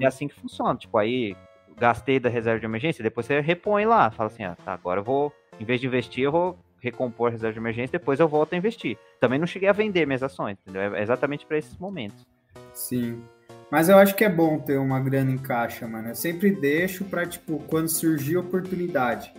É 0.00 0.06
assim 0.06 0.26
que 0.26 0.34
funciona. 0.34 0.74
Tipo, 0.74 0.96
aí 0.96 1.36
gastei 1.78 2.18
da 2.18 2.28
reserva 2.28 2.60
de 2.60 2.66
emergência, 2.66 3.02
depois 3.02 3.26
você 3.26 3.40
repõe 3.40 3.84
lá. 3.84 4.10
Fala 4.10 4.28
assim, 4.28 4.44
ah, 4.44 4.56
tá, 4.64 4.72
agora 4.72 5.00
eu 5.00 5.04
vou, 5.04 5.32
em 5.58 5.64
vez 5.64 5.80
de 5.80 5.86
investir, 5.86 6.24
eu 6.24 6.32
vou 6.32 6.58
recompor 6.80 7.28
a 7.28 7.30
reserva 7.32 7.52
de 7.52 7.58
emergência, 7.58 7.98
depois 7.98 8.20
eu 8.20 8.28
volto 8.28 8.52
a 8.52 8.56
investir. 8.56 8.96
Também 9.20 9.38
não 9.38 9.46
cheguei 9.46 9.68
a 9.68 9.72
vender 9.72 10.06
minhas 10.06 10.22
ações, 10.22 10.56
entendeu? 10.60 10.94
É 10.94 11.02
exatamente 11.02 11.44
para 11.46 11.58
esses 11.58 11.76
momentos. 11.76 12.26
Sim. 12.72 13.22
Mas 13.70 13.88
eu 13.88 13.98
acho 13.98 14.14
que 14.14 14.24
é 14.24 14.28
bom 14.28 14.58
ter 14.58 14.78
uma 14.78 14.98
grana 14.98 15.30
em 15.30 15.36
caixa, 15.36 15.86
mano. 15.86 16.08
Eu 16.08 16.14
sempre 16.14 16.50
deixo 16.50 17.04
para 17.04 17.26
tipo, 17.26 17.58
quando 17.68 17.88
surgir 17.88 18.36
oportunidade. 18.36 19.32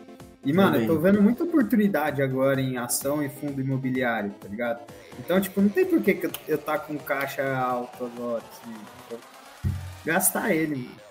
E, 0.45 0.53
mano, 0.53 0.73
Também. 0.73 0.87
eu 0.87 0.95
tô 0.95 1.01
vendo 1.01 1.21
muita 1.21 1.43
oportunidade 1.43 2.21
agora 2.21 2.61
em 2.61 2.77
ação 2.77 3.23
e 3.23 3.27
fundo 3.27 3.59
imobiliário, 3.59 4.31
tá 4.39 4.47
ligado? 4.47 4.81
Então, 5.17 5.39
tipo, 5.41 5.59
não 5.59 5.69
tem 5.69 5.85
por 5.85 6.01
que, 6.01 6.11
eu, 6.21 6.31
eu 6.47 6.57
tá 6.57 6.77
com 6.77 6.97
caixa 6.97 7.43
alto 7.57 8.05
agora, 8.05 8.43
assim. 8.51 8.73
Gastar 10.05 10.51
ele, 10.53 10.75
mano. 10.75 11.08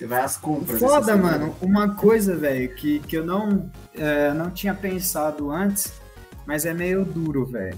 Você 0.00 0.06
vai 0.06 0.22
às 0.22 0.38
compras. 0.38 0.80
Foda, 0.80 1.14
mano. 1.14 1.54
Uma 1.60 1.94
coisa, 1.94 2.34
velho, 2.34 2.74
que, 2.74 3.00
que 3.00 3.16
eu 3.16 3.22
não, 3.22 3.70
é, 3.94 4.32
não 4.32 4.50
tinha 4.50 4.72
pensado 4.72 5.50
antes, 5.50 5.92
mas 6.46 6.64
é 6.64 6.72
meio 6.72 7.04
duro, 7.04 7.44
velho. 7.44 7.76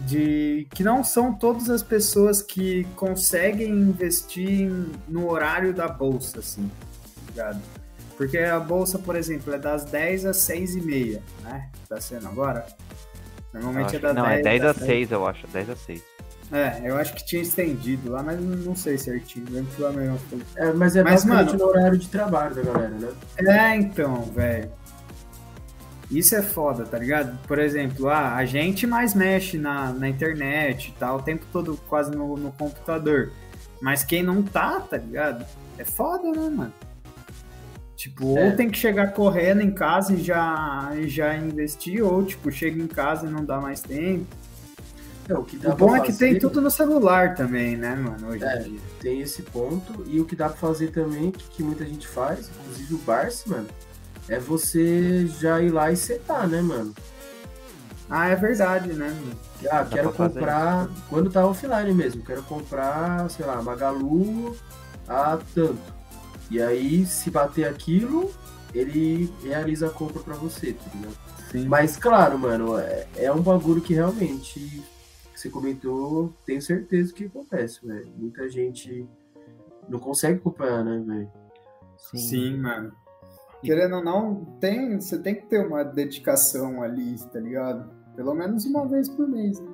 De 0.00 0.66
que 0.70 0.82
não 0.82 1.04
são 1.04 1.34
todas 1.34 1.68
as 1.68 1.82
pessoas 1.82 2.40
que 2.40 2.84
conseguem 2.96 3.68
investir 3.68 4.72
no 5.06 5.30
horário 5.30 5.74
da 5.74 5.86
bolsa, 5.86 6.38
assim, 6.38 6.70
tá 7.14 7.22
ligado? 7.28 7.62
Porque 8.16 8.38
a 8.38 8.58
bolsa, 8.58 8.98
por 8.98 9.14
exemplo, 9.14 9.52
é 9.52 9.58
das 9.58 9.84
10 9.84 10.24
às 10.24 10.38
6 10.38 10.76
e 10.76 10.80
meia, 10.80 11.22
né? 11.42 11.68
Tá 11.90 12.00
sendo 12.00 12.26
agora? 12.26 12.66
Normalmente 13.52 13.96
é 13.96 13.98
das 13.98 14.14
não, 14.14 14.24
10 14.24 14.38
é 14.38 14.42
10 14.42 14.64
às 14.64 14.76
6, 14.76 14.86
6, 14.86 15.10
eu 15.12 15.26
acho. 15.26 15.46
10 15.48 15.68
às 15.68 15.78
6. 15.80 16.11
É, 16.52 16.82
eu 16.84 16.98
acho 16.98 17.14
que 17.14 17.24
tinha 17.24 17.40
estendido 17.40 18.10
lá, 18.10 18.22
mas 18.22 18.38
não 18.38 18.76
sei 18.76 18.98
certinho. 18.98 19.46
Lembro 19.50 19.74
que 19.74 19.80
lá 19.80 19.90
mesmo 19.90 20.18
foi. 20.28 20.38
É, 20.56 20.70
mas 20.70 20.94
é 20.94 21.02
mas, 21.02 21.24
mano, 21.24 21.54
no 21.54 21.64
horário 21.64 21.96
de 21.96 22.06
trabalho 22.08 22.54
da 22.54 22.62
galera, 22.62 22.90
né? 22.90 23.08
É, 23.38 23.76
então, 23.76 24.22
velho. 24.24 24.70
Isso 26.10 26.34
é 26.36 26.42
foda, 26.42 26.84
tá 26.84 26.98
ligado? 26.98 27.38
Por 27.48 27.58
exemplo, 27.58 28.10
ah, 28.10 28.34
a 28.34 28.44
gente 28.44 28.86
mais 28.86 29.14
mexe 29.14 29.56
na, 29.56 29.94
na 29.94 30.06
internet 30.10 30.90
e 30.90 30.98
tal, 30.98 31.16
o 31.16 31.22
tempo 31.22 31.46
todo 31.50 31.74
quase 31.88 32.10
no, 32.10 32.36
no 32.36 32.52
computador. 32.52 33.32
Mas 33.80 34.04
quem 34.04 34.22
não 34.22 34.42
tá, 34.42 34.78
tá 34.78 34.98
ligado? 34.98 35.46
É 35.78 35.84
foda, 35.84 36.30
né, 36.30 36.50
mano? 36.50 36.72
Tipo, 37.96 38.36
é. 38.36 38.46
ou 38.46 38.56
tem 38.56 38.68
que 38.68 38.76
chegar 38.76 39.12
correndo 39.14 39.62
em 39.62 39.70
casa 39.70 40.12
e 40.12 40.22
já, 40.22 40.90
já 41.06 41.34
investir, 41.34 42.04
ou 42.04 42.22
tipo, 42.22 42.50
chega 42.50 42.82
em 42.82 42.86
casa 42.86 43.26
e 43.26 43.30
não 43.30 43.42
dá 43.42 43.58
mais 43.58 43.80
tempo. 43.80 44.26
É, 45.28 45.34
o, 45.34 45.40
o 45.40 45.76
bom 45.76 45.96
é 45.96 46.00
que 46.00 46.12
tem 46.12 46.38
tudo 46.38 46.60
no 46.60 46.70
celular 46.70 47.34
também, 47.34 47.76
né, 47.76 47.94
mano? 47.94 48.28
Hoje 48.28 48.44
é, 48.44 48.68
tem 49.00 49.20
esse 49.20 49.42
ponto. 49.42 50.04
E 50.06 50.20
o 50.20 50.24
que 50.24 50.34
dá 50.34 50.48
pra 50.48 50.58
fazer 50.58 50.88
também, 50.88 51.30
que, 51.30 51.44
que 51.48 51.62
muita 51.62 51.84
gente 51.84 52.08
faz, 52.08 52.50
inclusive 52.60 52.94
o 52.94 52.98
Barça, 52.98 53.48
mano, 53.48 53.68
é 54.28 54.38
você 54.38 55.26
já 55.26 55.60
ir 55.60 55.70
lá 55.70 55.92
e 55.92 55.96
setar, 55.96 56.48
né, 56.48 56.60
mano? 56.60 56.94
Ah, 58.10 58.28
é 58.28 58.36
verdade, 58.36 58.92
né, 58.92 59.08
mano? 59.08 59.38
Ah, 59.70 59.86
quero 59.88 60.12
comprar. 60.12 60.88
Quando 61.08 61.30
tá 61.30 61.46
offline 61.46 61.94
mesmo, 61.94 62.24
quero 62.24 62.42
comprar, 62.42 63.30
sei 63.30 63.46
lá, 63.46 63.62
Magalu 63.62 64.56
a 65.08 65.38
tanto. 65.54 66.02
E 66.50 66.60
aí, 66.60 67.06
se 67.06 67.30
bater 67.30 67.66
aquilo, 67.66 68.30
ele 68.74 69.32
realiza 69.42 69.86
a 69.86 69.90
compra 69.90 70.20
para 70.22 70.34
você, 70.34 70.72
tá 70.72 70.84
ligado? 70.94 71.16
Sim. 71.50 71.66
Mas, 71.68 71.96
claro, 71.96 72.38
mano, 72.38 72.78
é, 72.78 73.06
é 73.16 73.32
um 73.32 73.40
bagulho 73.40 73.80
que 73.80 73.94
realmente 73.94 74.82
você 75.42 75.50
comentou, 75.50 76.32
tenho 76.46 76.62
certeza 76.62 77.12
que 77.12 77.24
acontece, 77.24 77.84
velho. 77.84 78.08
Muita 78.16 78.48
gente 78.48 79.06
não 79.88 79.98
consegue 79.98 80.38
acompanhar, 80.38 80.84
né, 80.84 81.02
velho? 81.04 81.30
Sim. 81.96 82.18
Sim, 82.18 82.56
mano. 82.58 82.92
Querendo 83.60 83.96
ou 83.96 84.04
não, 84.04 84.44
tem, 84.60 85.00
você 85.00 85.20
tem 85.20 85.34
que 85.34 85.46
ter 85.46 85.66
uma 85.66 85.84
dedicação 85.84 86.82
ali, 86.82 87.16
tá 87.32 87.40
ligado? 87.40 87.90
Pelo 88.14 88.34
menos 88.34 88.64
uma 88.66 88.86
vez 88.86 89.08
por 89.08 89.28
mês, 89.28 89.58
né? 89.60 89.72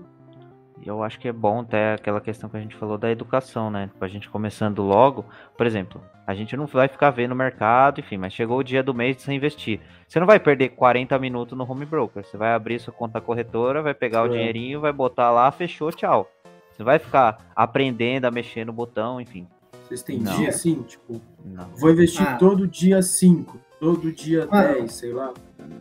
eu 0.86 1.02
acho 1.02 1.18
que 1.18 1.28
é 1.28 1.32
bom 1.32 1.60
até 1.60 1.94
aquela 1.94 2.20
questão 2.20 2.48
que 2.48 2.56
a 2.56 2.60
gente 2.60 2.76
falou 2.76 2.96
da 2.96 3.10
educação, 3.10 3.70
né? 3.70 3.88
Tipo, 3.88 4.04
a 4.04 4.08
gente 4.08 4.30
começando 4.30 4.80
logo, 4.80 5.24
por 5.56 5.66
exemplo, 5.66 6.00
a 6.28 6.34
gente 6.34 6.54
não 6.58 6.66
vai 6.66 6.88
ficar 6.88 7.08
vendo 7.08 7.32
o 7.32 7.34
mercado, 7.34 8.00
enfim, 8.00 8.18
mas 8.18 8.34
chegou 8.34 8.58
o 8.58 8.62
dia 8.62 8.82
do 8.82 8.92
mês 8.92 9.16
de 9.16 9.22
você 9.22 9.32
investir. 9.32 9.80
Você 10.06 10.20
não 10.20 10.26
vai 10.26 10.38
perder 10.38 10.68
40 10.68 11.18
minutos 11.18 11.56
no 11.56 11.64
home 11.64 11.86
broker. 11.86 12.22
Você 12.22 12.36
vai 12.36 12.52
abrir 12.52 12.78
sua 12.78 12.92
conta 12.92 13.18
corretora, 13.18 13.80
vai 13.80 13.94
pegar 13.94 14.18
é. 14.18 14.22
o 14.24 14.28
dinheirinho, 14.28 14.78
vai 14.78 14.92
botar 14.92 15.30
lá, 15.30 15.50
fechou, 15.50 15.90
tchau. 15.90 16.30
Você 16.70 16.84
vai 16.84 16.98
ficar 16.98 17.50
aprendendo 17.56 18.26
a 18.26 18.30
mexer 18.30 18.66
no 18.66 18.74
botão, 18.74 19.18
enfim. 19.18 19.46
Vocês 19.86 20.02
têm 20.02 20.18
não. 20.18 20.36
dia 20.36 20.50
assim, 20.50 20.82
tipo, 20.82 21.18
não. 21.42 21.66
vou 21.78 21.90
investir 21.90 22.28
ah. 22.28 22.36
todo 22.36 22.68
dia 22.68 23.00
5, 23.00 23.58
todo 23.80 24.12
dia 24.12 24.46
10, 24.46 24.92
sei 24.92 25.14
lá. 25.14 25.32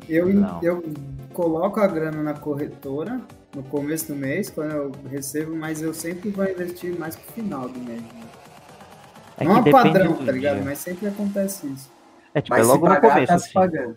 Eu, 0.07 0.29
eu 0.63 0.81
coloco 1.33 1.81
a 1.81 1.87
grana 1.87 2.23
na 2.23 2.33
corretora 2.33 3.19
no 3.53 3.63
começo 3.63 4.13
do 4.13 4.15
mês, 4.15 4.49
quando 4.49 4.71
eu 4.71 4.91
recebo, 5.09 5.53
mas 5.53 5.81
eu 5.81 5.93
sempre 5.93 6.29
vou 6.29 6.45
investir 6.45 6.97
mais 6.97 7.17
pro 7.17 7.33
final 7.33 7.67
do 7.67 7.79
mês. 7.79 8.01
Né? 8.01 8.27
É 9.37 9.43
não 9.43 9.57
é 9.57 9.71
padrão, 9.71 10.13
tá 10.13 10.31
ligado? 10.31 10.55
Dia. 10.55 10.65
Mas 10.65 10.79
sempre 10.79 11.07
acontece 11.07 11.67
isso. 11.67 11.91
É 12.33 12.41
tipo, 12.41 12.55
é 12.55 12.63
logo 12.63 12.85
pagar, 12.85 13.01
no 13.01 13.09
começo. 13.09 13.27
Tá 13.27 13.35
assim. 13.35 13.53
Pagando. 13.53 13.95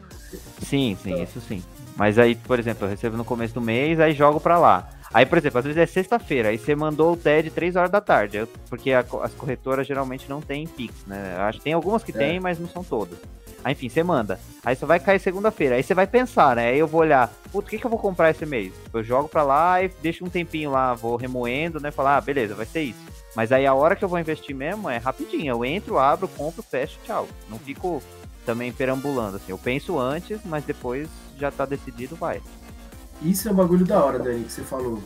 Sim, 0.60 0.96
sim, 1.02 1.10
então. 1.12 1.22
isso 1.22 1.40
sim. 1.40 1.62
Mas 1.96 2.18
aí, 2.18 2.34
por 2.34 2.58
exemplo, 2.58 2.86
eu 2.86 2.90
recebo 2.90 3.16
no 3.16 3.24
começo 3.24 3.54
do 3.54 3.60
mês, 3.60 4.00
aí 4.00 4.12
jogo 4.12 4.40
pra 4.40 4.58
lá. 4.58 4.88
Aí, 5.12 5.26
por 5.26 5.38
exemplo, 5.38 5.58
às 5.58 5.64
vezes 5.64 5.78
é 5.78 5.86
sexta-feira, 5.86 6.50
aí 6.50 6.58
você 6.58 6.74
mandou 6.74 7.12
o 7.12 7.16
TED 7.16 7.50
3 7.50 7.74
horas 7.74 7.90
da 7.90 8.00
tarde, 8.00 8.46
porque 8.68 8.92
a, 8.92 9.00
as 9.00 9.34
corretoras 9.34 9.86
geralmente 9.86 10.28
não 10.28 10.40
têm 10.40 10.68
Pix, 10.68 11.04
né? 11.04 11.36
Acho 11.38 11.58
que 11.58 11.64
tem 11.64 11.72
algumas 11.72 12.04
que 12.04 12.12
é. 12.12 12.14
tem, 12.14 12.40
mas 12.40 12.60
não 12.60 12.68
são 12.68 12.84
todas. 12.84 13.18
Aí, 13.62 13.72
enfim, 13.72 13.88
você 13.88 14.02
manda. 14.02 14.40
Aí 14.64 14.74
você 14.74 14.86
vai 14.86 14.98
cair 15.00 15.18
segunda-feira. 15.18 15.74
Aí 15.74 15.82
você 15.82 15.94
vai 15.94 16.06
pensar, 16.06 16.56
né? 16.56 16.68
Aí 16.68 16.78
eu 16.78 16.86
vou 16.86 17.00
olhar, 17.00 17.28
puto, 17.52 17.66
o 17.66 17.70
que, 17.70 17.78
que 17.78 17.84
eu 17.84 17.90
vou 17.90 17.98
comprar 17.98 18.30
esse 18.30 18.46
mês? 18.46 18.72
Eu 18.94 19.02
jogo 19.02 19.28
pra 19.28 19.42
lá 19.42 19.82
e 19.82 19.90
deixo 20.00 20.24
um 20.24 20.30
tempinho 20.30 20.70
lá, 20.70 20.94
vou 20.94 21.16
remoendo, 21.16 21.80
né? 21.80 21.90
Falar, 21.90 22.16
ah, 22.16 22.20
beleza, 22.20 22.54
vai 22.54 22.64
ser 22.64 22.82
isso. 22.82 23.09
Mas 23.34 23.52
aí 23.52 23.66
a 23.66 23.74
hora 23.74 23.94
que 23.94 24.04
eu 24.04 24.08
vou 24.08 24.18
investir 24.18 24.54
mesmo 24.54 24.88
é 24.88 24.96
rapidinho. 24.96 25.52
Eu 25.52 25.64
entro, 25.64 25.98
abro, 25.98 26.26
compro, 26.28 26.62
fecho, 26.62 26.98
tchau. 27.04 27.28
Não 27.48 27.58
fico 27.58 28.02
também 28.44 28.72
perambulando, 28.72 29.36
assim. 29.36 29.52
Eu 29.52 29.58
penso 29.58 29.98
antes, 29.98 30.40
mas 30.44 30.64
depois 30.64 31.08
já 31.38 31.50
tá 31.50 31.64
decidido, 31.64 32.16
vai. 32.16 32.42
Isso 33.22 33.48
é 33.48 33.52
um 33.52 33.54
bagulho 33.54 33.84
da 33.84 34.02
hora, 34.02 34.18
Dani, 34.18 34.44
que 34.44 34.52
você 34.52 34.62
falou. 34.62 35.02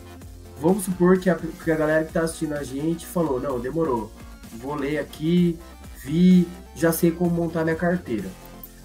Vamos 0.59 0.85
supor 0.85 1.19
que 1.19 1.29
a, 1.29 1.35
que 1.35 1.71
a 1.71 1.75
galera 1.75 2.05
que 2.05 2.13
tá 2.13 2.21
assistindo 2.21 2.53
a 2.53 2.63
gente 2.63 3.05
falou, 3.05 3.39
não, 3.39 3.59
demorou. 3.59 4.09
Vou 4.53 4.73
ler 4.73 4.99
aqui, 4.99 5.59
vi, 5.97 6.47
já 6.75 6.93
sei 6.93 7.11
como 7.11 7.29
montar 7.29 7.63
minha 7.63 7.75
carteira. 7.75 8.29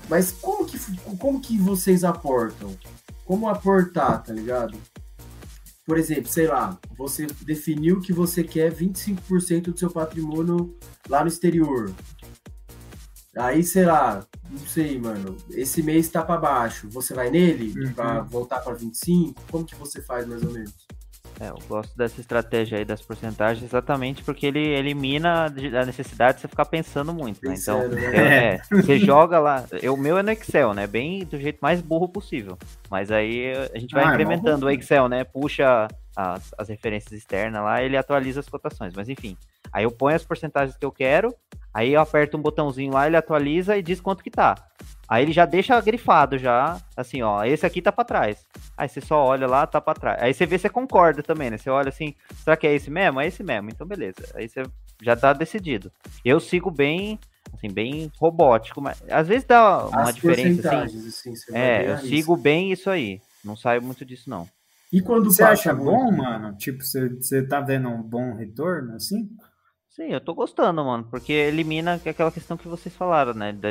Mas 0.08 0.32
como 0.32 0.66
que, 0.66 0.78
como 1.18 1.40
que 1.40 1.56
vocês 1.56 2.02
aportam? 2.02 2.76
Como 3.24 3.48
aportar, 3.48 4.24
tá 4.24 4.32
ligado? 4.32 4.76
Por 5.90 5.98
exemplo, 5.98 6.30
sei 6.30 6.46
lá, 6.46 6.78
você 6.96 7.26
definiu 7.42 8.00
que 8.00 8.12
você 8.12 8.44
quer 8.44 8.72
25% 8.72 9.72
do 9.72 9.76
seu 9.76 9.90
patrimônio 9.90 10.78
lá 11.08 11.22
no 11.22 11.26
exterior. 11.26 11.92
Aí, 13.36 13.64
sei 13.64 13.86
lá, 13.86 14.24
não 14.48 14.60
sei, 14.60 15.00
mano, 15.00 15.36
esse 15.50 15.82
mês 15.82 16.08
tá 16.08 16.22
para 16.22 16.40
baixo, 16.40 16.88
você 16.88 17.12
vai 17.12 17.28
nele 17.28 17.76
uhum. 17.76 17.92
para 17.92 18.20
voltar 18.22 18.60
para 18.60 18.72
25? 18.74 19.42
Como 19.50 19.64
que 19.64 19.74
você 19.74 20.00
faz 20.00 20.28
mais 20.28 20.44
ou 20.44 20.52
menos? 20.52 20.86
É, 21.40 21.48
eu 21.48 21.58
gosto 21.66 21.96
dessa 21.96 22.20
estratégia 22.20 22.76
aí 22.76 22.84
das 22.84 23.00
porcentagens 23.00 23.64
exatamente 23.64 24.22
porque 24.22 24.46
ele 24.46 24.60
elimina 24.60 25.46
a 25.46 25.86
necessidade 25.86 26.36
de 26.36 26.42
você 26.42 26.48
ficar 26.48 26.66
pensando 26.66 27.14
muito, 27.14 27.40
né? 27.42 27.54
Então, 27.58 27.88
né? 27.88 28.56
é, 28.56 28.60
você 28.70 28.98
joga 28.98 29.38
lá. 29.38 29.64
O 29.90 29.96
meu 29.96 30.18
é 30.18 30.22
no 30.22 30.30
Excel, 30.30 30.74
né? 30.74 30.86
Bem 30.86 31.24
do 31.24 31.40
jeito 31.40 31.58
mais 31.62 31.80
burro 31.80 32.06
possível. 32.10 32.58
Mas 32.90 33.10
aí 33.10 33.54
a 33.74 33.78
gente 33.78 33.94
vai 33.94 34.04
ah, 34.04 34.08
é 34.08 34.10
incrementando 34.10 34.68
é 34.68 34.72
o 34.72 34.74
Excel, 34.74 35.08
né? 35.08 35.24
Puxa 35.24 35.88
as, 36.14 36.54
as 36.58 36.68
referências 36.68 37.12
externas 37.12 37.62
lá, 37.62 37.82
ele 37.82 37.96
atualiza 37.96 38.40
as 38.40 38.48
cotações. 38.48 38.92
Mas 38.94 39.08
enfim, 39.08 39.34
aí 39.72 39.84
eu 39.84 39.90
ponho 39.90 40.16
as 40.16 40.24
porcentagens 40.24 40.76
que 40.76 40.84
eu 40.84 40.92
quero, 40.92 41.34
aí 41.72 41.94
eu 41.94 42.02
aperto 42.02 42.36
um 42.36 42.42
botãozinho 42.42 42.92
lá, 42.92 43.06
ele 43.06 43.16
atualiza 43.16 43.78
e 43.78 43.82
diz 43.82 43.98
quanto 43.98 44.22
que 44.22 44.30
tá. 44.30 44.54
Aí 45.10 45.24
ele 45.24 45.32
já 45.32 45.44
deixa 45.44 45.80
grifado 45.80 46.38
já, 46.38 46.80
assim, 46.96 47.20
ó, 47.20 47.42
esse 47.42 47.66
aqui 47.66 47.82
tá 47.82 47.90
para 47.90 48.04
trás. 48.04 48.46
Aí 48.78 48.88
você 48.88 49.00
só 49.00 49.24
olha 49.24 49.44
lá, 49.44 49.66
tá 49.66 49.80
para 49.80 49.98
trás. 49.98 50.22
Aí 50.22 50.32
você 50.32 50.46
vê 50.46 50.56
se 50.56 50.68
concorda 50.68 51.20
também, 51.20 51.50
né? 51.50 51.58
Você 51.58 51.68
olha 51.68 51.88
assim, 51.88 52.14
será 52.44 52.56
que 52.56 52.64
é 52.64 52.72
esse 52.72 52.92
mesmo? 52.92 53.20
É 53.20 53.26
esse 53.26 53.42
mesmo. 53.42 53.70
Então 53.70 53.84
beleza. 53.84 54.24
Aí 54.36 54.48
você 54.48 54.62
já 55.02 55.16
tá 55.16 55.32
decidido. 55.32 55.90
Eu 56.24 56.38
sigo 56.38 56.70
bem, 56.70 57.18
assim, 57.52 57.68
bem 57.68 58.12
robótico, 58.20 58.80
mas 58.80 59.02
às 59.10 59.26
vezes 59.26 59.42
dá 59.44 59.88
uma 59.88 60.10
As 60.10 60.14
diferença 60.14 60.68
assim. 60.68 61.00
assim 61.28 61.34
é, 61.52 61.90
eu 61.90 61.98
sigo 61.98 62.36
bem 62.36 62.70
isso 62.70 62.88
aí. 62.88 63.20
Não 63.44 63.56
saio 63.56 63.82
muito 63.82 64.04
disso 64.04 64.30
não. 64.30 64.48
E 64.92 65.00
quando 65.00 65.24
você 65.24 65.42
acha 65.42 65.74
bom, 65.74 66.12
mano? 66.12 66.56
Tipo, 66.56 66.84
você, 66.84 67.08
você 67.08 67.42
tá 67.42 67.60
vendo 67.60 67.88
um 67.88 68.00
bom 68.00 68.34
retorno, 68.34 68.94
assim? 68.94 69.28
Sim, 69.90 70.12
eu 70.12 70.20
tô 70.20 70.34
gostando, 70.34 70.84
mano, 70.84 71.02
porque 71.10 71.32
elimina 71.32 71.94
aquela 71.94 72.30
questão 72.30 72.56
que 72.56 72.68
vocês 72.68 72.94
falaram, 72.94 73.34
né? 73.34 73.52
Da, 73.52 73.68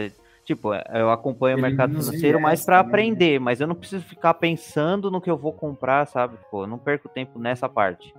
tipo, 0.50 0.74
eu 0.74 1.12
acompanho 1.12 1.60
o 1.60 1.62
mercado 1.62 1.92
financeiro 1.92 2.42
mais 2.42 2.66
para 2.66 2.82
né? 2.82 2.90
aprender, 2.90 3.40
mas 3.40 3.62
eu 3.62 3.68
não 3.68 3.76
preciso 3.76 4.04
ficar 4.04 4.34
pensando 4.34 5.12
no 5.12 5.22
que 5.22 5.30
eu 5.30 5.38
vou 5.38 5.54
comprar, 5.54 6.08
sabe? 6.08 6.38
Tipo, 6.38 6.64
eu 6.64 6.68
não 6.68 6.80
perco 6.80 7.08
tempo 7.08 7.38
nessa 7.38 7.70
parte. 7.70 8.16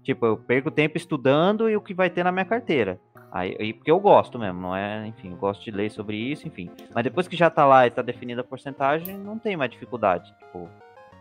Tipo, 0.00 0.24
eu 0.24 0.36
perco 0.36 0.70
tempo 0.70 0.96
estudando 0.96 1.68
e 1.68 1.74
o 1.74 1.80
que 1.80 1.92
vai 1.92 2.08
ter 2.08 2.22
na 2.22 2.30
minha 2.30 2.44
carteira. 2.44 3.00
Aí, 3.32 3.72
porque 3.72 3.90
eu 3.90 3.98
gosto 3.98 4.38
mesmo, 4.38 4.60
não 4.60 4.76
é? 4.76 5.04
Enfim, 5.08 5.32
eu 5.32 5.36
gosto 5.36 5.64
de 5.64 5.72
ler 5.72 5.90
sobre 5.90 6.16
isso, 6.16 6.46
enfim. 6.46 6.70
Mas 6.94 7.02
depois 7.02 7.26
que 7.26 7.36
já 7.36 7.50
tá 7.50 7.66
lá 7.66 7.84
e 7.84 7.90
tá 7.90 8.02
definida 8.02 8.42
a 8.42 8.44
porcentagem, 8.44 9.18
não 9.18 9.36
tem 9.36 9.56
mais 9.56 9.72
dificuldade. 9.72 10.32
Tipo, 10.38 10.68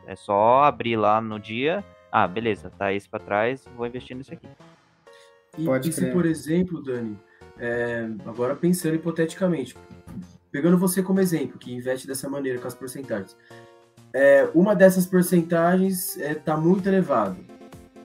é 0.06 0.16
só 0.16 0.66
abrir 0.66 0.98
lá 0.98 1.20
no 1.20 1.40
dia. 1.40 1.84
Ah, 2.12 2.28
beleza, 2.28 2.70
tá 2.70 2.94
esse 2.94 3.10
para 3.10 3.24
trás, 3.24 3.66
vou 3.76 3.88
investir 3.88 4.16
nisso 4.16 4.32
aqui. 4.32 4.48
E, 5.58 5.66
Pode 5.66 5.90
e 5.90 5.94
se, 5.94 6.12
por 6.12 6.28
exemplo, 6.28 6.84
Dani, 6.84 7.18
é, 7.58 8.08
agora 8.28 8.56
pensando 8.56 8.94
hipoteticamente, 8.94 9.76
pegando 10.54 10.78
você 10.78 11.02
como 11.02 11.20
exemplo, 11.20 11.58
que 11.58 11.74
investe 11.74 12.06
dessa 12.06 12.30
maneira 12.30 12.60
com 12.60 12.68
as 12.68 12.76
porcentagens, 12.76 13.36
é, 14.14 14.48
uma 14.54 14.76
dessas 14.76 15.08
porcentagens 15.08 16.16
está 16.16 16.30
é, 16.30 16.36
tá 16.36 16.56
muito 16.56 16.88
elevada. 16.88 17.36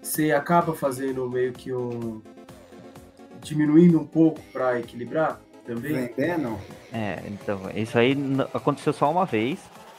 Você 0.01 0.32
acaba 0.32 0.74
fazendo 0.74 1.28
meio 1.28 1.53
que 1.53 1.70
um. 1.70 2.22
diminuindo 3.42 4.01
um 4.01 4.07
pouco 4.07 4.40
para 4.51 4.80
equilibrar 4.80 5.38
também? 5.66 6.07
Vendendo? 6.16 6.59
É, 6.90 7.22
então, 7.26 7.61
isso 7.74 7.99
aí 7.99 8.16
aconteceu 8.55 8.94
só 8.94 9.11
uma 9.11 9.26
vez. 9.26 9.59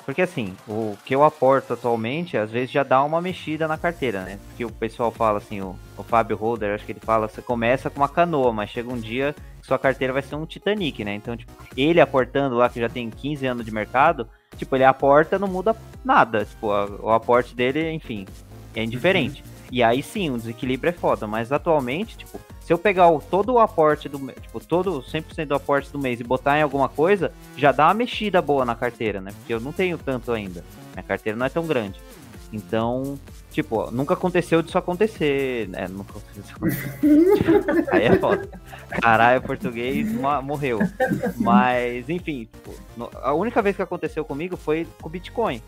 Porque 0.10 0.24
assim, 0.24 0.56
o 0.68 0.98
que 1.06 1.14
eu 1.14 1.24
aporto 1.24 1.74
atualmente, 1.74 2.36
às 2.36 2.50
vezes 2.50 2.72
já 2.72 2.82
dá 2.82 3.04
uma 3.04 3.22
mexida 3.22 3.68
na 3.68 3.78
carteira, 3.78 4.24
né? 4.24 4.40
Porque 4.48 4.66
o 4.66 4.72
pessoal 4.72 5.12
fala 5.12 5.38
assim, 5.38 5.62
o, 5.62 5.76
o 5.96 6.02
Fábio 6.02 6.36
Holder, 6.36 6.74
acho 6.74 6.84
que 6.84 6.94
ele 6.94 7.00
fala, 7.00 7.28
você 7.28 7.44
começa 7.44 7.92
com 7.92 8.02
uma 8.02 8.10
canoa, 8.10 8.52
mas 8.52 8.72
chega 8.72 8.92
um 8.92 9.00
dia 9.00 9.36
que 9.62 9.68
sua 9.68 9.78
carteira 9.78 10.12
vai 10.12 10.24
ser 10.24 10.34
um 10.34 10.48
Titanic, 10.48 11.04
né? 11.04 11.14
Então, 11.14 11.38
tipo, 11.38 11.52
ele 11.78 12.02
aportando 12.02 12.56
lá, 12.56 12.68
que 12.68 12.80
já 12.80 12.90
tem 12.90 13.08
15 13.08 13.46
anos 13.46 13.64
de 13.64 13.72
mercado, 13.72 14.28
tipo, 14.58 14.76
ele 14.76 14.84
aporta, 14.84 15.38
não 15.38 15.48
muda 15.48 15.76
nada. 16.04 16.44
Tipo, 16.44 16.72
a, 16.72 16.86
o 16.86 17.12
aporte 17.12 17.54
dele, 17.54 17.92
enfim, 17.92 18.26
é 18.74 18.84
indiferente. 18.84 19.44
Uhum. 19.44 19.59
E 19.72 19.84
aí 19.84 20.02
sim, 20.02 20.32
o 20.32 20.38
desequilíbrio 20.38 20.90
é 20.90 20.94
foda, 20.94 21.28
mas 21.28 21.52
atualmente, 21.52 22.18
tipo, 22.18 22.40
se 22.62 22.74
eu 22.74 22.78
pegar 22.78 23.10
o, 23.10 23.22
todo 23.22 23.54
o 23.54 23.60
aporte 23.60 24.10
do 24.10 24.20
tipo, 24.32 24.60
todo 24.60 25.02
100% 25.02 25.46
do 25.46 25.56
aporte 25.56 25.92
do 25.92 26.00
mês 26.00 26.20
e 26.20 26.24
botar 26.24 26.58
em 26.58 26.62
alguma 26.62 26.90
coisa, 26.90 27.32
já 27.56 27.72
dá 27.72 27.88
uma 27.88 27.94
mexida 27.94 28.42
boa 28.42 28.66
na 28.66 28.76
carteira, 28.76 29.22
né? 29.22 29.32
Porque 29.38 29.54
eu 29.54 29.60
não 29.60 29.72
tenho 29.72 29.98
tanto 29.98 30.32
ainda. 30.32 30.64
Minha 30.94 31.04
carteira 31.04 31.38
não 31.38 31.46
é 31.46 31.50
tão 31.50 31.66
grande. 31.68 32.00
Então, 32.52 33.20
tipo, 33.52 33.92
nunca 33.92 34.16
aconteceu 34.16 34.62
disso 34.62 34.78
acontecer, 34.78 35.68
né? 35.70 35.88
Nunca 35.88 36.14
aconteceu 36.18 36.58
Aí 37.94 38.06
é 38.06 38.18
foda. 38.18 38.50
Caralho, 39.02 39.42
português 39.42 40.12
morreu. 40.44 40.80
Mas, 41.38 42.10
enfim, 42.10 42.50
tipo, 42.52 42.74
a 43.22 43.34
única 43.34 43.62
vez 43.62 43.76
que 43.76 43.82
aconteceu 43.84 44.26
comigo 44.26 44.58
foi 44.58 44.88
com 45.00 45.10
Bitcoin. 45.10 45.62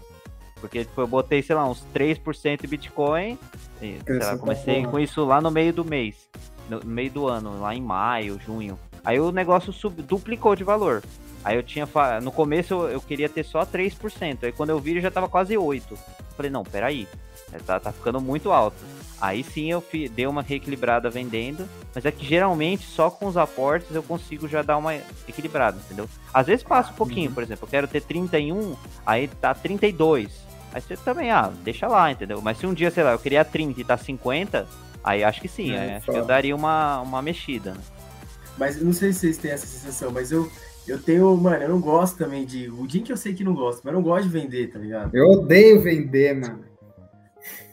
Porque 0.61 0.85
tipo, 0.85 1.01
eu 1.01 1.07
botei, 1.07 1.41
sei 1.41 1.55
lá, 1.55 1.67
uns 1.67 1.83
3% 1.93 2.61
de 2.61 2.67
Bitcoin. 2.67 3.37
E, 3.81 3.97
lá, 4.07 4.37
comecei 4.37 4.85
com 4.85 4.97
isso 4.99 5.25
lá 5.25 5.41
no 5.41 5.51
meio 5.51 5.73
do 5.73 5.83
mês 5.83 6.29
no 6.71 6.85
meio 6.85 7.11
do 7.11 7.27
ano, 7.27 7.59
lá 7.59 7.75
em 7.75 7.81
maio, 7.81 8.39
junho. 8.45 8.79
Aí 9.03 9.19
o 9.19 9.31
negócio 9.31 9.73
sub, 9.73 10.01
duplicou 10.01 10.55
de 10.55 10.63
valor. 10.63 11.03
Aí 11.43 11.55
eu 11.55 11.63
tinha. 11.63 11.87
No 12.21 12.31
começo 12.31 12.73
eu, 12.73 12.89
eu, 12.89 13.01
queria 13.01 13.27
ter 13.27 13.43
só 13.43 13.65
3%. 13.65 14.43
Aí 14.43 14.51
quando 14.51 14.69
eu 14.69 14.79
vi, 14.79 15.01
já 15.01 15.11
tava 15.11 15.27
quase 15.27 15.55
8%. 15.55 15.97
Falei, 16.37 16.51
não, 16.51 16.63
peraí. 16.63 17.07
É, 17.51 17.57
tá, 17.57 17.79
tá 17.79 17.91
ficando 17.91 18.21
muito 18.21 18.51
alto. 18.51 18.77
Aí 19.19 19.43
sim 19.43 19.69
eu 19.71 19.81
fi, 19.81 20.07
dei 20.07 20.25
uma 20.27 20.41
reequilibrada 20.41 21.09
vendendo. 21.09 21.67
Mas 21.93 22.05
é 22.05 22.11
que 22.11 22.25
geralmente 22.25 22.85
só 22.85 23.09
com 23.09 23.25
os 23.25 23.35
aportes 23.35 23.93
eu 23.93 24.03
consigo 24.03 24.47
já 24.47 24.61
dar 24.61 24.77
uma 24.77 24.95
equilibrada, 25.27 25.77
entendeu? 25.83 26.07
Às 26.33 26.47
vezes 26.47 26.63
passa 26.63 26.91
um 26.91 26.95
pouquinho, 26.95 27.29
uhum. 27.29 27.33
por 27.33 27.43
exemplo, 27.43 27.65
eu 27.65 27.69
quero 27.69 27.87
ter 27.87 28.01
31, 28.01 28.75
aí 29.05 29.27
tá 29.27 29.53
32. 29.53 30.50
Aí 30.73 30.81
você 30.81 30.95
também, 30.97 31.31
ah, 31.31 31.51
deixa 31.63 31.87
lá, 31.87 32.11
entendeu? 32.11 32.41
Mas 32.41 32.57
se 32.57 32.65
um 32.65 32.73
dia, 32.73 32.89
sei 32.89 33.03
lá, 33.03 33.11
eu 33.11 33.19
queria 33.19 33.43
30 33.43 33.81
e 33.81 33.83
tá 33.83 33.97
50, 33.97 34.67
Aí 35.03 35.23
acho 35.23 35.41
que 35.41 35.47
sim, 35.47 35.71
é, 35.71 35.97
acho 35.97 36.11
que 36.11 36.17
eu 36.17 36.25
daria 36.25 36.55
uma, 36.55 37.01
uma 37.01 37.21
mexida. 37.21 37.71
Né? 37.71 37.81
Mas 38.57 38.81
não 38.81 38.93
sei 38.93 39.11
se 39.11 39.21
vocês 39.21 39.37
têm 39.37 39.51
essa 39.51 39.65
sensação, 39.65 40.11
mas 40.11 40.31
eu, 40.31 40.49
eu 40.87 41.01
tenho, 41.01 41.35
mano, 41.35 41.63
eu 41.63 41.69
não 41.69 41.81
gosto 41.81 42.17
também 42.17 42.45
de. 42.45 42.69
O 42.69 42.85
dia 42.85 43.01
que 43.01 43.11
eu 43.11 43.17
sei 43.17 43.33
que 43.33 43.43
não 43.43 43.55
gosto, 43.55 43.81
mas 43.83 43.93
eu 43.93 43.99
não 43.99 44.03
gosto 44.03 44.23
de 44.25 44.29
vender, 44.29 44.71
tá 44.71 44.77
ligado? 44.77 45.15
Eu 45.15 45.25
odeio 45.27 45.81
vender, 45.81 46.35
mano. 46.35 46.63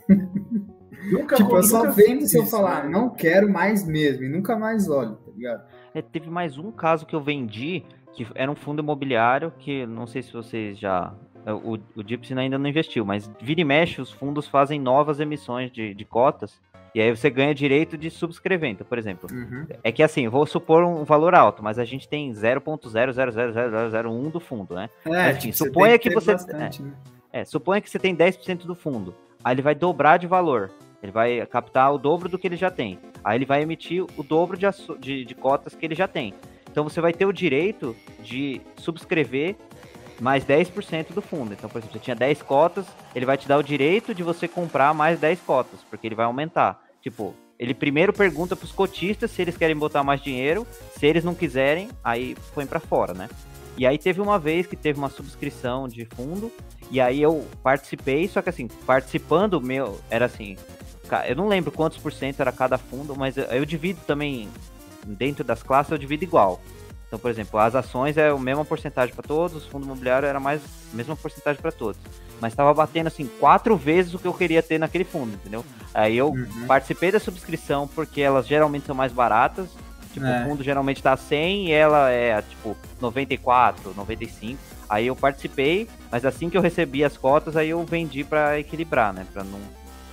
Nunca, 1.11 1.37
tipo, 1.37 1.57
eu 1.57 1.63
só 1.63 1.91
vendo 1.91 2.27
se 2.27 2.39
eu 2.39 2.47
falar, 2.47 2.85
né? 2.85 2.91
não 2.91 3.11
quero 3.11 3.49
mais 3.49 3.87
mesmo, 3.87 4.25
e 4.25 4.29
nunca 4.29 4.59
mais 4.59 4.91
olho, 4.91 5.15
tá 5.15 5.31
ligado? 5.35 5.63
É, 5.95 6.03
teve 6.03 6.29
mais 6.29 6.59
um 6.59 6.71
caso 6.71 7.07
que 7.07 7.15
eu 7.15 7.21
vendi, 7.21 7.83
que 8.13 8.27
era 8.35 8.51
um 8.51 8.55
fundo 8.55 8.83
imobiliário, 8.83 9.51
que 9.59 9.87
não 9.87 10.07
sei 10.07 10.23
se 10.23 10.33
vocês 10.33 10.79
já. 10.79 11.15
É, 11.49 11.53
o, 11.53 11.79
o 11.97 12.07
Gipsy 12.07 12.39
ainda 12.39 12.59
não 12.59 12.69
investiu, 12.69 13.07
mas 13.07 13.31
vira 13.41 13.63
e 13.63 13.65
mexe, 13.65 14.03
os 14.03 14.13
fundos 14.13 14.47
fazem 14.47 14.79
novas 14.79 15.19
emissões 15.19 15.73
de, 15.73 15.95
de 15.95 16.05
cotas. 16.05 16.61
E 16.95 17.01
aí 17.01 17.11
você 17.11 17.31
ganha 17.31 17.55
direito 17.55 17.97
de 17.97 18.11
subscrever. 18.11 18.69
Então, 18.69 18.87
por 18.87 18.99
exemplo, 18.99 19.27
uhum. 19.33 19.67
é 19.83 19.91
que 19.91 20.03
assim, 20.03 20.29
vou 20.29 20.45
supor 20.45 20.85
um 20.85 21.05
valor 21.05 21.35
alto, 21.35 21.63
mas 21.63 21.79
a 21.79 21.87
gente 21.87 22.07
tem 22.07 22.31
0.000001 22.33 24.31
do 24.31 24.39
fundo, 24.41 24.75
né? 24.75 24.91
É, 25.07 25.31
assim, 25.31 25.51
tipo, 25.51 25.57
suponha 25.57 25.99
que, 25.99 26.11
que 26.11 26.15
você. 26.15 26.33
Bastante, 26.33 26.83
é, 26.83 26.85
né? 26.85 26.93
é, 27.33 27.47
suponha 27.47 27.81
que 27.81 27.89
você 27.89 27.99
tem 27.99 28.15
10% 28.15 28.67
do 28.67 28.75
fundo. 28.75 29.15
Aí 29.43 29.55
ele 29.55 29.63
vai 29.63 29.75
dobrar 29.75 30.19
de 30.19 30.27
valor. 30.27 30.71
Ele 31.03 31.13
vai 31.13 31.47
captar 31.47 31.95
o 31.95 31.99
dobro 31.99 32.29
do 32.29 32.39
que 32.39 32.47
ele 32.47 32.57
já 32.57 32.71
tem. 32.71 32.99
Aí 33.25 33.39
ele 33.39 33.47
vai 33.47 33.63
emitir 33.63 34.05
o 34.17 34.23
dobro 34.23 34.59
de, 34.59 34.67
de, 34.99 35.25
de 35.25 35.35
cotas 35.35 35.75
que 35.75 35.87
ele 35.87 35.95
já 35.95 36.09
tem. 36.09 36.35
Então 36.71 36.85
você 36.85 37.01
vai 37.01 37.13
ter 37.13 37.25
o 37.25 37.33
direito 37.33 37.97
de 38.23 38.61
subscrever 38.77 39.57
mais 40.21 40.45
10% 40.45 41.12
do 41.12 41.23
fundo. 41.23 41.53
Então, 41.53 41.69
por 41.69 41.79
exemplo, 41.79 41.95
você 41.95 42.05
tinha 42.05 42.16
10 42.16 42.43
cotas, 42.43 42.87
ele 43.14 43.27
vai 43.27 43.37
te 43.37 43.47
dar 43.49 43.59
o 43.59 43.62
direito 43.62 44.14
de 44.14 44.23
você 44.23 44.49
comprar 44.49 44.93
mais 44.95 45.19
10 45.21 45.41
cotas, 45.41 45.81
porque 45.89 46.07
ele 46.07 46.14
vai 46.14 46.27
aumentar. 46.27 46.83
Tipo, 47.01 47.35
ele 47.59 47.75
primeiro 47.75 48.12
pergunta 48.12 48.55
para 48.55 48.64
os 48.64 48.73
cotistas 48.73 49.31
se 49.31 49.43
eles 49.43 49.57
querem 49.57 49.77
botar 49.77 50.03
mais 50.03 50.21
dinheiro, 50.21 50.66
se 50.97 51.07
eles 51.07 51.25
não 51.25 51.35
quiserem, 51.35 51.89
aí 52.03 52.37
põe 52.55 52.66
para 52.66 52.81
fora, 52.81 53.12
né? 53.12 53.29
E 53.77 53.87
aí 53.87 53.97
teve 53.97 54.21
uma 54.21 54.39
vez 54.39 54.66
que 54.66 54.75
teve 54.75 54.99
uma 54.99 55.09
subscrição 55.09 55.87
de 55.87 56.05
fundo, 56.05 56.51
e 56.91 57.01
aí 57.01 57.23
eu 57.23 57.47
participei, 57.62 58.27
só 58.27 58.43
que 58.43 58.49
assim, 58.49 58.66
participando 58.85 59.61
meu, 59.61 60.01
era 60.11 60.27
assim, 60.27 60.57
eu 61.29 61.37
não 61.37 61.47
lembro 61.47 61.71
quantos 61.71 61.99
por 61.99 62.12
cento 62.12 62.41
era 62.41 62.51
cada 62.51 62.77
fundo, 62.77 63.14
mas 63.16 63.37
eu, 63.37 63.45
eu 63.45 63.64
divido 63.64 64.01
também, 64.07 64.49
dentro 65.07 65.45
das 65.45 65.62
classes 65.62 65.93
eu 65.93 65.99
divido 65.99 66.25
igual. 66.25 66.61
Então, 67.09 67.19
por 67.19 67.31
exemplo, 67.31 67.59
as 67.59 67.75
ações 67.75 68.19
é 68.19 68.29
a 68.29 68.37
mesma 68.37 68.65
porcentagem 68.67 69.15
para 69.15 69.27
todos, 69.27 69.67
o 69.67 69.71
fundo 69.71 69.87
imobiliário 69.87 70.29
era 70.29 70.39
mais 70.39 70.61
a 70.93 70.97
mesma 70.97 71.17
porcentagem 71.17 71.61
para 71.61 71.73
todos. 71.73 71.99
Mas 72.39 72.53
estava 72.53 72.73
batendo 72.73 73.07
assim 73.07 73.27
quatro 73.41 73.77
vezes 73.77 74.13
o 74.15 74.19
que 74.19 74.27
eu 74.27 74.35
queria 74.35 74.63
ter 74.63 74.79
naquele 74.79 75.05
fundo, 75.05 75.33
entendeu? 75.35 75.65
Aí 75.95 76.17
eu 76.17 76.29
uhum. 76.29 76.67
participei 76.67 77.11
da 77.11 77.19
subscrição 77.19 77.89
porque 77.89 78.21
elas 78.21 78.47
geralmente 78.47 78.87
são 78.87 78.95
mais 78.95 79.11
baratas. 79.11 79.71
Tipo, 80.13 80.27
é. 80.27 80.43
o 80.43 80.49
fundo 80.49 80.63
geralmente 80.63 81.03
tá 81.03 81.17
100 81.17 81.69
e 81.69 81.73
ela 81.73 82.11
é 82.11 82.41
tipo 82.43 82.77
94, 83.01 83.95
95. 83.97 84.61
Aí 84.89 85.07
eu 85.07 85.17
participei, 85.17 85.89
mas 86.11 86.25
assim 86.25 86.49
que 86.49 86.57
eu 86.57 86.63
recebi 86.63 87.05
as 87.05 87.17
cotas, 87.17 87.57
aí 87.57 87.71
eu 87.71 87.85
vendi 87.85 88.23
para 88.23 88.59
equilibrar, 88.59 89.13
né? 89.13 89.27
Para 89.33 89.45
não 89.45 89.61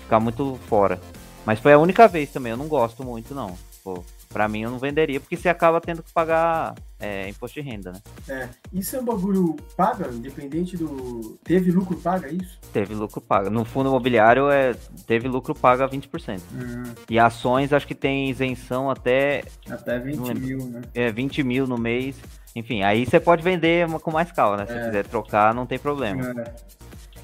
ficar 0.02 0.20
muito 0.20 0.60
fora. 0.68 1.00
Mas 1.46 1.60
foi 1.60 1.74
a 1.74 1.78
única 1.78 2.08
vez 2.08 2.32
também, 2.32 2.52
eu 2.52 2.58
não 2.58 2.68
gosto 2.68 3.04
muito 3.04 3.36
não. 3.36 3.56
Pô, 3.84 4.04
Pra 4.36 4.50
mim, 4.50 4.64
eu 4.64 4.70
não 4.70 4.78
venderia, 4.78 5.18
porque 5.18 5.38
você 5.38 5.48
acaba 5.48 5.80
tendo 5.80 6.04
que 6.04 6.12
pagar 6.12 6.76
é, 7.00 7.30
imposto 7.30 7.58
de 7.58 7.66
renda, 7.66 7.94
né? 7.94 8.02
É. 8.28 8.50
Isso 8.74 8.94
é 8.98 9.00
um 9.00 9.06
bagulho 9.06 9.56
paga, 9.78 10.10
independente 10.10 10.76
do. 10.76 11.40
Teve 11.42 11.72
lucro 11.72 11.96
paga, 11.96 12.28
é 12.28 12.34
isso? 12.34 12.60
Teve 12.74 12.94
lucro 12.94 13.22
paga. 13.22 13.50
No 13.50 13.64
fundo 13.64 13.88
imobiliário, 13.88 14.52
é... 14.52 14.76
teve 15.08 15.30
lucro 15.30 15.56
paga 15.56 15.88
20%. 15.88 16.42
Uhum. 16.52 16.84
E 17.10 17.18
ações, 17.18 17.72
acho 17.72 17.88
que 17.88 17.96
tem 17.96 18.30
isenção 18.30 18.92
até. 18.92 19.46
Até 19.70 20.00
20 20.00 20.34
mil, 20.34 20.66
né? 20.66 20.82
É, 20.94 21.10
20 21.14 21.42
mil 21.42 21.66
no 21.66 21.78
mês. 21.78 22.18
Enfim, 22.54 22.84
aí 22.84 23.06
você 23.06 23.22
pode 23.22 23.42
vender 23.42 23.88
com 24.02 24.12
mais 24.12 24.34
calma, 24.34 24.58
né? 24.58 24.66
Se 24.66 24.74
é. 24.74 24.84
quiser 24.84 25.08
trocar, 25.08 25.54
não 25.54 25.66
tem 25.66 25.80
problema. 25.80 26.42
É. 26.42 26.54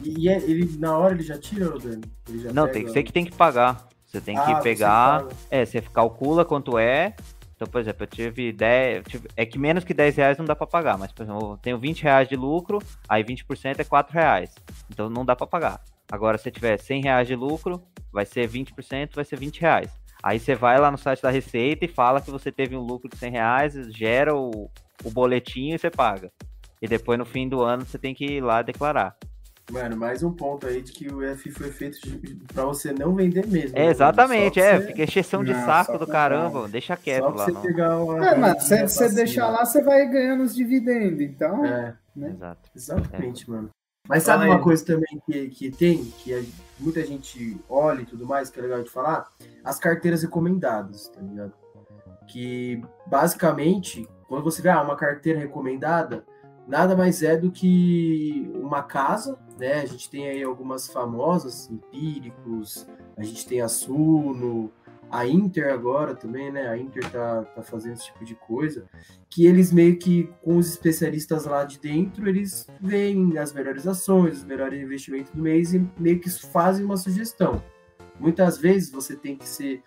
E 0.02 0.30
é, 0.30 0.38
ele, 0.38 0.78
na 0.78 0.98
hora 0.98 1.14
ele 1.14 1.24
já 1.24 1.38
tira, 1.38 1.78
Dani? 1.78 2.04
não, 2.54 2.70
tem 2.70 2.86
que 2.86 2.92
ser 2.92 3.04
que 3.04 3.12
tem 3.12 3.26
que 3.26 3.36
pagar. 3.36 3.91
Você 4.12 4.20
tem 4.20 4.38
ah, 4.38 4.44
que 4.44 4.62
pegar. 4.62 5.24
Você 5.24 5.36
é, 5.50 5.66
você 5.66 5.82
calcula 5.82 6.44
quanto 6.44 6.78
é. 6.78 7.16
Então, 7.56 7.68
por 7.68 7.80
exemplo, 7.80 8.04
eu 8.04 8.08
tive 8.08 8.52
10. 8.52 9.04
é 9.38 9.46
que 9.46 9.58
menos 9.58 9.84
que 9.84 9.94
10 9.94 10.18
reais 10.18 10.38
não 10.38 10.46
dá 10.46 10.56
para 10.56 10.68
pagar, 10.68 10.98
mas, 10.98 11.12
por 11.12 11.24
exemplo, 11.24 11.54
eu 11.54 11.58
tenho 11.58 11.78
20 11.78 12.04
reais 12.04 12.28
de 12.28 12.36
lucro, 12.36 12.80
aí 13.08 13.24
20% 13.24 13.80
é 13.80 13.84
4 13.84 14.14
reais. 14.14 14.54
Então 14.90 15.10
não 15.10 15.24
dá 15.24 15.36
para 15.36 15.48
pagar. 15.48 15.82
Agora, 16.12 16.38
se 16.38 16.52
tiver 16.52 16.78
100 16.78 17.04
reais 17.04 17.28
de 17.28 17.36
lucro, 17.36 17.82
vai 18.12 18.26
ser 18.26 18.50
20%, 18.50 19.16
vai 19.16 19.24
ser 19.24 19.38
20 19.38 19.62
reais. 19.62 19.92
Aí 20.24 20.40
você 20.40 20.56
vai 20.56 20.78
lá 20.80 20.92
no 20.92 20.98
site 20.98 21.22
da 21.22 21.30
Receita 21.30 21.86
e 21.86 21.88
fala 21.88 22.20
que 22.20 22.30
você 22.30 22.52
teve 22.52 22.76
um 22.76 22.82
lucro 22.82 23.08
de 23.08 23.18
100 23.18 23.32
reais, 23.32 23.74
gera 23.96 24.36
o, 24.36 24.70
o 25.04 25.12
boletim 25.12 25.74
e 25.74 25.78
você 25.78 25.90
paga. 25.90 26.32
E 26.82 26.88
depois 26.88 27.18
no 27.18 27.26
fim 27.26 27.48
do 27.48 27.62
ano 27.62 27.86
você 27.86 27.98
tem 27.98 28.14
que 28.14 28.26
ir 28.26 28.42
lá 28.42 28.62
declarar. 28.62 29.16
Mano, 29.72 29.96
mais 29.96 30.22
um 30.22 30.32
ponto 30.34 30.68
aí 30.68 30.82
de 30.82 30.92
que 30.92 31.08
o 31.08 31.24
F 31.24 31.50
foi 31.50 31.72
feito 31.72 31.98
para 32.54 32.66
você 32.66 32.92
não 32.92 33.16
vender 33.16 33.48
mesmo. 33.48 33.78
É, 33.78 33.86
exatamente, 33.86 34.60
é. 34.60 34.78
Você... 34.78 34.88
Fica 34.88 35.04
exceção 35.04 35.44
de 35.44 35.54
não, 35.54 35.66
saco 35.66 35.98
do 35.98 36.06
caramba. 36.06 36.68
Deixa 36.68 36.98
quieto 36.98 37.30
lá. 37.30 37.46
Você 37.46 37.52
não. 37.52 37.62
pegar 37.62 37.98
uma 37.98 38.28
é, 38.28 38.38
mas 38.38 38.64
se 38.64 38.82
você 38.82 39.10
deixar 39.10 39.48
lá, 39.48 39.66
você 39.66 39.82
vai 39.82 40.06
ganhando 40.08 40.44
os 40.44 40.54
dividendos. 40.54 41.22
Então. 41.22 41.66
É, 41.66 41.96
né? 42.14 42.32
Exato. 42.32 42.70
Exatamente, 42.76 43.50
é. 43.50 43.54
mano. 43.54 43.70
Mas 44.10 44.24
sabe 44.24 44.46
uma 44.46 44.62
coisa 44.62 44.86
também 44.86 45.22
que, 45.26 45.48
que 45.50 45.72
tem, 45.72 46.04
que 46.04 46.34
a, 46.34 46.44
muita 46.78 47.06
gente 47.06 47.58
olha 47.70 48.02
e 48.02 48.06
tudo 48.06 48.26
mais, 48.26 48.50
que 48.50 48.60
é 48.60 48.64
legal 48.64 48.84
de 48.84 48.90
falar? 48.90 49.30
As 49.64 49.80
carteiras 49.80 50.22
recomendadas, 50.22 51.08
tá 51.08 51.22
ligado? 51.22 51.54
Que 52.28 52.82
basicamente, 53.08 54.06
quando 54.28 54.44
você 54.44 54.62
ganhar 54.62 54.82
uma 54.82 54.98
carteira 54.98 55.40
recomendada, 55.40 56.26
nada 56.68 56.96
mais 56.96 57.22
é 57.24 57.36
do 57.36 57.52
que 57.52 58.50
uma 58.56 58.84
casa, 58.84 59.38
né? 59.58 59.82
A 59.82 59.86
gente 59.86 60.10
tem 60.10 60.28
aí 60.28 60.44
algumas 60.44 60.88
famosas, 60.88 61.70
Empíricos, 61.70 62.88
a 63.18 63.24
gente 63.24 63.46
tem 63.46 63.62
a 63.62 63.68
Suno, 63.68 64.72
a 65.12 65.28
Inter 65.28 65.74
agora 65.74 66.16
também, 66.16 66.52
né? 66.52 66.70
A 66.70 66.78
Inter 66.78 67.12
tá, 67.12 67.44
tá 67.44 67.62
fazendo 67.62 67.94
esse 67.94 68.06
tipo 68.06 68.24
de 68.24 68.34
coisa, 68.34 68.86
que 69.30 69.46
eles 69.46 69.72
meio 69.72 70.00
que, 70.00 70.30
com 70.42 70.56
os 70.56 70.70
especialistas 70.70 71.46
lá 71.46 71.66
de 71.66 71.78
dentro, 71.80 72.30
eles 72.30 72.66
veem 72.80 73.38
as 73.38 73.52
melhores 73.52 73.86
ações, 73.86 74.38
os 74.38 74.44
melhores 74.46 74.82
investimentos 74.82 75.32
do 75.34 75.42
mês 75.42 75.74
e 75.74 75.86
meio 76.00 76.20
que 76.20 76.30
fazem 76.30 76.86
uma 76.86 76.96
sugestão. 76.96 77.62
Muitas 78.18 78.58
vezes 78.58 78.90
você 78.90 79.16
tem 79.16 79.36
que 79.36 79.48
ser, 79.48 79.84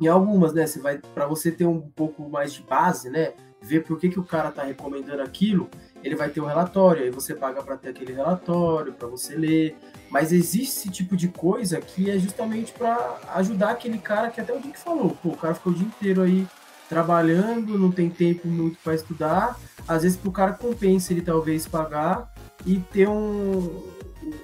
em 0.00 0.06
algumas, 0.06 0.54
né? 0.54 0.66
Você 0.66 0.80
vai, 0.80 0.98
para 1.14 1.26
você 1.26 1.52
ter 1.52 1.66
um 1.66 1.80
pouco 1.80 2.26
mais 2.26 2.54
de 2.54 2.62
base, 2.62 3.10
né? 3.10 3.34
Ver 3.62 3.84
por 3.84 3.98
que, 3.98 4.08
que 4.08 4.18
o 4.18 4.24
cara 4.24 4.48
está 4.48 4.62
recomendando 4.62 5.22
aquilo, 5.22 5.68
ele 6.02 6.16
vai 6.16 6.30
ter 6.30 6.40
um 6.40 6.46
relatório, 6.46 7.02
aí 7.02 7.10
você 7.10 7.34
paga 7.34 7.62
para 7.62 7.76
ter 7.76 7.90
aquele 7.90 8.12
relatório, 8.12 8.92
para 8.92 9.06
você 9.06 9.34
ler. 9.36 9.76
Mas 10.10 10.32
existe 10.32 10.78
esse 10.78 10.90
tipo 10.90 11.16
de 11.16 11.28
coisa 11.28 11.80
que 11.80 12.10
é 12.10 12.18
justamente 12.18 12.72
para 12.72 13.18
ajudar 13.34 13.70
aquele 13.70 13.98
cara 13.98 14.30
que 14.30 14.40
até 14.40 14.52
o 14.52 14.60
Dick 14.60 14.78
falou, 14.78 15.16
pô, 15.22 15.30
o 15.30 15.36
cara 15.36 15.54
ficou 15.54 15.72
o 15.72 15.76
dia 15.76 15.86
inteiro 15.86 16.22
aí 16.22 16.46
trabalhando, 16.88 17.78
não 17.78 17.92
tem 17.92 18.10
tempo 18.10 18.48
muito 18.48 18.78
para 18.82 18.94
estudar. 18.94 19.58
Às 19.86 20.02
vezes 20.02 20.16
para 20.16 20.28
o 20.28 20.32
cara 20.32 20.52
compensa 20.52 21.12
ele 21.12 21.22
talvez 21.22 21.66
pagar 21.66 22.32
e 22.66 22.78
ter 22.78 23.08
um, 23.08 23.82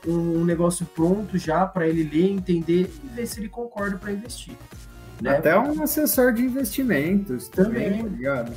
um 0.06 0.44
negócio 0.44 0.86
pronto 0.86 1.36
já 1.36 1.66
para 1.66 1.88
ele 1.88 2.04
ler, 2.04 2.30
entender 2.30 2.92
e 3.02 3.08
ver 3.08 3.26
se 3.26 3.40
ele 3.40 3.48
concorda 3.48 3.96
para 3.96 4.12
investir. 4.12 4.54
Né? 5.20 5.38
Até 5.38 5.58
um 5.58 5.82
assessor 5.82 6.32
de 6.32 6.42
investimentos 6.42 7.48
também, 7.48 7.84
também 7.84 8.02
tá 8.02 8.08
ligado? 8.08 8.52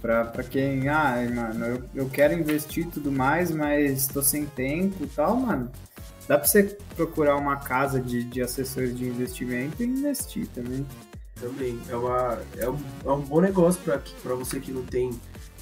Pra, 0.00 0.24
quem, 0.48 0.88
ah, 0.88 1.16
mano, 1.34 1.64
eu, 1.66 1.82
eu 1.94 2.08
quero 2.08 2.32
investir 2.32 2.88
tudo 2.88 3.12
mais, 3.12 3.50
mas 3.50 4.06
tô 4.06 4.22
sem 4.22 4.46
tempo 4.46 5.04
e 5.04 5.06
tal, 5.06 5.36
mano. 5.36 5.70
Dá 6.26 6.38
pra 6.38 6.46
você 6.46 6.78
procurar 6.94 7.36
uma 7.36 7.56
casa 7.56 8.00
de, 8.00 8.24
de 8.24 8.40
assessores 8.40 8.96
de 8.96 9.04
investimento 9.04 9.82
e 9.82 9.86
investir 9.86 10.46
também. 10.54 10.86
Também. 11.40 11.78
É, 11.88 11.96
uma, 11.96 12.38
é, 12.56 12.70
um, 12.70 12.78
é 13.04 13.10
um 13.10 13.20
bom 13.20 13.40
negócio 13.40 13.80
para 13.82 14.34
você 14.34 14.60
que 14.60 14.70
não 14.70 14.84
tem 14.84 15.10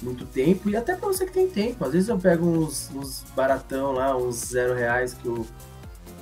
muito 0.01 0.25
tempo 0.25 0.69
e 0.69 0.77
até 0.77 0.95
para 0.95 1.07
você 1.07 1.25
que 1.25 1.33
tem 1.33 1.49
tempo. 1.49 1.83
Às 1.83 1.93
vezes 1.93 2.09
eu 2.09 2.17
pego 2.17 2.45
uns, 2.45 2.89
uns 2.93 3.25
baratão 3.35 3.91
lá, 3.91 4.15
uns 4.15 4.35
zero 4.35 4.73
reais 4.73 5.13
que 5.13 5.27
o, 5.27 5.45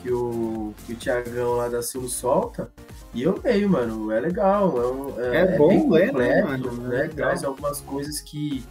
que 0.01 0.11
o, 0.11 0.73
que 0.85 0.93
o 0.93 0.95
Tiagão 0.95 1.51
lá 1.55 1.67
da 1.67 1.83
Sil 1.83 2.07
solta. 2.07 2.71
E 3.13 3.23
eu 3.23 3.39
leio, 3.43 3.69
mano. 3.69 4.11
É 4.11 4.19
legal. 4.19 4.81
É, 4.81 4.87
um, 4.87 5.19
é, 5.19 5.37
é 5.37 5.57
bom 5.57 5.69
bem 5.69 5.89
ler, 5.89 6.13
né, 6.13 6.41
completo, 6.41 6.81
né? 6.81 7.05
É 7.05 7.07
Traz 7.07 7.43
algumas 7.43 7.81
coisas 7.81 8.21
que 8.21 8.63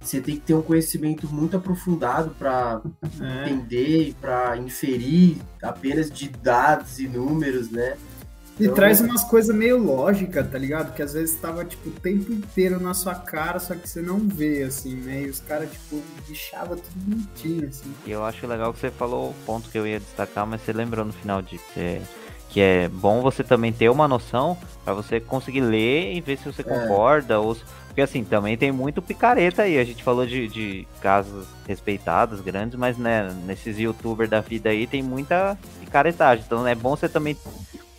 você 0.00 0.20
tem 0.20 0.36
que 0.36 0.42
ter 0.42 0.54
um 0.54 0.62
conhecimento 0.62 1.26
muito 1.28 1.56
aprofundado 1.56 2.30
para 2.38 2.80
é. 3.20 3.50
entender 3.50 4.08
e 4.08 4.14
para 4.14 4.56
inferir 4.56 5.38
apenas 5.62 6.10
de 6.10 6.28
dados 6.28 6.98
e 6.98 7.08
números, 7.08 7.70
né? 7.70 7.96
E 8.58 8.64
então, 8.64 8.74
traz 8.74 9.02
umas 9.02 9.22
coisas 9.22 9.54
meio 9.54 9.76
lógica, 9.76 10.42
tá 10.42 10.56
ligado? 10.56 10.94
Que 10.94 11.02
às 11.02 11.12
vezes 11.12 11.36
tava, 11.36 11.62
tipo, 11.62 11.90
o 11.90 11.92
tempo 11.92 12.32
inteiro 12.32 12.80
na 12.80 12.94
sua 12.94 13.14
cara, 13.14 13.58
só 13.58 13.74
que 13.74 13.86
você 13.86 14.00
não 14.00 14.18
vê, 14.18 14.62
assim, 14.62 14.94
né? 14.94 15.22
E 15.22 15.28
os 15.28 15.40
caras, 15.40 15.70
tipo, 15.70 16.02
bichava 16.26 16.74
tudo 16.76 17.04
bonitinho, 17.04 17.68
assim. 17.68 17.92
E 18.06 18.10
eu 18.10 18.24
acho 18.24 18.46
legal 18.46 18.72
que 18.72 18.80
você 18.80 18.90
falou 18.90 19.30
o 19.30 19.34
ponto 19.44 19.68
que 19.68 19.76
eu 19.76 19.86
ia 19.86 20.00
destacar, 20.00 20.46
mas 20.46 20.62
você 20.62 20.72
lembrou 20.72 21.04
no 21.04 21.12
final 21.12 21.42
de 21.42 21.58
você 21.58 22.00
que 22.56 22.60
é 22.62 22.88
bom 22.88 23.20
você 23.20 23.44
também 23.44 23.70
ter 23.70 23.90
uma 23.90 24.08
noção 24.08 24.56
para 24.82 24.94
você 24.94 25.20
conseguir 25.20 25.60
ler 25.60 26.14
e 26.14 26.22
ver 26.22 26.38
se 26.38 26.50
você 26.50 26.62
é. 26.62 26.64
concorda 26.64 27.38
ou 27.38 27.54
porque 27.86 28.00
assim 28.00 28.24
também 28.24 28.56
tem 28.56 28.72
muito 28.72 29.02
picareta 29.02 29.60
aí 29.60 29.76
a 29.76 29.84
gente 29.84 30.02
falou 30.02 30.24
de, 30.24 30.48
de 30.48 30.88
casos 31.02 31.46
respeitados 31.68 32.40
grandes 32.40 32.78
mas 32.78 32.96
né 32.96 33.30
nesses 33.44 33.78
youtubers 33.78 34.30
da 34.30 34.40
vida 34.40 34.70
aí 34.70 34.86
tem 34.86 35.02
muita 35.02 35.58
picaretagem 35.80 36.46
então 36.46 36.66
é 36.66 36.74
bom 36.74 36.96
você 36.96 37.10
também 37.10 37.36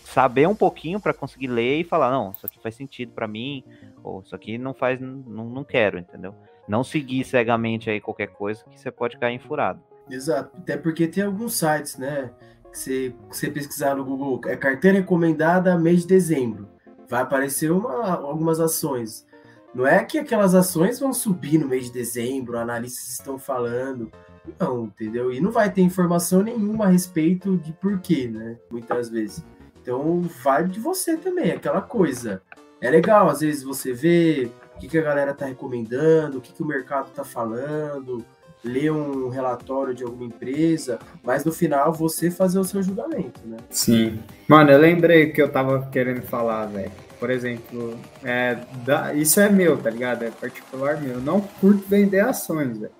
saber 0.06 0.48
um 0.48 0.56
pouquinho 0.56 1.00
para 1.00 1.14
conseguir 1.14 1.46
ler 1.46 1.82
e 1.82 1.84
falar, 1.84 2.10
não, 2.10 2.32
isso 2.32 2.44
aqui 2.44 2.60
faz 2.60 2.74
sentido 2.74 3.12
para 3.12 3.28
mim, 3.28 3.64
ou 4.04 4.22
isso 4.22 4.36
aqui 4.36 4.58
não 4.58 4.74
faz, 4.74 5.00
não, 5.00 5.46
não 5.46 5.64
quero, 5.64 6.00
entendeu? 6.00 6.34
Não 6.68 6.84
seguir 6.84 7.24
cegamente 7.24 7.88
aí 7.88 8.02
qualquer 8.02 8.30
coisa 8.30 8.64
que 8.64 8.80
você 8.80 8.90
pode 8.90 9.20
cair 9.20 9.36
em 9.36 9.40
furado. 9.40 9.80
Exato, 10.10 10.58
até 10.58 10.76
porque 10.76 11.08
tem 11.08 11.24
alguns 11.24 11.54
sites, 11.54 11.98
né, 11.98 12.32
que 12.72 13.14
você, 13.30 13.50
pesquisar 13.50 13.96
no 13.96 14.06
Google, 14.06 14.42
é 14.46 14.56
carteira 14.56 14.98
recomendada 14.98 15.78
mês 15.78 16.02
de 16.02 16.08
dezembro, 16.08 16.68
vai 17.10 17.22
aparecer 17.22 17.72
uma, 17.72 18.12
algumas 18.14 18.60
ações. 18.60 19.26
Não 19.74 19.86
é 19.86 20.04
que 20.04 20.18
aquelas 20.18 20.56
ações 20.56 21.00
vão 21.00 21.14
subir 21.14 21.58
no 21.58 21.68
mês 21.68 21.86
de 21.86 21.92
dezembro, 21.92 22.58
analistas 22.58 23.10
estão 23.10 23.38
falando, 23.38 24.12
não, 24.60 24.86
entendeu? 24.86 25.32
E 25.32 25.40
não 25.40 25.52
vai 25.52 25.72
ter 25.72 25.82
informação 25.82 26.42
nenhuma 26.42 26.86
a 26.86 26.90
respeito 26.90 27.58
de 27.58 27.74
porquê, 27.74 28.28
né? 28.28 28.58
Muitas 28.72 29.10
vezes. 29.10 29.44
Então 29.82 30.22
vai 30.44 30.66
de 30.66 30.80
você 30.80 31.18
também, 31.18 31.52
aquela 31.52 31.82
coisa. 31.82 32.42
É 32.80 32.90
legal, 32.90 33.30
às 33.30 33.40
vezes, 33.42 33.64
você 33.64 33.92
vê 33.94 34.52
o 34.76 34.80
que, 34.80 34.88
que 34.88 34.98
a 34.98 35.02
galera 35.02 35.34
tá 35.34 35.46
recomendando, 35.46 36.38
o 36.38 36.42
que, 36.42 36.54
que 36.54 36.62
o 36.62 36.66
mercado 36.66 37.10
tá 37.12 37.24
falando, 37.24 38.24
ler 38.64 38.92
um 38.92 39.30
relatório 39.30 39.94
de 39.94 40.04
alguma 40.04 40.26
empresa, 40.26 41.00
mas 41.24 41.46
no 41.46 41.52
final 41.52 41.94
você 41.94 42.30
fazer 42.30 42.60
o 42.60 42.64
seu 42.64 42.82
julgamento, 42.82 43.40
né? 43.46 43.58
Sim. 43.70 44.20
Mano, 44.48 44.72
eu 44.72 44.78
lembrei 44.78 45.32
que 45.32 45.42
eu 45.42 45.50
tava 45.50 45.88
querendo 45.92 46.22
falar, 46.22 46.66
velho. 46.66 46.92
Por 47.20 47.30
exemplo, 47.30 47.98
é, 48.24 48.60
da, 48.86 49.14
isso 49.14 49.40
é 49.40 49.50
meu, 49.50 49.78
tá 49.78 49.90
ligado? 49.90 50.24
É 50.24 50.30
particular 50.30 51.02
meu. 51.02 51.16
Eu 51.16 51.22
não 51.22 51.42
curto 51.42 51.84
vender 51.88 52.20
ações, 52.20 52.78
velho. 52.78 52.92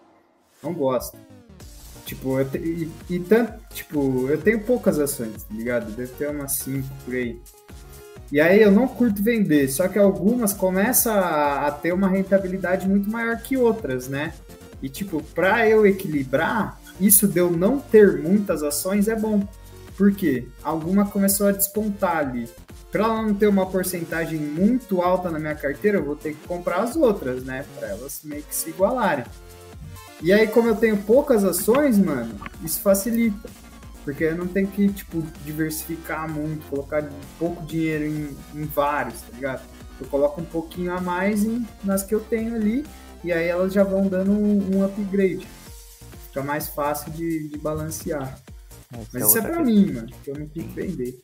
Não 0.64 0.74
gosto. 0.74 1.18
Tipo, 2.06 2.40
eu 2.40 2.50
te, 2.50 2.58
e, 2.58 2.92
e, 3.10 3.20
tanto, 3.20 3.54
tipo, 3.74 4.28
eu 4.30 4.40
tenho 4.40 4.62
poucas 4.62 4.98
ações, 4.98 5.44
tá 5.44 5.54
ligado? 5.54 5.92
Deve 5.92 6.14
ter 6.14 6.30
umas 6.30 6.54
5 6.54 6.88
por 7.04 7.14
aí. 7.14 7.40
E 8.32 8.42
aí 8.42 8.62
eu 8.62 8.72
não 8.72 8.88
curto 8.88 9.22
vender, 9.22 9.70
só 9.70 9.88
que 9.88 10.00
algumas 10.00 10.52
começam 10.54 11.14
a, 11.14 11.68
a 11.68 11.72
ter 11.72 11.94
uma 11.94 12.10
rentabilidade 12.10 12.88
muito 12.88 13.10
maior 13.10 13.38
que 13.38 13.56
outras, 13.56 14.08
né? 14.08 14.34
E 14.82 14.90
tipo, 14.90 15.22
para 15.36 15.68
eu 15.68 15.86
equilibrar, 15.86 16.80
isso 17.00 17.28
de 17.28 17.40
eu 17.40 17.52
não 17.52 17.80
ter 17.80 18.22
muitas 18.22 18.64
ações 18.64 19.08
é 19.08 19.16
bom. 19.16 19.48
Por 19.98 20.14
quê? 20.14 20.48
Alguma 20.64 21.06
começou 21.06 21.48
a 21.48 21.52
despontar 21.52 22.18
ali. 22.18 22.48
Para 22.92 23.04
ela 23.04 23.22
não 23.24 23.34
ter 23.34 23.48
uma 23.48 23.66
porcentagem 23.66 24.40
muito 24.40 25.02
alta 25.02 25.30
na 25.30 25.40
minha 25.40 25.56
carteira, 25.56 25.98
eu 25.98 26.06
vou 26.06 26.16
ter 26.16 26.34
que 26.34 26.48
comprar 26.48 26.82
as 26.82 26.96
outras, 26.96 27.44
né? 27.44 27.66
Para 27.78 27.90
elas 27.90 28.22
meio 28.24 28.44
que 28.44 28.56
se 28.56 28.70
igualarem. 28.70 29.26
E 30.22 30.32
aí, 30.32 30.48
como 30.48 30.68
eu 30.68 30.76
tenho 30.76 30.98
poucas 30.98 31.44
ações, 31.44 31.98
mano, 31.98 32.34
isso 32.64 32.80
facilita. 32.82 33.50
Porque 34.04 34.24
eu 34.24 34.36
não 34.36 34.48
tenho 34.48 34.68
que, 34.68 34.88
tipo, 34.88 35.22
diversificar 35.44 36.32
muito, 36.32 36.66
colocar 36.70 37.08
pouco 37.38 37.66
dinheiro 37.66 38.06
em, 38.06 38.38
em 38.56 38.64
vários, 38.66 39.22
tá 39.22 39.34
ligado? 39.34 39.62
Eu 40.00 40.08
coloco 40.08 40.40
um 40.40 40.46
pouquinho 40.46 40.94
a 40.94 41.02
mais 41.02 41.44
em, 41.44 41.68
nas 41.84 42.04
que 42.04 42.16
eu 42.16 42.20
tenho 42.20 42.56
ali, 42.56 42.86
e 43.24 43.32
aí 43.32 43.48
elas 43.48 43.74
já 43.74 43.84
vão 43.84 44.08
dando 44.08 44.32
um, 44.32 44.78
um 44.78 44.86
upgrade. 44.86 45.48
Fica 46.28 46.44
mais 46.44 46.68
fácil 46.68 47.12
de, 47.12 47.50
de 47.50 47.58
balancear. 47.58 48.40
Essa 48.92 49.08
Mas 49.14 49.24
é 49.24 49.26
isso 49.26 49.38
é 49.38 49.42
pra 49.42 49.60
mim, 49.64 49.92
mano, 49.92 50.10
que 50.24 50.32
eu 50.32 50.40
não 50.40 50.48
quis 50.48 50.66
vender. 50.66 51.20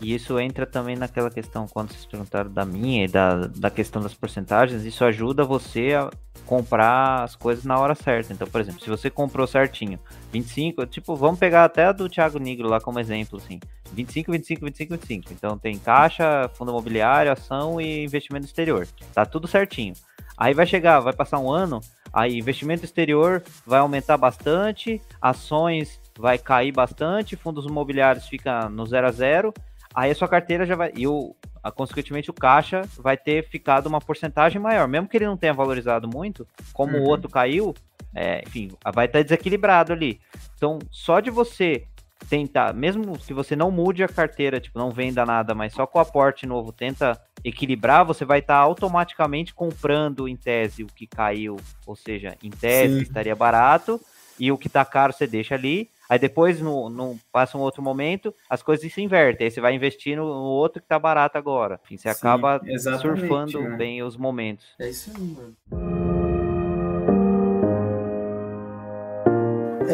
E 0.00 0.14
isso 0.14 0.38
entra 0.38 0.66
também 0.66 0.96
naquela 0.96 1.30
questão, 1.30 1.66
quando 1.68 1.92
vocês 1.92 2.04
perguntaram 2.04 2.50
da 2.50 2.64
minha 2.64 3.04
e 3.04 3.08
da, 3.08 3.46
da 3.46 3.70
questão 3.70 4.02
das 4.02 4.14
porcentagens, 4.14 4.84
isso 4.84 5.04
ajuda 5.04 5.44
você 5.44 5.92
a 5.94 6.10
comprar 6.44 7.22
as 7.22 7.36
coisas 7.36 7.64
na 7.64 7.78
hora 7.78 7.94
certa. 7.94 8.32
Então, 8.32 8.46
por 8.46 8.60
exemplo, 8.60 8.80
se 8.80 8.90
você 8.90 9.08
comprou 9.08 9.46
certinho 9.46 9.98
25, 10.32 10.86
tipo, 10.86 11.14
vamos 11.14 11.38
pegar 11.38 11.64
até 11.64 11.84
a 11.84 11.92
do 11.92 12.08
Thiago 12.08 12.38
Negro 12.38 12.68
lá 12.68 12.80
como 12.80 12.98
exemplo, 12.98 13.38
assim. 13.38 13.60
25, 13.92 14.32
25, 14.32 14.64
25, 14.64 14.92
25. 14.94 15.32
Então 15.32 15.56
tem 15.56 15.78
caixa, 15.78 16.50
fundo 16.54 16.70
imobiliário, 16.70 17.30
ação 17.30 17.80
e 17.80 18.04
investimento 18.04 18.46
exterior. 18.46 18.86
Tá 19.14 19.24
tudo 19.24 19.46
certinho. 19.46 19.94
Aí 20.36 20.54
vai 20.54 20.66
chegar, 20.66 21.00
vai 21.00 21.12
passar 21.12 21.38
um 21.38 21.50
ano, 21.50 21.80
aí 22.12 22.38
investimento 22.38 22.84
exterior 22.84 23.42
vai 23.66 23.80
aumentar 23.80 24.16
bastante, 24.16 25.00
ações 25.20 26.00
vai 26.18 26.38
cair 26.38 26.72
bastante, 26.72 27.36
fundos 27.36 27.66
imobiliários 27.66 28.26
fica 28.26 28.68
no 28.68 28.84
zero 28.86 29.06
a 29.06 29.12
zero 29.12 29.54
aí 29.94 30.10
a 30.10 30.14
sua 30.14 30.28
carteira 30.28 30.66
já 30.66 30.74
vai. 30.74 30.92
E 30.96 31.06
o, 31.06 31.34
a, 31.62 31.70
consequentemente 31.70 32.30
o 32.30 32.34
caixa 32.34 32.82
vai 32.98 33.16
ter 33.16 33.48
ficado 33.48 33.86
uma 33.86 34.00
porcentagem 34.00 34.60
maior. 34.60 34.88
Mesmo 34.88 35.08
que 35.08 35.16
ele 35.16 35.26
não 35.26 35.36
tenha 35.36 35.54
valorizado 35.54 36.08
muito, 36.08 36.46
como 36.72 36.96
uhum. 36.96 37.04
o 37.04 37.06
outro 37.06 37.30
caiu, 37.30 37.72
é, 38.14 38.42
enfim, 38.46 38.72
vai 38.92 39.06
estar 39.06 39.22
desequilibrado 39.22 39.92
ali. 39.92 40.20
Então, 40.56 40.80
só 40.90 41.20
de 41.20 41.30
você 41.30 41.86
tentar, 42.28 42.72
mesmo 42.74 43.18
que 43.18 43.34
você 43.34 43.54
não 43.54 43.70
mude 43.70 44.02
a 44.02 44.08
carteira, 44.08 44.60
tipo, 44.60 44.78
não 44.78 44.90
venda 44.90 45.24
nada, 45.24 45.54
mas 45.54 45.72
só 45.72 45.86
com 45.86 45.98
o 45.98 46.02
aporte 46.02 46.46
novo 46.46 46.72
tenta 46.72 47.20
equilibrar, 47.44 48.04
você 48.04 48.24
vai 48.24 48.38
estar 48.38 48.56
automaticamente 48.56 49.54
comprando 49.54 50.26
em 50.26 50.36
tese 50.36 50.82
o 50.82 50.86
que 50.86 51.06
caiu, 51.06 51.56
ou 51.86 51.94
seja, 51.94 52.36
em 52.42 52.50
tese 52.50 52.96
Sim. 52.96 53.02
estaria 53.02 53.34
barato, 53.34 54.00
e 54.38 54.50
o 54.50 54.58
que 54.58 54.66
está 54.66 54.84
caro 54.84 55.12
você 55.12 55.26
deixa 55.26 55.54
ali, 55.54 55.90
Aí 56.08 56.18
depois, 56.18 56.60
no, 56.60 56.90
no, 56.90 57.18
passa 57.32 57.56
um 57.56 57.60
outro 57.60 57.82
momento, 57.82 58.34
as 58.48 58.62
coisas 58.62 58.92
se 58.92 59.00
invertem. 59.00 59.46
Aí 59.46 59.50
você 59.50 59.60
vai 59.60 59.74
investir 59.74 60.16
no, 60.16 60.24
no 60.26 60.42
outro 60.42 60.82
que 60.82 60.88
tá 60.88 60.98
barato 60.98 61.38
agora. 61.38 61.80
Enfim, 61.84 61.96
você 61.96 62.12
Sim, 62.12 62.18
acaba 62.18 62.60
surfando 63.00 63.62
né? 63.62 63.76
bem 63.76 64.02
os 64.02 64.16
momentos. 64.16 64.66
É 64.78 64.88
isso 64.88 65.10
aí, 65.10 65.22
mano. 65.22 65.93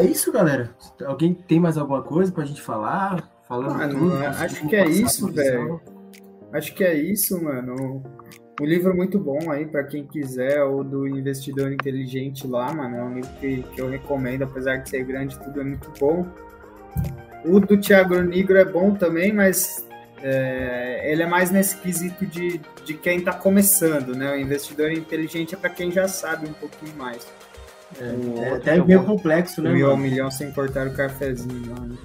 É 0.00 0.04
isso, 0.04 0.32
galera. 0.32 0.70
Alguém 1.04 1.34
tem 1.34 1.60
mais 1.60 1.76
alguma 1.76 2.02
coisa 2.02 2.32
pra 2.32 2.44
gente 2.44 2.62
falar? 2.62 3.30
Falando 3.46 3.76
mano, 3.76 3.98
tudo, 3.98 4.16
acho 4.16 4.66
que 4.66 4.76
é 4.76 4.88
isso, 4.88 5.30
velho. 5.30 5.80
Acho 6.52 6.74
que 6.74 6.82
é 6.82 6.94
isso, 6.94 7.42
mano. 7.42 8.02
Um 8.58 8.64
livro 8.64 8.96
muito 8.96 9.18
bom 9.18 9.50
aí 9.50 9.66
para 9.66 9.84
quem 9.84 10.06
quiser, 10.06 10.62
o 10.64 10.82
do 10.82 11.06
Investidor 11.06 11.70
Inteligente 11.70 12.46
lá, 12.46 12.72
mano. 12.72 12.96
É 12.96 13.02
um 13.02 13.14
livro 13.14 13.30
que, 13.40 13.62
que 13.74 13.80
eu 13.80 13.90
recomendo, 13.90 14.42
apesar 14.42 14.76
de 14.76 14.88
ser 14.88 15.04
grande, 15.04 15.38
tudo 15.38 15.60
é 15.60 15.64
muito 15.64 15.92
bom. 16.00 16.26
O 17.44 17.60
do 17.60 17.76
Thiago 17.76 18.20
Negro 18.20 18.56
é 18.56 18.64
bom 18.64 18.94
também, 18.94 19.32
mas 19.32 19.86
é, 20.22 21.10
ele 21.12 21.22
é 21.22 21.26
mais 21.26 21.50
nesse 21.50 21.76
quesito 21.76 22.24
de, 22.24 22.58
de 22.84 22.94
quem 22.94 23.18
está 23.18 23.34
começando, 23.34 24.14
né? 24.14 24.32
O 24.32 24.36
investidor 24.36 24.90
inteligente 24.92 25.54
é 25.54 25.58
para 25.58 25.70
quem 25.70 25.90
já 25.90 26.08
sabe 26.08 26.48
um 26.48 26.54
pouquinho 26.54 26.96
mais. 26.96 27.26
É, 27.98 28.40
é 28.40 28.54
até 28.54 28.84
meio 28.84 29.04
complexo, 29.04 29.62
né? 29.62 29.72
Mil 29.72 29.96
milhão 29.96 30.30
sem 30.30 30.50
cortar 30.52 30.86
o 30.86 30.92
cafezinho. 30.92 31.74
Né? 31.74 31.96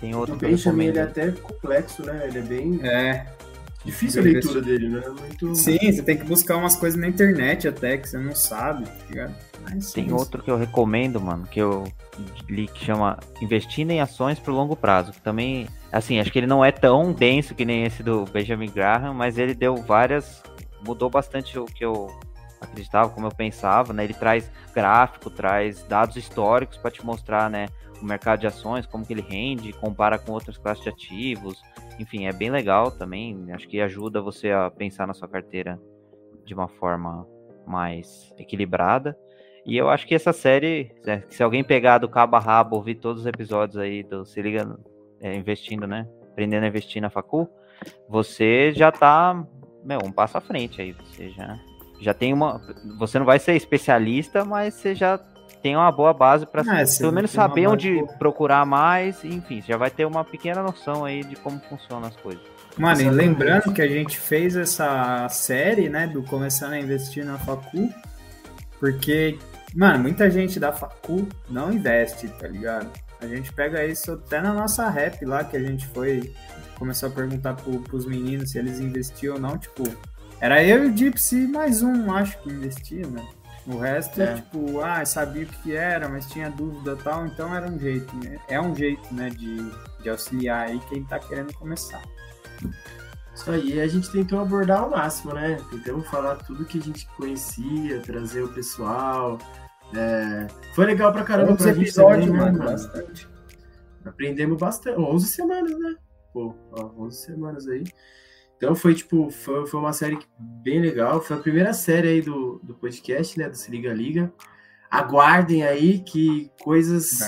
Tem 0.00 0.14
outro. 0.14 0.34
O 0.34 0.58
também 0.58 0.88
ele 0.88 0.98
é 0.98 1.02
até 1.02 1.30
complexo, 1.30 2.04
né? 2.04 2.26
Ele 2.28 2.38
é 2.38 2.42
bem. 2.42 2.80
É. 2.82 3.26
Difícil 3.84 4.22
a 4.22 4.24
leitura 4.24 4.62
dele, 4.62 4.88
né? 4.88 5.02
Muito... 5.06 5.54
Sim, 5.54 5.78
você 5.78 6.02
tem 6.02 6.16
que 6.16 6.24
buscar 6.24 6.56
umas 6.56 6.74
coisas 6.74 6.98
na 6.98 7.06
internet 7.06 7.68
até 7.68 7.98
que 7.98 8.08
você 8.08 8.16
não 8.16 8.34
sabe, 8.34 8.84
tá 8.86 8.92
ligado? 9.10 9.34
Mas, 9.62 9.92
tem 9.92 10.10
outro 10.10 10.42
que 10.42 10.50
eu 10.50 10.56
recomendo, 10.56 11.20
mano, 11.20 11.46
que 11.46 11.60
eu 11.60 11.84
li 12.48 12.66
que 12.66 12.82
chama 12.82 13.18
Investindo 13.42 13.90
em 13.90 14.00
Ações 14.00 14.38
por 14.38 14.52
Longo 14.52 14.74
Prazo, 14.74 15.12
que 15.12 15.20
também, 15.20 15.68
assim, 15.92 16.18
acho 16.18 16.32
que 16.32 16.38
ele 16.38 16.46
não 16.46 16.64
é 16.64 16.72
tão 16.72 17.12
denso 17.12 17.54
que 17.54 17.66
nem 17.66 17.84
esse 17.84 18.02
do 18.02 18.24
Benjamin 18.24 18.70
Graham, 18.70 19.12
mas 19.12 19.36
ele 19.36 19.54
deu 19.54 19.76
várias, 19.76 20.42
mudou 20.86 21.10
bastante 21.10 21.58
o 21.58 21.66
que 21.66 21.84
eu 21.84 22.10
acreditava, 22.64 23.10
como 23.10 23.26
eu 23.26 23.34
pensava, 23.34 23.92
né? 23.92 24.04
Ele 24.04 24.14
traz 24.14 24.50
gráfico, 24.74 25.30
traz 25.30 25.82
dados 25.84 26.16
históricos 26.16 26.76
para 26.76 26.90
te 26.90 27.04
mostrar, 27.04 27.48
né, 27.48 27.66
o 28.02 28.04
mercado 28.04 28.40
de 28.40 28.46
ações, 28.46 28.86
como 28.86 29.06
que 29.06 29.12
ele 29.12 29.22
rende, 29.22 29.72
compara 29.72 30.18
com 30.18 30.32
outras 30.32 30.58
classes 30.58 30.82
de 30.82 30.90
ativos, 30.90 31.62
enfim, 31.98 32.26
é 32.26 32.32
bem 32.32 32.50
legal 32.50 32.90
também. 32.90 33.52
Acho 33.52 33.68
que 33.68 33.80
ajuda 33.80 34.20
você 34.20 34.50
a 34.50 34.70
pensar 34.70 35.06
na 35.06 35.14
sua 35.14 35.28
carteira 35.28 35.80
de 36.44 36.54
uma 36.54 36.68
forma 36.68 37.26
mais 37.66 38.32
equilibrada. 38.38 39.16
E 39.64 39.76
eu 39.76 39.88
acho 39.88 40.06
que 40.06 40.14
essa 40.14 40.32
série, 40.32 40.94
né, 41.04 41.22
se 41.28 41.42
alguém 41.42 41.64
pegar 41.64 41.98
do 41.98 42.08
cabo 42.08 42.36
a 42.36 42.40
rabo, 42.40 42.76
ouvir 42.76 42.96
todos 42.96 43.22
os 43.22 43.26
episódios 43.26 43.78
aí 43.78 44.02
do 44.02 44.24
Se 44.24 44.42
Liga 44.42 44.78
é, 45.20 45.34
Investindo, 45.34 45.86
né? 45.86 46.06
Aprendendo 46.30 46.64
a 46.64 46.68
investir 46.68 47.00
na 47.00 47.08
Facu, 47.08 47.48
você 48.08 48.72
já 48.74 48.92
tá, 48.92 49.46
meu, 49.82 50.00
um 50.04 50.12
passo 50.12 50.36
à 50.36 50.40
frente 50.40 50.82
aí. 50.82 50.92
Você 50.92 51.30
já, 51.30 51.58
já 52.00 52.14
tem 52.14 52.32
uma. 52.32 52.60
Você 52.98 53.18
não 53.18 53.26
vai 53.26 53.38
ser 53.38 53.54
especialista, 53.54 54.44
mas 54.44 54.74
você 54.74 54.94
já 54.94 55.18
tem 55.64 55.74
uma 55.76 55.90
boa 55.90 56.12
base 56.12 56.44
para 56.44 56.60
é, 56.60 56.84
pelo 56.98 57.10
menos 57.10 57.30
saber 57.30 57.66
onde 57.66 58.04
procurar 58.18 58.66
mais, 58.66 59.24
enfim, 59.24 59.62
já 59.62 59.78
vai 59.78 59.90
ter 59.90 60.04
uma 60.04 60.22
pequena 60.22 60.62
noção 60.62 61.06
aí 61.06 61.24
de 61.24 61.36
como 61.36 61.58
funcionam 61.60 62.06
as 62.06 62.16
coisas. 62.16 62.42
Mano, 62.76 63.00
e 63.00 63.08
lembrando 63.08 63.72
que 63.72 63.80
a 63.80 63.88
gente 63.88 64.18
fez 64.18 64.56
essa 64.56 65.26
série, 65.30 65.88
né, 65.88 66.06
do 66.06 66.22
começando 66.22 66.72
a 66.72 66.78
investir 66.78 67.24
na 67.24 67.38
facu, 67.38 67.88
porque, 68.78 69.38
mano, 69.74 70.00
muita 70.00 70.30
gente 70.30 70.60
da 70.60 70.70
facu 70.70 71.26
não 71.48 71.72
investe, 71.72 72.28
tá 72.28 72.46
ligado? 72.46 72.90
A 73.18 73.26
gente 73.26 73.50
pega 73.50 73.86
isso 73.86 74.12
até 74.12 74.42
na 74.42 74.52
nossa 74.52 74.90
rap 74.90 75.24
lá, 75.24 75.44
que 75.44 75.56
a 75.56 75.62
gente 75.62 75.86
foi, 75.86 76.34
começou 76.78 77.08
a 77.08 77.12
perguntar 77.12 77.54
pro, 77.54 77.80
pros 77.80 78.04
meninos 78.04 78.50
se 78.50 78.58
eles 78.58 78.80
investiam 78.80 79.36
ou 79.36 79.40
não, 79.40 79.56
tipo, 79.56 79.82
era 80.44 80.62
eu 80.62 80.84
e 80.84 80.88
o 80.90 80.94
Gypsy 80.94 81.48
mais 81.48 81.82
um, 81.82 82.12
acho 82.12 82.38
que 82.42 82.50
investia, 82.50 83.06
né? 83.06 83.26
O 83.66 83.78
resto 83.78 84.20
é. 84.20 84.24
é, 84.24 84.34
tipo, 84.34 84.78
ah, 84.82 85.02
sabia 85.06 85.44
o 85.44 85.46
que 85.46 85.74
era, 85.74 86.06
mas 86.06 86.28
tinha 86.28 86.50
dúvida 86.50 86.92
e 87.00 87.02
tal, 87.02 87.26
então 87.26 87.54
era 87.54 87.66
um 87.66 87.78
jeito, 87.78 88.14
né? 88.16 88.38
É 88.46 88.60
um 88.60 88.76
jeito, 88.76 89.14
né, 89.14 89.30
de, 89.30 89.56
de 90.02 90.10
auxiliar 90.10 90.68
aí 90.68 90.78
quem 90.90 91.02
tá 91.02 91.18
querendo 91.18 91.54
começar. 91.54 92.02
Isso 93.34 93.50
aí, 93.50 93.80
a 93.80 93.86
gente 93.86 94.12
tentou 94.12 94.38
abordar 94.38 94.82
ao 94.82 94.90
máximo, 94.90 95.32
né? 95.32 95.58
Tentamos 95.70 96.06
falar 96.08 96.36
tudo 96.36 96.66
que 96.66 96.76
a 96.76 96.82
gente 96.82 97.08
conhecia, 97.16 98.00
trazer 98.00 98.42
o 98.42 98.52
pessoal. 98.52 99.38
É... 99.96 100.46
Foi 100.74 100.84
legal 100.84 101.10
pra 101.10 101.24
caramba 101.24 101.56
pra 101.56 101.72
gente 101.72 101.94
também, 101.94 102.28
né, 102.28 102.36
mano, 102.36 102.58
bastante. 102.58 103.26
Aprendemos 104.04 104.58
bastante. 104.58 105.00
11 105.00 105.26
semanas, 105.26 105.78
né? 105.78 105.96
Pô, 106.34 106.54
ó, 106.70 106.92
11 106.98 107.16
semanas 107.16 107.66
aí. 107.66 107.84
Então 108.64 108.74
foi 108.74 108.94
tipo, 108.94 109.30
foi, 109.30 109.66
foi 109.66 109.78
uma 109.78 109.92
série 109.92 110.18
bem 110.38 110.80
legal. 110.80 111.20
Foi 111.20 111.36
a 111.36 111.40
primeira 111.40 111.74
série 111.74 112.08
aí 112.08 112.22
do, 112.22 112.58
do 112.62 112.74
podcast, 112.74 113.38
né? 113.38 113.46
Do 113.46 113.56
Se 113.56 113.70
Liga 113.70 113.92
Liga. 113.92 114.32
Aguardem 114.90 115.64
aí 115.64 115.98
que 115.98 116.50
coisas 116.62 117.18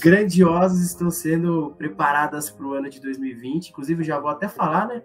grandiosas 0.00 0.80
estão 0.80 1.10
sendo 1.10 1.74
preparadas 1.76 2.48
para 2.48 2.66
o 2.66 2.72
ano 2.72 2.88
de 2.88 3.02
2020. 3.02 3.68
Inclusive, 3.68 4.02
já 4.02 4.18
vou 4.18 4.30
até 4.30 4.48
falar, 4.48 4.88
né? 4.88 5.02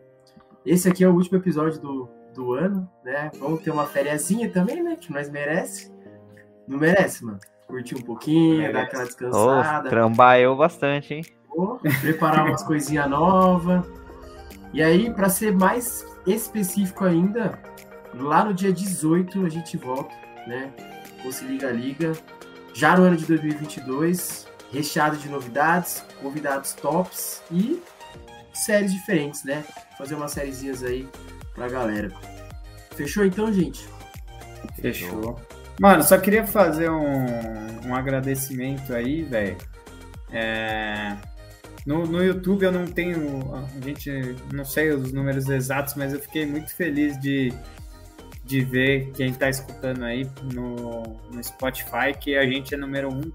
Esse 0.65 0.87
aqui 0.87 1.03
é 1.03 1.09
o 1.09 1.13
último 1.13 1.37
episódio 1.37 1.81
do, 1.81 2.07
do 2.33 2.53
ano, 2.53 2.89
né? 3.03 3.29
Vamos 3.37 3.61
ter 3.61 3.71
uma 3.71 3.85
fériazinha 3.85 4.49
também, 4.49 4.81
né? 4.81 4.95
Que 4.95 5.11
nós 5.11 5.29
merece. 5.29 5.91
Não 6.65 6.77
merece, 6.77 7.25
mano? 7.25 7.39
Curtir 7.67 7.95
um 7.95 8.03
pouquinho, 8.03 8.59
merece. 8.59 8.73
dar 8.73 8.83
aquela 8.83 9.03
descansada. 9.03 9.87
Oh, 9.87 9.89
trambaeu 9.89 10.55
bastante, 10.55 11.13
hein? 11.13 11.25
Oh, 11.53 11.77
preparar 11.99 12.47
umas 12.47 12.63
coisinhas 12.63 13.09
novas. 13.09 13.85
E 14.74 14.82
aí, 14.82 15.11
para 15.11 15.30
ser 15.30 15.53
mais 15.53 16.05
específico 16.26 17.03
ainda, 17.03 17.59
lá 18.13 18.45
no 18.45 18.53
dia 18.53 18.72
18 18.72 19.45
a 19.45 19.49
gente 19.49 19.78
volta, 19.78 20.13
né? 20.47 20.72
Com 21.22 21.32
Se 21.32 21.45
Liga 21.45 21.69
Liga. 21.72 22.13
Já 22.74 22.95
no 22.95 23.03
ano 23.03 23.17
de 23.17 23.26
2022, 23.26 24.47
recheado 24.72 25.17
de 25.17 25.28
novidades, 25.28 26.05
convidados 26.22 26.74
tops 26.74 27.41
e 27.51 27.82
séries 28.53 28.93
diferentes, 28.93 29.43
né? 29.43 29.63
Fazer 29.97 30.15
umas 30.15 30.32
sériezinhas 30.32 30.84
aí 30.84 31.07
pra 31.53 31.67
galera. 31.67 32.11
Fechou 32.95 33.26
então, 33.26 33.51
gente? 33.51 33.86
Fechou. 34.80 35.39
Mano, 35.80 36.03
só 36.03 36.17
queria 36.17 36.45
fazer 36.45 36.89
um, 36.89 37.88
um 37.88 37.95
agradecimento 37.95 38.93
aí, 38.93 39.24
velho. 39.24 39.57
É... 40.32 41.17
No, 41.86 42.05
no 42.05 42.23
YouTube 42.23 42.63
eu 42.63 42.71
não 42.71 42.86
tenho, 42.86 43.53
a 43.55 43.86
gente 43.86 44.36
não 44.53 44.63
sei 44.63 44.91
os 44.91 45.11
números 45.11 45.49
exatos, 45.49 45.95
mas 45.95 46.13
eu 46.13 46.19
fiquei 46.19 46.45
muito 46.45 46.75
feliz 46.75 47.19
de, 47.19 47.51
de 48.45 48.63
ver 48.63 49.11
quem 49.13 49.34
tá 49.34 49.49
escutando 49.49 50.03
aí 50.03 50.29
no, 50.53 51.01
no 51.32 51.43
Spotify 51.43 52.13
que 52.19 52.38
a 52.38 52.45
gente 52.45 52.75
é 52.75 52.77
número 52.77 53.09
um, 53.11 53.32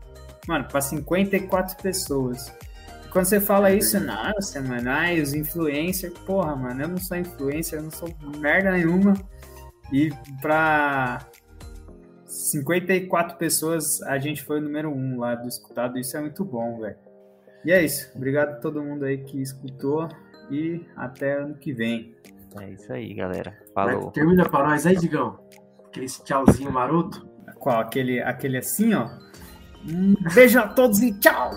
mano, 0.46 0.64
para 0.64 0.80
54 0.80 1.76
pessoas. 1.82 2.52
Quando 3.10 3.24
você 3.24 3.40
fala 3.40 3.72
isso, 3.72 3.98
nossa, 3.98 4.60
mano, 4.60 4.90
ai, 4.90 5.20
os 5.20 5.32
influencers, 5.32 6.12
porra, 6.20 6.54
mano, 6.54 6.82
eu 6.82 6.88
não 6.88 6.98
sou 6.98 7.16
influencer, 7.16 7.78
eu 7.78 7.84
não 7.84 7.90
sou 7.90 8.14
merda 8.38 8.70
nenhuma. 8.72 9.14
E 9.92 10.12
pra 10.40 11.26
54 12.26 13.38
pessoas, 13.38 14.02
a 14.02 14.18
gente 14.18 14.42
foi 14.42 14.58
o 14.58 14.62
número 14.62 14.90
um 14.90 15.18
lá 15.18 15.34
do 15.34 15.48
escutado, 15.48 15.98
isso 15.98 16.16
é 16.16 16.20
muito 16.20 16.44
bom, 16.44 16.78
velho. 16.80 17.05
E 17.66 17.72
é 17.72 17.84
isso. 17.84 18.08
Obrigado 18.14 18.50
a 18.50 18.54
todo 18.54 18.80
mundo 18.80 19.04
aí 19.04 19.18
que 19.18 19.42
escutou 19.42 20.08
e 20.48 20.86
até 20.96 21.32
ano 21.40 21.56
que 21.56 21.72
vem. 21.72 22.14
É 22.60 22.70
isso 22.70 22.92
aí, 22.92 23.12
galera. 23.12 23.58
Falou. 23.74 24.12
Termina 24.12 24.48
pra 24.48 24.68
nós 24.68 24.86
aí, 24.86 24.96
Digão. 24.96 25.36
Aquele 25.84 26.06
tchauzinho 26.06 26.70
maroto. 26.70 27.28
Qual? 27.58 27.80
Aquele, 27.80 28.22
aquele 28.22 28.58
assim, 28.58 28.94
ó. 28.94 29.10
Um 29.84 30.14
beijo 30.32 30.60
a 30.60 30.68
todos 30.68 31.00
e 31.00 31.12
tchau! 31.18 31.50